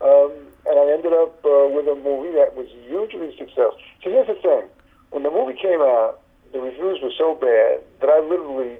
um, 0.00 0.32
and 0.64 0.78
I 0.78 0.92
ended 0.92 1.12
up 1.12 1.44
uh, 1.44 1.68
with 1.68 1.84
a 1.84 1.94
movie 1.94 2.32
that 2.38 2.56
was 2.56 2.66
hugely 2.86 3.36
successful. 3.36 3.76
So 4.02 4.08
here's 4.10 4.28
the 4.28 4.40
thing: 4.40 4.68
when 5.10 5.22
the 5.22 5.30
movie 5.30 5.58
came 5.60 5.80
out, 5.80 6.20
the 6.52 6.60
reviews 6.60 7.00
were 7.02 7.12
so 7.18 7.34
bad 7.34 7.82
that 8.00 8.08
I 8.08 8.20
literally 8.20 8.78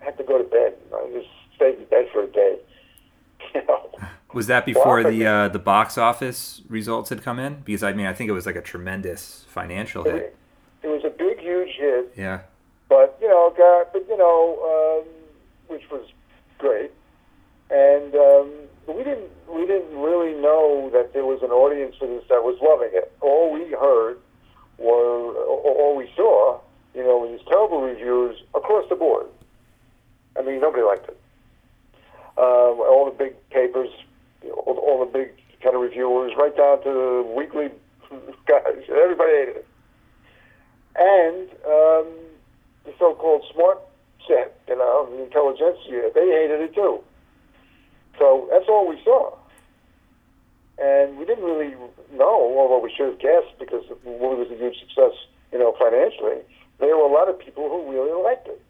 had 0.00 0.18
to 0.18 0.24
go 0.24 0.36
to 0.36 0.44
bed. 0.44 0.74
I 0.92 1.08
just 1.14 1.30
stayed 1.62 1.78
in 1.78 1.84
bed 1.86 2.08
for 2.12 2.24
a 2.24 2.26
day, 2.26 2.58
You 3.54 3.62
know. 3.66 3.90
Was 4.32 4.46
that 4.46 4.64
before 4.64 5.02
the 5.02 5.26
uh, 5.26 5.48
the 5.48 5.58
box 5.58 5.98
office 5.98 6.62
results 6.68 7.10
had 7.10 7.22
come 7.22 7.38
in? 7.38 7.60
Because 7.64 7.82
I 7.82 7.92
mean, 7.92 8.06
I 8.06 8.14
think 8.14 8.30
it 8.30 8.32
was 8.32 8.46
like 8.46 8.56
a 8.56 8.62
tremendous 8.62 9.44
financial 9.48 10.04
hit. 10.04 10.34
It, 10.82 10.88
was 10.88 11.04
a 11.04 11.10
big, 11.10 11.38
huge 11.38 11.76
hit. 11.76 12.14
Yeah. 12.16 12.40
But 12.88 13.18
you 13.20 13.28
know, 13.28 13.52
got 13.56 13.92
but 13.92 14.06
you 14.08 14.16
know, 14.16 15.02
um, 15.04 15.08
which 15.68 15.82
was 15.90 16.08
great, 16.56 16.92
and 17.70 18.14
um, 18.14 18.50
we 18.88 19.04
didn't 19.04 19.30
we 19.52 19.66
didn't 19.66 19.94
really 19.98 20.32
know 20.40 20.88
that 20.94 21.12
there 21.12 21.26
was 21.26 21.42
an 21.42 21.50
audience 21.50 21.96
for 21.98 22.06
this 22.06 22.24
that 22.30 22.42
was 22.42 22.56
loving 22.62 22.90
it. 22.92 23.12
All 23.20 23.52
we 23.52 23.70
heard 23.72 24.18
were, 24.78 25.34
all 25.44 25.94
we 25.94 26.10
saw, 26.16 26.58
you 26.94 27.02
know, 27.02 27.30
these 27.30 27.46
terrible 27.46 27.82
reviews 27.82 28.42
across 28.54 28.88
the 28.88 28.96
board. 28.96 29.26
I 30.38 30.42
mean, 30.42 30.60
nobody 30.60 30.82
liked 30.82 31.08
it. 31.08 31.21
Uh, 32.36 32.40
all 32.40 33.04
the 33.04 33.16
big 33.16 33.34
papers, 33.50 33.90
all, 34.44 34.78
all 34.78 35.04
the 35.04 35.12
big 35.12 35.32
kind 35.62 35.76
of 35.76 35.82
reviewers, 35.82 36.32
right 36.36 36.56
down 36.56 36.82
to 36.82 36.90
the 36.90 37.32
weekly 37.36 37.68
guys, 38.46 38.82
everybody 38.88 39.32
hated 39.32 39.56
it. 39.56 39.66
And 40.96 41.48
um, 41.64 42.06
the 42.84 42.92
so-called 42.98 43.44
smart 43.52 43.80
set, 44.26 44.58
you 44.68 44.76
know, 44.76 45.08
the 45.10 45.24
intelligentsia, 45.24 46.10
they 46.14 46.26
hated 46.26 46.60
it 46.60 46.74
too. 46.74 47.02
So 48.18 48.48
that's 48.50 48.66
all 48.68 48.88
we 48.88 49.00
saw. 49.04 49.34
And 50.78 51.16
we 51.18 51.24
didn't 51.24 51.44
really 51.44 51.74
know, 52.12 52.58
although 52.58 52.80
we 52.80 52.92
should 52.92 53.08
have 53.08 53.18
guessed 53.18 53.58
because 53.58 53.84
the 53.88 53.96
movie 54.04 54.42
was 54.42 54.50
a 54.50 54.56
huge 54.56 54.78
success, 54.80 55.12
you 55.52 55.58
know, 55.58 55.74
financially. 55.78 56.42
There 56.78 56.96
were 56.96 57.04
a 57.04 57.12
lot 57.12 57.28
of 57.28 57.38
people 57.38 57.68
who 57.68 57.90
really 57.90 58.12
liked 58.22 58.48
it. 58.48 58.60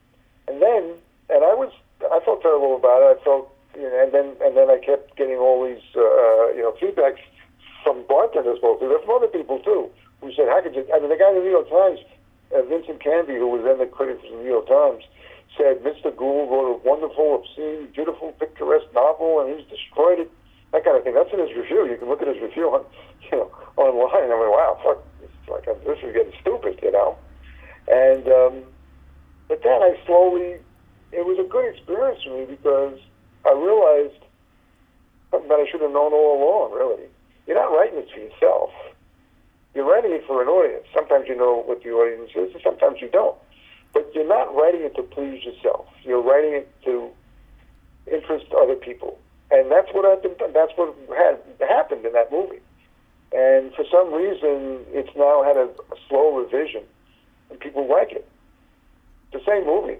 And 0.48 0.60
then, 0.60 0.94
and 1.30 1.44
I 1.44 1.54
was, 1.54 1.72
I 2.10 2.20
felt 2.24 2.42
terrible 2.42 2.76
about 2.76 3.02
it. 3.02 3.18
I 3.20 3.24
felt, 3.24 3.52
you 3.74 3.82
know, 3.82 3.94
and 4.02 4.12
then, 4.12 4.36
and 4.42 4.56
then 4.56 4.70
I 4.70 4.78
kept 4.78 5.16
getting 5.16 5.36
all 5.36 5.64
these, 5.64 5.82
uh, 5.94 6.52
you 6.56 6.62
know, 6.62 6.74
feedbacks 6.80 7.22
from 7.82 8.04
bartenders 8.08 8.58
mostly, 8.62 8.88
but 8.88 9.04
from 9.04 9.14
other 9.16 9.28
people 9.28 9.58
too, 9.60 9.90
who 10.20 10.32
said, 10.32 10.48
"How 10.48 10.62
could 10.62 10.74
you?" 10.74 10.86
I 10.94 10.98
mean, 10.98 11.10
the 11.10 11.16
guy 11.16 11.30
in 11.30 11.36
the 11.36 11.44
New 11.44 11.50
York 11.50 11.68
Times, 11.68 12.00
uh, 12.54 12.62
Vincent 12.62 13.02
Canby, 13.02 13.34
who 13.36 13.48
was 13.48 13.62
then 13.64 13.78
the 13.78 13.86
critic 13.86 14.20
for 14.22 14.30
the 14.30 14.42
New 14.42 14.50
York 14.50 14.66
Times, 14.66 15.04
said 15.56 15.82
Mr. 15.82 16.14
Gould 16.14 16.50
wrote 16.50 16.70
a 16.74 16.78
wonderful, 16.86 17.42
obscene, 17.42 17.88
beautiful, 17.92 18.32
picturesque 18.38 18.92
novel, 18.94 19.40
and 19.40 19.58
he's 19.58 19.66
destroyed 19.68 20.20
it. 20.20 20.30
That 20.72 20.84
kind 20.84 20.96
of 20.96 21.04
thing. 21.04 21.14
That's 21.14 21.32
in 21.32 21.38
his 21.38 21.54
review. 21.54 21.84
You 21.84 21.98
can 21.98 22.08
look 22.08 22.22
at 22.22 22.28
his 22.28 22.40
review 22.40 22.72
on, 22.72 22.84
you 23.30 23.38
know, 23.38 23.50
online. 23.76 24.30
I 24.30 24.36
mean, 24.36 24.50
wow, 24.50 24.78
fuck, 24.82 25.04
it's 25.22 25.48
like 25.48 25.66
this 25.84 25.98
is 26.02 26.14
getting 26.14 26.32
stupid, 26.40 26.78
you 26.82 26.92
know. 26.92 27.16
And 27.88 28.26
um, 28.28 28.54
but 29.48 29.62
then 29.62 29.82
I 29.82 29.98
slowly, 30.06 30.56
it 31.12 31.24
was 31.26 31.38
a 31.38 31.48
good 31.48 31.68
experience 31.74 32.22
for 32.24 32.38
me 32.38 32.44
because 32.46 32.98
I 33.44 33.52
realized 33.52 34.24
something 35.30 35.48
that 35.48 35.60
I 35.60 35.66
should 35.70 35.82
have 35.82 35.92
known 35.92 36.12
all 36.12 36.40
along. 36.40 36.72
Really, 36.72 37.08
you're 37.46 37.56
not 37.56 37.70
writing 37.70 37.98
it 37.98 38.08
for 38.12 38.20
yourself. 38.20 38.70
You're 39.74 39.88
writing 39.88 40.12
it 40.12 40.24
for 40.26 40.42
an 40.42 40.48
audience. 40.48 40.84
Sometimes 40.92 41.28
you 41.28 41.36
know 41.36 41.62
what 41.64 41.82
the 41.82 41.90
audience 41.90 42.30
is, 42.34 42.52
and 42.54 42.62
sometimes 42.62 43.00
you 43.00 43.08
don't. 43.08 43.36
But 43.92 44.10
you're 44.14 44.28
not 44.28 44.54
writing 44.54 44.82
it 44.82 44.94
to 44.96 45.02
please 45.02 45.44
yourself. 45.44 45.86
You're 46.02 46.22
writing 46.22 46.52
it 46.52 46.68
to 46.84 47.10
interest 48.10 48.46
other 48.56 48.74
people, 48.74 49.18
and 49.50 49.70
that's 49.70 49.88
what 49.92 50.04
I've 50.04 50.22
been. 50.22 50.34
That's 50.52 50.72
what 50.76 50.96
had 51.16 51.38
happened 51.68 52.04
in 52.04 52.12
that 52.12 52.32
movie. 52.32 52.60
And 53.32 53.72
for 53.74 53.84
some 53.90 54.12
reason, 54.12 54.84
it's 54.92 55.14
now 55.16 55.42
had 55.42 55.56
a, 55.56 55.68
a 55.68 55.96
slow 56.08 56.36
revision, 56.36 56.82
and 57.50 57.58
people 57.60 57.88
like 57.88 58.12
it. 58.12 58.28
It's 59.32 59.44
the 59.44 59.50
same 59.50 59.64
movie, 59.64 59.96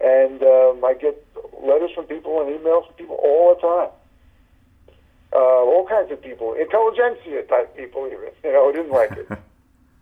and 0.00 0.42
um, 0.42 0.84
I 0.84 0.94
get 0.94 1.24
letters 1.62 1.90
from 1.94 2.06
people 2.06 2.40
and 2.40 2.48
emails 2.48 2.86
from 2.86 2.94
people 2.94 3.18
all 3.22 3.54
the 3.54 3.60
time. 3.60 3.90
Uh, 5.32 5.38
all 5.38 5.86
kinds 5.86 6.10
of 6.10 6.22
people, 6.22 6.54
intelligentsia 6.54 7.42
type 7.42 7.76
people, 7.76 8.06
even 8.06 8.30
you 8.42 8.52
know, 8.52 8.66
who 8.66 8.72
didn't 8.72 8.92
like 8.92 9.12
it. 9.12 9.28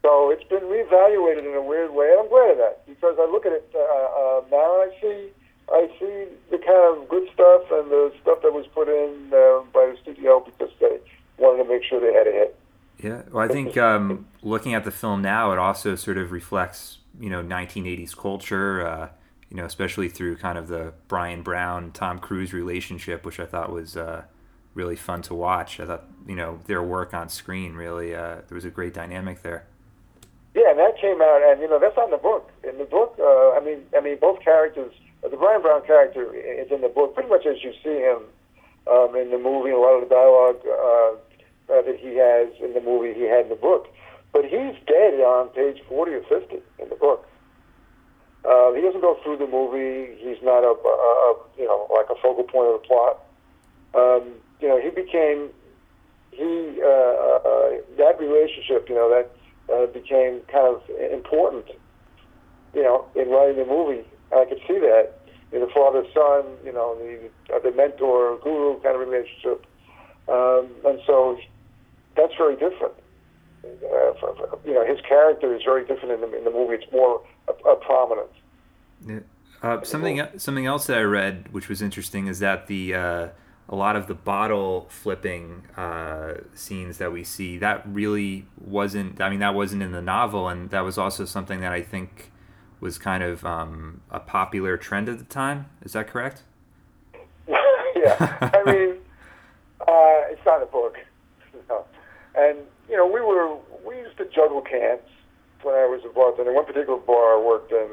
So 0.06 0.30
it's 0.30 0.44
been 0.44 0.62
reevaluated 0.62 1.40
in 1.40 1.56
a 1.56 1.62
weird 1.62 1.92
way, 1.92 2.08
and 2.12 2.20
I'm 2.20 2.28
glad 2.28 2.52
of 2.52 2.58
that 2.58 2.86
because 2.86 3.16
I 3.18 3.28
look 3.28 3.44
at 3.44 3.50
it 3.50 3.68
uh, 3.74 3.80
uh, 3.80 4.40
now 4.52 4.80
and 4.80 4.92
I 4.92 5.00
see 5.00 5.30
I 5.68 5.90
see 5.98 6.28
the 6.48 6.58
kind 6.58 6.96
of 6.96 7.08
good 7.08 7.28
stuff 7.34 7.62
and 7.72 7.90
the 7.90 8.12
stuff 8.22 8.40
that 8.42 8.52
was 8.52 8.68
put 8.68 8.88
in 8.88 9.32
uh, 9.32 9.62
by 9.74 9.90
the 9.90 9.96
studio 10.00 10.38
because 10.38 10.72
they 10.78 11.00
wanted 11.38 11.64
to 11.64 11.68
make 11.68 11.82
sure 11.82 12.00
they 12.00 12.16
had 12.16 12.28
a 12.28 12.30
hit. 12.30 12.56
Yeah, 13.02 13.22
well, 13.32 13.44
I 13.44 13.48
think 13.48 13.76
um, 13.76 14.28
looking 14.42 14.74
at 14.74 14.84
the 14.84 14.92
film 14.92 15.22
now, 15.22 15.50
it 15.50 15.58
also 15.58 15.96
sort 15.96 16.18
of 16.18 16.30
reflects 16.30 16.98
you 17.18 17.28
know 17.28 17.42
1980s 17.42 18.16
culture. 18.16 18.86
Uh, 18.86 19.08
you 19.50 19.56
know, 19.56 19.64
especially 19.64 20.08
through 20.08 20.36
kind 20.36 20.58
of 20.58 20.68
the 20.68 20.92
Bryan 21.08 21.42
Brown 21.42 21.92
Tom 21.92 22.18
Cruise 22.18 22.52
relationship, 22.52 23.24
which 23.24 23.38
I 23.38 23.46
thought 23.46 23.70
was 23.70 23.96
uh, 23.96 24.24
really 24.74 24.96
fun 24.96 25.22
to 25.22 25.34
watch. 25.34 25.80
I 25.80 25.86
thought 25.86 26.04
you 26.26 26.36
know 26.36 26.60
their 26.66 26.82
work 26.82 27.14
on 27.14 27.28
screen 27.28 27.74
really 27.74 28.14
uh, 28.14 28.42
there 28.48 28.54
was 28.54 28.64
a 28.64 28.70
great 28.70 28.94
dynamic 28.94 29.42
there. 29.42 29.66
Yeah, 30.54 30.70
and 30.70 30.78
that 30.78 30.98
came 30.98 31.20
out, 31.20 31.42
and 31.44 31.60
you 31.60 31.68
know 31.68 31.78
that's 31.78 31.98
on 31.98 32.10
the 32.10 32.16
book. 32.16 32.50
In 32.64 32.78
the 32.78 32.84
book, 32.84 33.14
uh, 33.20 33.52
I 33.52 33.60
mean, 33.60 33.82
I 33.96 34.00
mean, 34.00 34.16
both 34.18 34.40
characters. 34.42 34.92
Uh, 35.22 35.28
the 35.28 35.36
Bryan 35.36 35.60
Brown 35.60 35.84
character 35.86 36.34
is 36.34 36.70
in 36.70 36.80
the 36.80 36.88
book, 36.88 37.14
pretty 37.14 37.28
much 37.28 37.44
as 37.44 37.62
you 37.62 37.72
see 37.84 38.00
him 38.00 38.24
um, 38.90 39.14
in 39.14 39.30
the 39.30 39.38
movie. 39.38 39.70
A 39.70 39.78
lot 39.78 40.00
of 40.00 40.08
the 40.08 40.14
dialogue 40.14 40.60
uh, 40.64 41.16
that 41.68 41.98
he 42.00 42.16
has 42.16 42.48
in 42.64 42.72
the 42.72 42.80
movie, 42.80 43.12
he 43.12 43.28
had 43.28 43.44
in 43.44 43.48
the 43.50 43.60
book. 43.60 43.88
But 44.32 44.44
he's 44.44 44.74
dead 44.86 45.20
on 45.20 45.48
page 45.48 45.82
forty 45.88 46.12
or 46.12 46.22
fifty 46.22 46.60
in 46.78 46.88
the 46.88 46.96
book. 46.96 47.28
Uh, 48.46 48.72
he 48.74 48.80
doesn't 48.80 49.00
go 49.00 49.18
through 49.24 49.36
the 49.36 49.46
movie. 49.46 50.14
He's 50.22 50.40
not 50.42 50.62
a, 50.62 50.70
a, 50.70 50.94
a 51.26 51.34
you 51.58 51.66
know 51.66 51.88
like 51.92 52.06
a 52.10 52.20
focal 52.22 52.44
point 52.44 52.68
of 52.70 52.80
the 52.80 52.86
plot. 52.86 53.18
Um, 53.94 54.34
you 54.60 54.68
know, 54.68 54.80
he 54.80 54.90
became 54.90 55.50
he 56.30 56.80
uh, 56.80 56.86
uh, 56.86 57.70
that 57.98 58.20
relationship. 58.20 58.88
You 58.88 58.94
know 58.94 59.10
that 59.10 59.30
uh, 59.72 59.86
became 59.86 60.40
kind 60.46 60.66
of 60.66 60.82
important, 61.12 61.66
you 62.74 62.82
know, 62.82 63.06
in 63.16 63.28
writing 63.30 63.56
the 63.56 63.64
movie. 63.64 64.06
And 64.30 64.40
I 64.40 64.44
could 64.44 64.60
see 64.66 64.78
that 64.78 65.18
in 65.50 65.60
the 65.60 65.68
father 65.74 66.04
son, 66.14 66.44
you 66.64 66.72
know, 66.72 66.96
the 66.98 67.54
uh, 67.54 67.58
the 67.58 67.72
mentor 67.72 68.38
guru 68.42 68.80
kind 68.80 68.94
of 68.94 69.00
relationship, 69.00 69.66
um, 70.28 70.70
and 70.84 71.00
so 71.06 71.36
that's 72.16 72.34
very 72.38 72.54
different. 72.54 72.94
Uh, 73.84 74.56
you 74.64 74.74
know, 74.74 74.84
his 74.84 75.00
character 75.06 75.54
is 75.54 75.62
very 75.62 75.86
different 75.86 76.12
in 76.12 76.20
the 76.20 76.38
in 76.38 76.44
the 76.44 76.50
movie. 76.50 76.74
It's 76.74 76.92
more 76.92 77.22
uh, 77.48 77.74
prominent. 77.76 78.30
Yeah. 79.06 79.20
Uh, 79.62 79.82
something 79.82 80.26
something 80.36 80.66
else 80.66 80.86
that 80.86 80.98
I 80.98 81.02
read, 81.02 81.52
which 81.52 81.68
was 81.68 81.82
interesting, 81.82 82.26
is 82.26 82.38
that 82.40 82.66
the 82.66 82.94
uh, 82.94 83.28
a 83.68 83.74
lot 83.74 83.96
of 83.96 84.06
the 84.06 84.14
bottle 84.14 84.86
flipping 84.88 85.64
uh, 85.76 86.34
scenes 86.54 86.98
that 86.98 87.12
we 87.12 87.24
see 87.24 87.58
that 87.58 87.82
really 87.86 88.46
wasn't 88.60 89.20
i 89.20 89.28
mean 89.28 89.40
that 89.40 89.54
wasn't 89.54 89.82
in 89.82 89.92
the 89.92 90.02
novel 90.02 90.48
and 90.48 90.70
that 90.70 90.80
was 90.80 90.98
also 90.98 91.24
something 91.24 91.60
that 91.60 91.72
i 91.72 91.82
think 91.82 92.30
was 92.78 92.98
kind 92.98 93.22
of 93.22 93.44
um, 93.44 94.02
a 94.10 94.20
popular 94.20 94.76
trend 94.76 95.08
at 95.08 95.18
the 95.18 95.24
time 95.24 95.66
is 95.82 95.92
that 95.92 96.06
correct 96.06 96.42
yeah 97.48 98.50
i 98.54 98.62
mean 98.66 98.96
uh, 99.80 100.30
it's 100.30 100.44
not 100.44 100.62
a 100.62 100.66
book 100.66 100.96
no. 101.68 101.84
And 102.36 102.58
you 102.88 102.96
know 102.96 103.06
we 103.06 103.20
were 103.20 103.56
we 103.86 103.96
used 103.96 104.16
to 104.16 104.24
juggle 104.26 104.60
cans 104.60 105.00
when 105.62 105.74
i 105.74 105.86
was 105.86 106.00
a 106.04 106.12
bartender 106.12 106.52
one 106.52 106.66
particular 106.66 106.98
bar 106.98 107.38
i 107.38 107.42
worked 107.42 107.72
in 107.72 107.88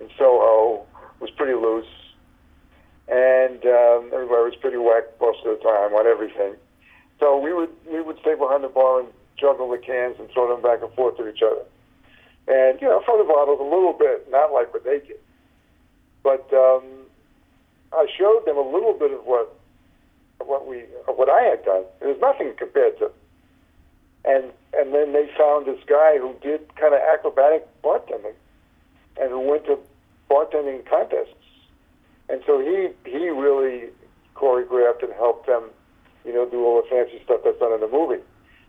in 0.00 0.08
soho 0.16 0.84
was 1.20 1.30
pretty 1.30 1.54
loose 1.54 1.86
and 3.10 3.58
um, 3.66 4.06
everybody 4.14 4.46
was 4.46 4.56
pretty 4.62 4.78
whack 4.78 5.02
most 5.20 5.42
of 5.44 5.58
the 5.58 5.62
time 5.62 5.92
on 5.98 6.06
everything. 6.06 6.54
So 7.18 7.36
we 7.36 7.52
would 7.52 7.70
we 7.90 8.00
would 8.00 8.18
stay 8.22 8.34
behind 8.38 8.62
the 8.62 8.70
bar 8.70 9.00
and 9.00 9.08
juggle 9.36 9.68
the 9.68 9.78
cans 9.78 10.16
and 10.18 10.30
throw 10.30 10.48
them 10.48 10.62
back 10.62 10.80
and 10.80 10.94
forth 10.94 11.18
to 11.18 11.28
each 11.28 11.42
other, 11.42 11.66
and 12.46 12.80
you 12.80 12.86
know 12.86 13.02
throw 13.04 13.18
the 13.18 13.26
bottles 13.26 13.58
a 13.60 13.66
little 13.66 13.92
bit, 13.92 14.30
not 14.30 14.54
like 14.54 14.72
what 14.72 14.84
they 14.84 15.02
did, 15.02 15.18
but 16.22 16.46
um, 16.54 16.86
I 17.92 18.06
showed 18.16 18.46
them 18.46 18.56
a 18.56 18.64
little 18.64 18.94
bit 18.94 19.10
of 19.10 19.26
what 19.26 19.58
what 20.38 20.66
we 20.66 20.86
of 21.10 21.18
what 21.18 21.28
I 21.28 21.42
had 21.42 21.64
done. 21.64 21.82
It 22.00 22.06
was 22.06 22.18
nothing 22.22 22.54
compared 22.56 22.96
to, 23.00 23.10
and 24.24 24.52
and 24.72 24.94
then 24.94 25.12
they 25.12 25.28
found 25.36 25.66
this 25.66 25.80
guy 25.86 26.18
who 26.18 26.34
did 26.42 26.74
kind 26.76 26.94
of 26.94 27.00
acrobatic 27.00 27.66
bartending, 27.82 28.34
and 29.20 29.30
who 29.30 29.40
went 29.40 29.64
to 29.66 29.78
bartending 30.30 30.88
contests 30.88 31.34
and 32.30 32.40
so 32.46 32.60
he 32.60 32.88
he 33.04 33.28
really 33.28 33.90
choreographed 34.36 35.02
and 35.02 35.12
helped 35.14 35.46
them, 35.46 35.68
you 36.24 36.32
know, 36.32 36.48
do 36.48 36.64
all 36.64 36.80
the 36.80 36.88
fancy 36.88 37.20
stuff 37.24 37.40
that's 37.44 37.58
done 37.58 37.74
in 37.74 37.80
the 37.80 37.90
movie, 37.90 38.22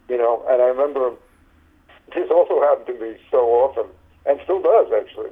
you 0.10 0.18
know. 0.18 0.44
And 0.50 0.62
I 0.62 0.66
remember 0.66 1.14
this 2.14 2.28
also 2.32 2.60
happened 2.60 2.88
to 2.88 2.98
me 3.00 3.16
so 3.30 3.54
often, 3.54 3.86
and 4.26 4.42
still 4.44 4.62
does 4.62 4.90
actually. 4.90 5.30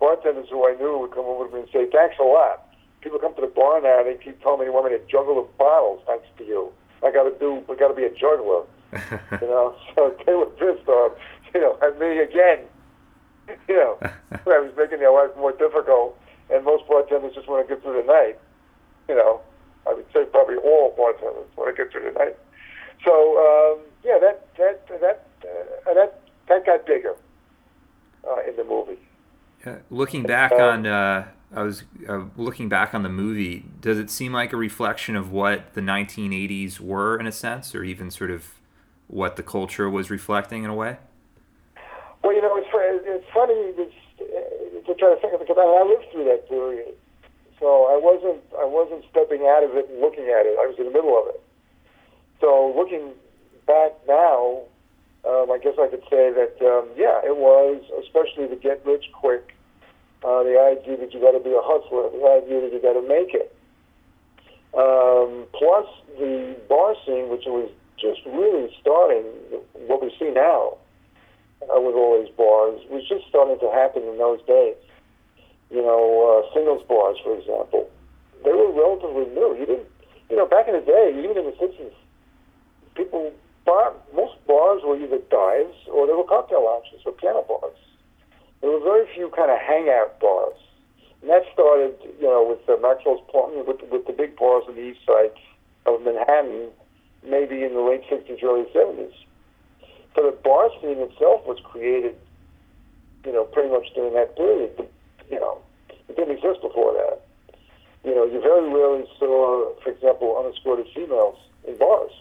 Bartenders 0.00 0.48
who 0.50 0.66
I 0.66 0.74
knew 0.74 0.98
would 0.98 1.12
come 1.12 1.26
over 1.26 1.48
to 1.48 1.54
me 1.54 1.60
and 1.60 1.68
say, 1.70 1.84
"Thanks 1.92 2.16
a 2.18 2.24
lot." 2.24 2.64
People 3.02 3.18
come 3.18 3.34
to 3.34 3.42
the 3.42 3.52
bar 3.52 3.80
now, 3.80 4.00
and 4.00 4.08
they 4.08 4.16
keep 4.16 4.40
telling 4.42 4.60
me 4.60 4.64
they 4.66 4.70
want 4.70 4.90
me 4.90 4.96
to 4.96 5.04
juggle 5.04 5.36
the 5.36 5.48
bottles 5.58 6.00
thanks 6.06 6.26
to 6.38 6.44
you. 6.44 6.72
I 7.04 7.12
got 7.12 7.24
to 7.24 7.34
do, 7.38 7.62
I 7.70 7.76
got 7.76 7.88
to 7.88 7.94
be 7.94 8.04
a 8.04 8.10
juggler, 8.10 8.64
you 9.40 9.48
know. 9.48 9.74
So 9.94 10.16
they 10.26 10.34
were 10.34 10.46
pissed 10.46 10.88
off, 10.88 11.12
you 11.54 11.60
know, 11.60 11.78
at 11.82 11.98
me 11.98 12.18
again. 12.18 12.60
You 13.68 13.76
know, 13.76 13.98
I 14.02 14.58
was 14.58 14.72
making 14.76 14.98
their 14.98 15.12
life 15.12 15.30
more 15.36 15.52
difficult 15.52 16.18
and 16.50 16.64
most 16.64 16.86
bartenders 16.86 17.34
just 17.34 17.48
want 17.48 17.66
to 17.66 17.74
get 17.74 17.82
through 17.82 18.00
the 18.00 18.06
night, 18.06 18.38
you 19.08 19.14
know. 19.14 19.40
I 19.88 19.94
would 19.94 20.06
say 20.12 20.24
probably 20.24 20.56
all 20.56 20.94
bartenders 20.96 21.46
when 21.54 21.68
to 21.68 21.76
get 21.76 21.92
through 21.92 22.12
the 22.12 22.18
night. 22.18 22.36
So 23.04 23.12
um, 23.38 23.80
yeah, 24.04 24.18
that 24.20 24.48
that 24.56 24.86
that 24.88 25.26
uh, 25.44 25.94
that 25.94 26.22
that 26.48 26.66
got 26.66 26.86
bigger 26.86 27.14
uh, 28.28 28.48
in 28.48 28.56
the 28.56 28.64
movie. 28.64 28.98
Yeah, 29.64 29.78
looking 29.90 30.24
back 30.24 30.52
um, 30.52 30.60
on, 30.60 30.86
uh, 30.86 31.28
I 31.54 31.62
was 31.62 31.84
uh, 32.08 32.24
looking 32.36 32.68
back 32.68 32.94
on 32.94 33.04
the 33.04 33.08
movie. 33.08 33.64
Does 33.80 33.98
it 33.98 34.10
seem 34.10 34.32
like 34.32 34.52
a 34.52 34.56
reflection 34.56 35.14
of 35.14 35.30
what 35.30 35.74
the 35.74 35.80
1980s 35.80 36.80
were 36.80 37.18
in 37.18 37.26
a 37.28 37.32
sense, 37.32 37.72
or 37.72 37.84
even 37.84 38.10
sort 38.10 38.32
of 38.32 38.54
what 39.08 39.36
the 39.36 39.42
culture 39.42 39.88
was 39.88 40.10
reflecting 40.10 40.64
in 40.64 40.70
a 40.70 40.74
way? 40.74 40.98
Well, 42.22 42.34
you 42.34 42.42
know, 42.42 42.56
it's, 42.56 42.68
it's 42.72 43.26
funny 43.32 43.72
to 44.86 44.94
try 44.94 45.14
to 45.14 45.20
think 45.20 45.34
of 45.34 45.40
it 45.40 45.46
because 45.46 45.60
I 45.60 45.82
lived 45.82 46.10
through 46.12 46.24
that 46.24 46.48
period, 46.48 46.94
so 47.60 47.86
I 47.86 47.98
wasn't 47.98 48.42
I 48.58 48.64
wasn't 48.64 49.04
stepping 49.10 49.42
out 49.42 49.62
of 49.62 49.76
it 49.76 49.88
and 49.90 50.00
looking 50.00 50.24
at 50.24 50.46
it. 50.46 50.58
I 50.58 50.66
was 50.66 50.76
in 50.78 50.86
the 50.86 50.90
middle 50.90 51.14
of 51.18 51.28
it. 51.34 51.40
So 52.40 52.72
looking 52.76 53.12
back 53.66 53.92
now, 54.06 54.62
um, 55.24 55.50
I 55.50 55.58
guess 55.58 55.74
I 55.78 55.88
could 55.88 56.02
say 56.10 56.30
that 56.32 56.56
um, 56.62 56.88
yeah, 56.96 57.20
it 57.24 57.36
was 57.36 57.82
especially 58.02 58.46
the 58.46 58.56
get 58.56 58.84
rich 58.86 59.06
quick. 59.12 59.54
Uh, 60.24 60.42
the 60.42 60.58
idea 60.58 60.96
that 60.96 61.12
you 61.12 61.20
got 61.20 61.32
to 61.32 61.40
be 61.40 61.52
a 61.52 61.62
hustler, 61.62 62.10
the 62.10 62.42
idea 62.42 62.60
that 62.62 62.72
you 62.72 62.80
got 62.80 62.94
to 62.94 63.06
make 63.06 63.34
it. 63.34 63.54
Um, 64.74 65.46
plus 65.52 65.86
the 66.18 66.56
bar 66.68 66.94
scene, 67.06 67.28
which 67.28 67.44
was 67.46 67.70
just 67.98 68.20
really 68.26 68.68
starting, 68.80 69.24
what 69.86 70.02
we 70.02 70.12
see 70.18 70.30
now 70.30 70.76
uh, 71.62 71.80
with 71.80 71.94
all 71.94 72.20
these 72.20 72.32
bars, 72.36 72.80
was 72.90 73.06
just 73.08 73.26
starting 73.28 73.58
to 73.60 73.70
happen 73.72 74.02
in 74.04 74.18
those 74.18 74.40
days. 74.46 74.76
You 75.70 75.82
know, 75.82 76.00
uh, 76.28 76.54
singles 76.54 76.84
bars, 76.86 77.18
for 77.24 77.36
example, 77.36 77.90
they 78.44 78.52
were 78.52 78.70
relatively 78.70 79.26
new. 79.34 79.56
You 79.58 79.66
didn't, 79.66 79.88
you 80.30 80.36
know, 80.36 80.46
back 80.46 80.68
in 80.68 80.74
the 80.74 80.84
day, 80.84 81.10
even 81.16 81.36
in 81.36 81.44
the 81.44 81.56
60s, 81.58 81.94
people, 82.94 83.32
bar, 83.64 83.92
most 84.14 84.34
bars 84.46 84.82
were 84.84 84.96
either 84.96 85.18
dives 85.30 85.76
or 85.90 86.06
they 86.06 86.12
were 86.12 86.24
cocktail 86.24 86.64
lounges 86.64 87.02
or 87.04 87.12
piano 87.12 87.42
bars. 87.42 87.76
There 88.60 88.70
were 88.70 88.80
very 88.80 89.06
few 89.14 89.28
kind 89.34 89.50
of 89.50 89.58
hangout 89.58 90.18
bars. 90.20 90.56
And 91.20 91.30
that 91.30 91.42
started, 91.52 91.96
you 92.20 92.26
know, 92.26 92.46
with 92.46 92.62
uh, 92.68 92.80
Maxwell's 92.80 93.20
Plumbing, 93.30 93.66
with, 93.66 93.82
with 93.90 94.06
the 94.06 94.12
big 94.12 94.36
bars 94.36 94.64
on 94.68 94.76
the 94.76 94.82
east 94.82 95.00
side 95.04 95.32
of 95.84 96.02
Manhattan, 96.02 96.70
maybe 97.28 97.62
in 97.64 97.74
the 97.74 97.80
late 97.80 98.02
60s, 98.10 98.42
early 98.42 98.64
70s. 98.74 99.12
So 100.14 100.22
the 100.22 100.36
bar 100.42 100.70
scene 100.80 100.98
itself 100.98 101.46
was 101.46 101.58
created, 101.62 102.14
you 103.24 103.32
know, 103.32 103.44
pretty 103.44 103.68
much 103.68 103.86
during 103.94 104.14
that 104.14 104.36
period. 104.36 104.88
You 105.30 105.40
know, 105.40 105.58
it 106.08 106.16
didn't 106.16 106.36
exist 106.36 106.62
before 106.62 106.92
that. 106.94 107.20
You 108.04 108.14
know, 108.14 108.24
you 108.24 108.40
very 108.40 108.72
rarely 108.72 109.04
saw, 109.18 109.74
for 109.82 109.90
example, 109.90 110.36
unescorted 110.38 110.86
females 110.94 111.36
in 111.66 111.76
bars 111.76 112.12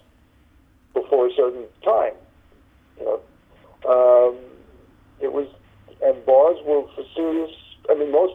before 0.93 1.27
a 1.27 1.33
certain 1.35 1.65
time. 1.83 2.13
You 2.99 3.05
know, 3.05 3.19
um, 3.87 4.35
it 5.21 5.31
was, 5.31 5.47
and 6.03 6.25
bars 6.25 6.57
were 6.65 6.83
for 6.95 7.05
serious. 7.15 7.51
I 7.89 7.93
mean, 7.93 8.11
most 8.11 8.33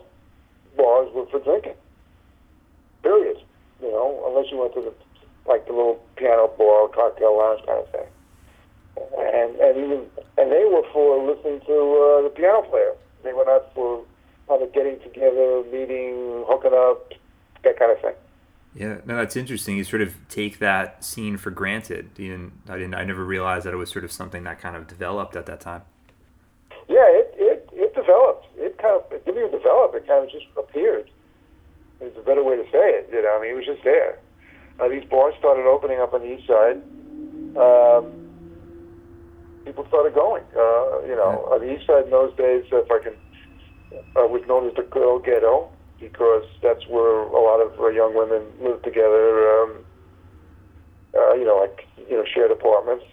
bars 0.76 1.08
were 1.12 1.26
for 1.26 1.40
drinking. 1.40 1.74
Period. 3.02 3.38
You 3.82 3.90
know, 3.90 4.24
unless 4.28 4.50
you 4.52 4.58
went 4.58 4.74
to 4.74 4.82
the 4.82 4.94
like 5.46 5.66
the 5.66 5.72
little 5.72 6.00
piano 6.20 6.52
bar, 6.58 6.88
cocktail 6.88 7.38
lounge 7.38 7.64
kind 7.66 7.80
of 7.80 7.90
thing. 7.90 8.08
And 9.16 9.56
and 9.56 9.76
even 9.78 10.06
and 10.36 10.52
they 10.52 10.64
were 10.68 10.84
for 10.92 11.24
listening 11.24 11.60
to 11.60 11.72
uh, 11.72 12.22
the 12.22 12.32
piano 12.36 12.62
player. 12.68 12.92
They 13.24 13.32
were 13.32 13.44
not 13.44 13.72
for 13.74 14.04
kind 14.46 14.62
of 14.62 14.72
getting 14.72 15.00
together, 15.00 15.64
meeting, 15.72 16.44
hooking 16.46 16.74
up, 16.74 17.12
that 17.64 17.78
kind 17.78 17.92
of 17.92 18.00
thing. 18.00 18.14
Yeah, 18.74 18.98
no, 19.04 19.16
that's 19.16 19.36
interesting. 19.36 19.76
You 19.76 19.84
sort 19.84 20.02
of 20.02 20.14
take 20.28 20.58
that 20.58 21.04
scene 21.04 21.36
for 21.36 21.50
granted. 21.50 22.10
You 22.16 22.52
I 22.68 22.76
didn't, 22.76 22.94
I 22.94 23.04
never 23.04 23.24
realized 23.24 23.66
that 23.66 23.74
it 23.74 23.78
was 23.78 23.90
sort 23.90 24.04
of 24.04 24.12
something 24.12 24.44
that 24.44 24.60
kind 24.60 24.76
of 24.76 24.86
developed 24.86 25.34
at 25.34 25.46
that 25.46 25.60
time. 25.60 25.82
Yeah, 26.88 27.06
it 27.08 27.34
it, 27.38 27.68
it 27.72 27.94
developed. 27.94 28.46
It 28.56 28.78
kind 28.78 29.00
of 29.00 29.10
it 29.12 29.24
didn't 29.24 29.38
even 29.38 29.50
develop. 29.50 29.94
It 29.94 30.06
kind 30.06 30.24
of 30.24 30.30
just 30.30 30.46
appeared. 30.58 31.10
It's 32.00 32.16
a 32.16 32.22
better 32.22 32.44
way 32.44 32.56
to 32.56 32.64
say 32.64 33.00
it. 33.00 33.08
You 33.12 33.22
know, 33.22 33.36
I 33.38 33.42
mean, 33.42 33.50
it 33.52 33.56
was 33.56 33.66
just 33.66 33.84
there. 33.84 34.18
Uh, 34.81 34.89
these 34.89 35.05
bars 35.11 35.35
started 35.39 35.66
opening 35.66 36.01
up 36.01 36.14
on 36.14 36.22
the 36.22 36.33
east 36.39 36.47
side. 36.49 36.81
Um, 37.57 38.09
people 39.64 39.85
started 39.89 40.14
going. 40.14 40.45
Uh, 40.57 41.05
you 41.05 41.14
know, 41.14 41.45
on 41.53 41.61
the 41.61 41.74
east 41.74 41.87
side 41.87 42.05
in 42.05 42.11
those 42.11 42.35
days, 42.37 42.64
if 42.72 42.91
I 42.91 42.99
can, 43.05 43.12
uh, 44.16 44.26
was 44.26 44.43
known 44.49 44.68
as 44.68 44.74
the 44.74 44.83
girl 44.83 45.18
ghetto 45.18 45.68
because 46.01 46.45
that's 46.62 46.87
where 46.89 47.28
a 47.28 47.43
lot 47.43 47.61
of 47.61 47.78
uh, 47.78 47.89
young 47.89 48.16
women 48.16 48.43
lived 48.62 48.85
together. 48.85 49.53
Um, 49.53 49.85
uh, 51.12 51.35
you 51.35 51.45
know, 51.45 51.61
like 51.61 51.85
you 52.09 52.16
know, 52.16 52.24
shared 52.24 52.51
apartments. 52.51 53.05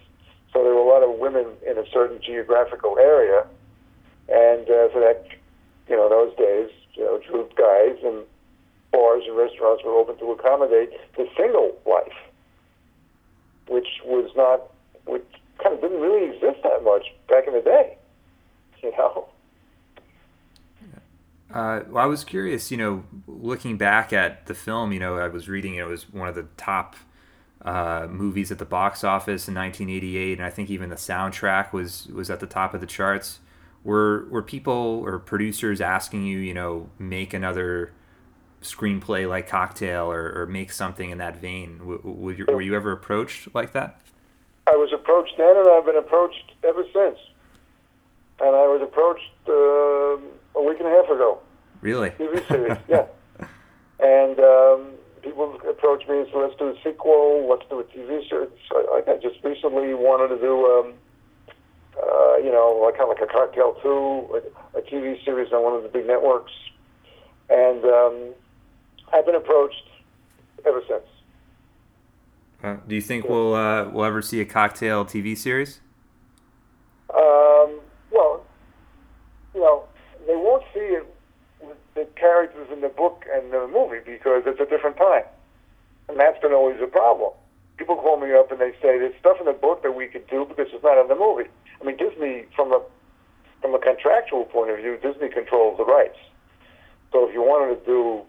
So 0.54 0.64
there 0.64 0.74
were 0.74 0.88
a 0.88 0.88
lot 0.88 1.04
of 1.04 1.20
women 1.20 1.46
in 1.68 1.78
a 1.78 1.84
certain 1.92 2.22
geographical 2.24 2.98
area, 2.98 3.44
and 4.30 4.64
uh, 4.70 4.88
so 4.94 5.04
that 5.04 5.28
you 5.90 5.96
know, 5.96 6.08
those 6.08 6.36
days, 6.38 6.70
you 6.94 7.04
know, 7.04 7.20
drew 7.28 7.48
guys 7.58 8.00
and 8.04 8.24
bars 8.92 9.24
and 9.28 9.38
restaurants 9.38 9.84
were 9.84 9.94
open 9.94 10.18
to 10.20 10.32
accommodate 10.32 10.92
the 11.16 11.28
single 11.36 11.78
life, 11.86 12.18
which 13.68 13.88
was 14.06 14.32
not, 14.36 14.62
which 15.06 15.26
kind 15.62 15.76
of 15.76 15.82
didn't 15.82 16.00
really 16.00 16.34
exist 16.34 16.64
that 16.64 16.84
much 16.84 17.14
back 17.28 17.48
in 17.48 17.54
the 17.54 17.62
day, 17.62 17.98
you 18.84 18.92
know. 18.92 19.28
Uh, 21.54 21.82
well, 21.88 22.04
I 22.04 22.08
was 22.08 22.24
curious, 22.26 22.72
you 22.72 22.78
know, 22.78 23.06
looking 23.26 23.78
back 23.78 24.12
at 24.12 24.48
the 24.48 24.54
film, 24.54 24.92
you 24.92 25.00
know, 25.00 25.18
I 25.18 25.30
was 25.30 25.48
reading 25.48 25.76
it 25.76 25.88
was 25.88 26.12
one 26.12 26.28
of 26.28 26.36
the 26.36 26.48
top 26.58 26.98
uh, 27.64 28.08
movies 28.10 28.52
at 28.52 28.60
the 28.60 28.66
box 28.66 29.04
office 29.04 29.48
in 29.48 29.56
1988, 29.56 30.38
and 30.38 30.46
I 30.46 30.50
think 30.50 30.70
even 30.70 30.90
the 30.90 30.96
soundtrack 30.96 31.74
was 31.74 32.08
was 32.08 32.30
at 32.30 32.40
the 32.40 32.48
top 32.48 32.74
of 32.74 32.82
the 32.82 32.88
charts. 32.88 33.40
Were 33.84 34.28
were 34.30 34.44
people 34.44 35.02
or 35.06 35.20
producers 35.20 35.80
asking 35.80 36.26
you, 36.26 36.38
you 36.38 36.54
know, 36.54 36.90
make 37.00 37.34
another 37.34 37.94
screenplay 38.62 39.28
like 39.28 39.48
Cocktail 39.48 40.12
or, 40.12 40.42
or 40.42 40.46
make 40.46 40.72
something 40.72 41.10
in 41.10 41.18
that 41.20 41.38
vein? 41.38 41.78
W- 41.80 42.02
were 42.04 42.62
you 42.62 42.76
ever 42.76 42.92
approached 42.92 43.54
like 43.54 43.74
that? 43.74 44.02
I 44.68 44.76
was 44.76 44.92
approached 44.94 45.34
then, 45.38 45.56
and 45.56 45.70
I've 45.70 45.86
been 45.86 45.98
approached 45.98 46.54
ever 46.64 46.84
since. 46.94 47.18
And 48.40 48.56
I 48.56 48.68
was 48.68 48.82
approached. 48.84 49.24
Uh, 49.48 50.18
a 50.58 50.64
week 50.64 50.80
and 50.80 50.88
a 50.88 50.92
half 50.92 51.06
ago. 51.06 51.40
Really? 51.82 52.10
TV 52.12 52.48
series, 52.48 52.78
yeah. 52.90 53.06
And 54.00 54.40
um, 54.40 54.92
people 55.22 55.60
approach 55.70 56.08
me 56.08 56.20
and 56.20 56.28
say, 56.28 56.34
let's 56.36 56.56
do 56.58 56.70
a 56.70 56.76
sequel, 56.84 57.48
let's 57.50 57.68
do 57.70 57.80
a 57.80 57.84
TV 57.84 58.28
series. 58.28 58.50
I, 58.72 59.04
I 59.08 59.18
just 59.18 59.44
recently 59.44 59.94
wanted 59.94 60.36
to 60.36 60.42
do, 60.42 60.66
um, 60.66 60.94
uh, 61.98 62.38
you 62.38 62.52
know, 62.52 62.82
like 62.84 62.98
kind 62.98 63.10
of 63.12 63.18
like 63.18 63.30
a 63.30 63.32
Cocktail 63.32 63.78
2, 63.82 64.42
a, 64.76 64.80
a 64.80 64.82
TV 64.82 65.24
series 65.24 65.52
on 65.54 65.64
one 65.64 65.74
of 65.74 65.84
the 65.84 65.90
big 65.90 66.08
networks. 66.08 66.52
And 67.50 67.86
um, 67.86 68.34
I've 69.14 69.26
been 69.26 69.36
approached 69.36 69.84
ever 70.66 70.82
since. 70.88 71.04
Uh, 72.64 72.78
do 72.88 72.96
you 72.96 73.02
think 73.02 73.26
yeah. 73.26 73.32
we'll 73.32 73.56
uh, 73.56 73.90
we'll 73.90 74.06
ever 74.06 74.22
see 74.22 74.42
a 74.42 74.46
cocktail 74.46 75.06
TV 75.06 75.38
series? 75.38 75.80
Um, 77.14 77.80
well, 78.12 78.44
you 79.54 79.62
know, 79.62 79.84
they 80.26 80.36
won't 80.36 80.64
see 80.74 80.80
it 80.80 81.06
with 81.62 81.78
the 81.96 82.06
characters 82.16 82.68
in 82.72 82.82
the 82.82 82.90
book 82.90 83.26
and 83.34 83.52
the 83.52 83.68
movie 83.68 84.00
because 84.04 84.44
it's 84.46 84.60
a 84.60 84.66
different 84.66 84.98
time. 84.98 85.24
And 86.10 86.20
that's 86.20 86.40
been 86.42 86.54
always 86.54 86.78
a 86.82 86.88
problem. 86.88 87.32
People 87.78 87.96
call 87.96 88.20
me 88.20 88.34
up 88.34 88.52
and 88.52 88.60
they 88.60 88.72
say 88.82 88.98
there's 88.98 89.16
stuff 89.20 89.38
in 89.40 89.46
the 89.46 89.54
book 89.54 89.84
that 89.84 89.92
we 89.92 90.08
could 90.08 90.28
do 90.28 90.46
because 90.46 90.68
it's 90.74 90.84
not 90.84 91.00
in 91.00 91.08
the 91.08 91.16
movie. 91.16 91.50
I 91.80 91.86
mean, 91.86 91.98
Disney, 91.98 92.46
from 92.56 92.72
a 92.72 92.82
from 93.62 93.74
a 93.74 93.80
contractual 93.80 94.46
point 94.46 94.72
of 94.72 94.78
view, 94.78 94.98
Disney 95.02 95.30
controls 95.30 95.78
the 95.78 95.86
rights. 95.86 96.18
So 97.12 97.28
if 97.28 97.34
you 97.34 97.42
wanted 97.42 97.80
to 97.80 97.86
do 97.86 98.22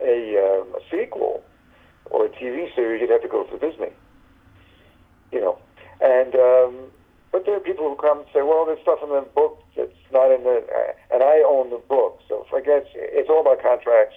a, 0.00 0.36
um, 0.38 0.74
a 0.74 0.80
sequel 0.90 1.42
or 2.06 2.26
a 2.26 2.28
TV 2.28 2.74
series, 2.74 3.00
you'd 3.00 3.10
have 3.10 3.22
to 3.22 3.28
go 3.28 3.44
through 3.44 3.58
Disney. 3.58 3.92
You 5.32 5.40
know, 5.40 5.58
and 6.00 6.34
um, 6.34 6.90
but 7.32 7.44
there 7.46 7.56
are 7.56 7.60
people 7.60 7.88
who 7.88 7.96
come 7.96 8.18
and 8.18 8.26
say, 8.32 8.42
well, 8.42 8.64
there's 8.64 8.80
stuff 8.82 9.00
in 9.02 9.08
the 9.08 9.26
book 9.34 9.60
that's 9.76 9.90
not 10.12 10.30
in 10.30 10.44
the, 10.44 10.62
and 11.10 11.22
I 11.22 11.42
own 11.42 11.70
the 11.70 11.82
book, 11.88 12.20
so 12.28 12.46
I 12.54 12.60
guess 12.60 12.84
it's 12.94 13.28
all 13.28 13.40
about 13.40 13.60
contracts. 13.60 14.14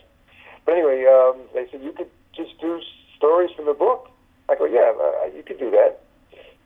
But 0.65 0.73
anyway, 0.73 1.05
um, 1.09 1.41
they 1.53 1.65
said 1.71 1.81
you 1.81 1.93
could 1.93 2.11
just 2.35 2.59
do 2.61 2.79
stories 3.15 3.49
from 3.55 3.65
the 3.65 3.73
book. 3.73 4.11
I 4.49 4.55
go, 4.55 4.65
yeah, 4.65 4.93
uh, 4.93 5.35
you 5.35 5.41
could 5.41 5.57
do 5.57 5.71
that, 5.71 6.03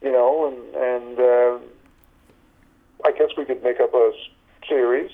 you 0.02 0.12
know, 0.12 0.52
and 0.52 0.76
and 0.76 1.20
uh, 1.20 3.08
I 3.08 3.12
guess 3.18 3.30
we 3.38 3.46
could 3.46 3.64
make 3.64 3.80
up 3.80 3.94
a 3.94 4.12
series. 4.68 5.12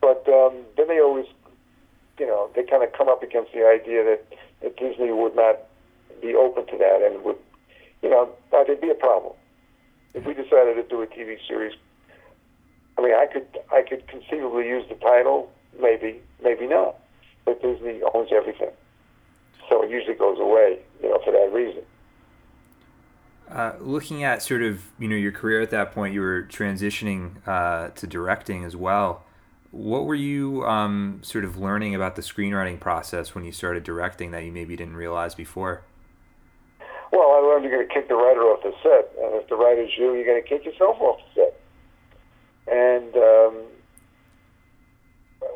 But 0.00 0.26
um, 0.28 0.64
then 0.76 0.88
they 0.88 1.00
always, 1.00 1.26
you 2.18 2.26
know, 2.26 2.50
they 2.56 2.64
kind 2.64 2.82
of 2.82 2.89
come 3.00 3.08
up 3.08 3.22
against 3.22 3.52
the 3.52 3.64
idea 3.66 4.04
that, 4.04 4.20
that 4.60 4.76
Disney 4.76 5.10
would 5.10 5.34
not 5.34 5.56
be 6.20 6.34
open 6.34 6.66
to 6.66 6.76
that 6.76 7.00
and 7.02 7.24
would, 7.24 7.38
you 8.02 8.10
know, 8.10 8.28
there'd 8.52 8.80
be 8.80 8.90
a 8.90 8.94
problem 8.94 9.32
if 10.14 10.26
we 10.26 10.34
decided 10.34 10.74
to 10.74 10.82
do 10.88 11.02
a 11.02 11.06
TV 11.06 11.36
series, 11.46 11.74
I 12.98 13.02
mean, 13.02 13.14
I 13.14 13.26
could 13.26 13.46
I 13.72 13.82
could 13.82 14.06
conceivably 14.08 14.66
use 14.66 14.84
the 14.88 14.96
title, 14.96 15.50
maybe, 15.80 16.20
maybe 16.42 16.66
not. 16.66 16.96
But 17.44 17.62
Disney 17.62 18.00
owns 18.14 18.30
everything. 18.32 18.70
so 19.68 19.82
it 19.82 19.90
usually 19.90 20.14
goes 20.14 20.38
away, 20.38 20.78
you 21.02 21.08
know, 21.08 21.20
for 21.24 21.32
that 21.32 21.50
reason. 21.52 21.82
Uh, 23.50 23.72
looking 23.80 24.22
at 24.22 24.42
sort 24.42 24.62
of 24.62 24.82
you 24.98 25.08
know 25.08 25.16
your 25.16 25.32
career 25.32 25.60
at 25.60 25.70
that 25.70 25.92
point, 25.92 26.12
you 26.12 26.20
were 26.20 26.42
transitioning 26.42 27.36
uh, 27.46 27.88
to 27.90 28.06
directing 28.06 28.64
as 28.64 28.76
well. 28.76 29.24
What 29.70 30.04
were 30.04 30.16
you 30.16 30.64
um, 30.66 31.20
sort 31.22 31.44
of 31.44 31.56
learning 31.56 31.94
about 31.94 32.16
the 32.16 32.22
screenwriting 32.22 32.80
process 32.80 33.34
when 33.34 33.44
you 33.44 33.52
started 33.52 33.84
directing 33.84 34.32
that 34.32 34.44
you 34.44 34.50
maybe 34.50 34.74
didn't 34.74 34.96
realize 34.96 35.34
before? 35.34 35.82
Well, 37.12 37.30
I 37.32 37.38
learned 37.38 37.64
you're 37.64 37.74
going 37.74 37.86
to 37.86 37.94
kick 37.94 38.08
the 38.08 38.14
writer 38.14 38.40
off 38.42 38.62
the 38.62 38.72
set, 38.82 39.12
and 39.22 39.34
if 39.40 39.48
the 39.48 39.56
writer's 39.56 39.90
you, 39.96 40.14
you're 40.14 40.24
going 40.24 40.42
to 40.42 40.48
kick 40.48 40.64
yourself 40.64 40.96
off 41.00 41.20
the 41.34 41.42
set. 41.42 41.60
And 42.72 43.16
um, 43.16 43.64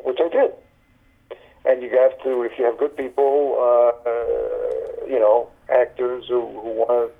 which 0.03 0.19
I 0.19 0.29
did. 0.29 0.51
And 1.65 1.81
you 1.81 1.89
have 1.97 2.17
to, 2.23 2.43
if 2.43 2.53
you 2.57 2.65
have 2.65 2.77
good 2.77 2.95
people, 2.95 3.57
uh, 3.57 4.09
uh, 4.09 5.07
you 5.07 5.19
know, 5.19 5.49
actors 5.69 6.25
who, 6.29 6.41
who 6.41 6.69
want 6.77 6.89
to 6.89 7.11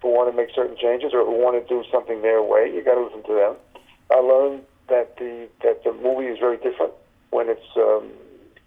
who 0.00 0.14
want 0.14 0.30
to 0.30 0.36
make 0.36 0.54
certain 0.54 0.76
changes 0.80 1.10
or 1.12 1.24
who 1.26 1.32
want 1.42 1.58
to 1.58 1.66
do 1.66 1.82
something 1.90 2.22
their 2.22 2.40
way, 2.40 2.70
you 2.72 2.84
got 2.84 2.94
to 2.94 3.02
listen 3.02 3.24
to 3.24 3.34
them. 3.34 3.56
I 4.12 4.20
learned 4.20 4.62
that 4.88 5.16
the 5.18 5.48
that 5.62 5.84
the 5.84 5.92
movie 5.92 6.26
is 6.26 6.38
very 6.38 6.56
different 6.56 6.92
when 7.30 7.48
it's 7.48 7.76
um, 7.76 8.10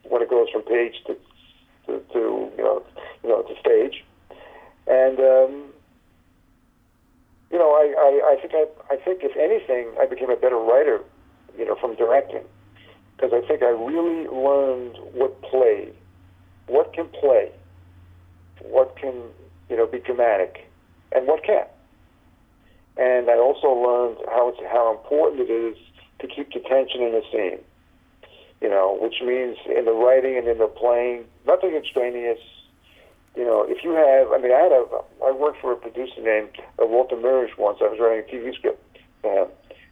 when 0.09 0.21
it 0.21 0.29
goes 0.29 0.47
from 0.51 0.61
page 0.63 0.95
to 1.07 1.15
to, 1.87 1.99
to 2.13 2.51
you 2.57 2.63
know 2.63 2.83
you 3.23 3.29
know 3.29 3.41
to 3.43 3.59
stage, 3.59 4.03
and 4.87 5.19
um, 5.19 5.65
you 7.51 7.57
know 7.57 7.71
I, 7.71 7.93
I, 7.97 8.33
I 8.33 8.41
think 8.41 8.53
I, 8.53 8.93
I 8.93 8.97
think 8.97 9.23
if 9.23 9.35
anything 9.37 9.93
I 9.99 10.05
became 10.05 10.29
a 10.29 10.35
better 10.35 10.57
writer, 10.57 11.01
you 11.57 11.65
know, 11.65 11.75
from 11.75 11.95
directing 11.95 12.43
because 13.15 13.31
I 13.33 13.45
think 13.47 13.61
I 13.61 13.69
really 13.69 14.27
learned 14.27 14.97
what 15.13 15.41
play, 15.43 15.89
what 16.67 16.93
can 16.93 17.07
play, 17.07 17.51
what 18.61 18.95
can 18.97 19.13
you 19.69 19.77
know 19.77 19.87
be 19.87 19.99
dramatic, 19.99 20.67
and 21.11 21.27
what 21.27 21.43
can't. 21.43 21.67
And 22.97 23.29
I 23.29 23.37
also 23.37 23.67
learned 23.67 24.17
how 24.27 24.53
how 24.71 24.91
important 24.97 25.49
it 25.49 25.53
is 25.53 25.77
to 26.21 26.27
keep 26.27 26.53
the 26.53 26.59
tension 26.59 27.01
in 27.01 27.11
the 27.11 27.23
scene. 27.31 27.59
You 28.61 28.69
know, 28.69 28.97
which 29.01 29.15
means 29.25 29.57
in 29.65 29.85
the 29.85 29.93
writing 29.93 30.37
and 30.37 30.47
in 30.47 30.59
the 30.59 30.67
playing, 30.67 31.25
nothing 31.47 31.73
extraneous. 31.75 32.39
You 33.35 33.43
know, 33.43 33.65
if 33.67 33.83
you 33.83 33.91
have, 33.91 34.31
I 34.31 34.37
mean, 34.37 34.51
I 34.51 34.61
had 34.61 34.71
a, 34.71 34.85
I 35.25 35.31
worked 35.31 35.61
for 35.61 35.71
a 35.71 35.75
producer 35.75 36.21
named 36.21 36.49
uh, 36.81 36.85
Walter 36.85 37.15
Mirisch 37.15 37.57
once. 37.57 37.79
I 37.81 37.89
was 37.89 37.97
writing 37.99 38.21
a 38.21 38.29
TV 38.29 38.53
script 38.53 38.83
for 39.21 39.33
him, 39.33 39.47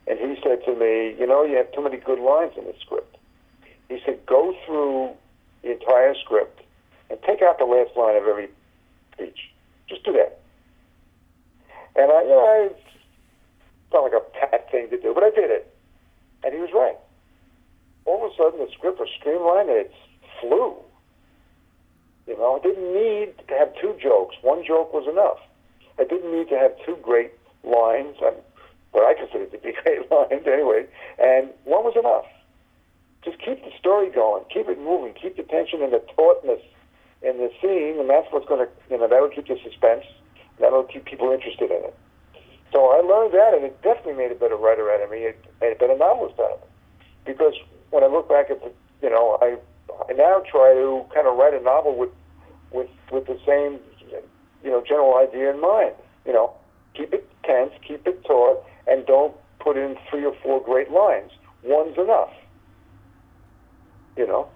and 0.06 0.20
he 0.20 0.38
said 0.44 0.64
to 0.66 0.76
me, 0.76 1.16
you 1.18 1.26
know, 1.26 1.44
you 1.44 1.58
have 1.58 1.72
too 1.72 1.82
many 1.82 1.98
good 1.98 2.20
lines 2.20 2.54
in 2.58 2.66
this 2.66 2.76
script. 2.82 3.18
He 3.88 4.00
said, 4.06 4.24
go 4.28 4.54
through 4.66 5.16
the 5.64 5.72
entire 5.72 6.14
script 6.24 6.62
and 7.10 7.20
take 7.24 7.42
out 7.42 7.58
the 7.58 7.66
last 7.66 7.98
line 7.98 8.16
of 8.16 8.28
every 8.28 8.50
speech. 9.14 9.50
Just 9.88 10.04
do 10.04 10.14
that. 10.14 10.40
And 11.96 12.12
I, 12.12 12.22
you 12.22 12.30
know, 12.30 12.46
I 12.46 12.70
felt 13.92 14.04
like 14.04 14.14
a 14.14 14.24
pat 14.40 14.70
thing 14.72 14.90
to 14.92 15.02
do, 15.02 15.14
but 15.14 15.24
I 15.24 15.32
did 15.32 15.50
it. 15.50 15.74
And 16.44 16.54
he 16.54 16.60
was 16.60 16.72
right. 16.74 16.98
All 18.06 18.26
of 18.26 18.32
a 18.32 18.36
sudden, 18.36 18.60
the 18.60 18.72
script 18.72 19.00
was 19.00 19.10
streamlined 19.20 19.70
and 19.70 19.80
it 19.80 19.94
flew. 20.40 20.76
You 22.28 22.38
know, 22.38 22.58
I 22.58 22.60
didn't 22.60 22.94
need 22.94 23.34
to 23.48 23.54
have 23.56 23.74
two 23.82 23.96
jokes. 24.02 24.36
One 24.42 24.64
joke 24.66 24.94
was 24.94 25.08
enough. 25.08 25.40
I 26.00 26.04
didn't 26.04 26.32
need 26.32 26.50
to 26.50 26.58
have 26.58 26.74
two 26.86 26.98
great 27.02 27.32
lines, 27.64 28.16
and 28.22 28.36
what 28.92 29.04
I 29.04 29.20
considered 29.20 29.52
to 29.52 29.58
be 29.58 29.74
great 29.84 30.10
lines 30.12 30.48
anyway, 30.48 30.86
and 31.18 31.50
one 31.66 31.84
was 31.84 31.96
enough 31.98 32.26
just 33.24 33.38
keep 33.40 33.64
the 33.64 33.72
story 33.78 34.10
going, 34.10 34.44
keep 34.54 34.68
it 34.68 34.80
moving, 34.80 35.14
keep 35.14 35.36
the 35.36 35.44
tension 35.44 35.82
and 35.82 35.92
the 35.92 36.02
tautness 36.16 36.62
in 37.22 37.38
the 37.38 37.52
scene, 37.62 38.00
and 38.00 38.10
that's 38.10 38.28
what's 38.32 38.48
going 38.48 38.66
to, 38.66 38.72
you 38.90 38.98
know, 38.98 39.08
that'll 39.08 39.30
keep 39.30 39.48
the 39.48 39.60
suspense, 39.64 40.06
that'll 40.60 40.84
keep 40.84 41.06
people 41.06 41.32
interested 41.32 41.70
in 41.70 41.84
it. 41.84 41.96
So 42.72 42.88
I 42.90 43.02
learned 43.02 43.34
that, 43.34 43.54
and 43.54 43.66
it 43.66 43.82
definitely 43.82 44.14
made 44.14 44.32
a 44.32 44.36
better 44.36 44.56
writer 44.56 44.92
out 44.92 45.02
of 45.02 45.10
me. 45.10 45.20
It 45.26 45.44
made 45.60 45.74
a 45.74 45.76
better 45.76 45.98
novelist 45.98 46.40
out 46.40 46.52
of 46.52 46.62
me. 46.62 46.68
Because 47.26 47.54
when 47.90 48.04
I 48.04 48.08
look 48.08 48.30
back 48.30 48.50
at 48.50 48.62
the, 48.62 48.72
you 49.02 49.10
know, 49.10 49.38
I, 49.42 49.58
I 50.10 50.14
now 50.14 50.44
try 50.50 50.74
to 50.74 51.06
kind 51.14 51.28
of 51.28 51.38
write 51.38 51.54
a 51.54 51.62
novel 51.62 51.98
with, 51.98 52.12
with, 52.72 52.90
with 53.12 53.26
the 53.26 53.40
same, 53.46 53.80
you 54.64 54.70
know, 54.70 54.84
general 54.88 55.18
idea 55.18 55.50
in 55.52 55.60
mind. 55.60 55.96
You 56.26 56.34
know, 56.34 56.54
keep 56.94 57.14
it 57.14 57.28
tense, 57.44 57.72
keep 57.86 58.06
it 58.06 58.24
taut, 58.26 58.64
and 58.88 59.06
don't 59.06 59.34
put 59.60 59.78
in 59.78 59.98
three 60.10 60.26
or 60.26 60.36
four 60.44 60.64
great 60.64 60.92
lines. 60.92 61.32
One's 61.64 61.98
enough 61.98 62.30
you 64.20 64.28
know. 64.28 64.48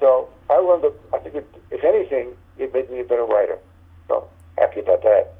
So 0.00 0.28
I 0.50 0.56
learned 0.56 0.82
that 0.82 0.94
I 1.12 1.18
think, 1.18 1.36
it, 1.36 1.46
if 1.70 1.84
anything, 1.84 2.34
it 2.58 2.72
made 2.72 2.90
me 2.90 3.00
a 3.00 3.04
better 3.04 3.24
writer. 3.24 3.58
So 4.08 4.28
happy 4.58 4.80
about 4.80 5.02
that. 5.02 5.34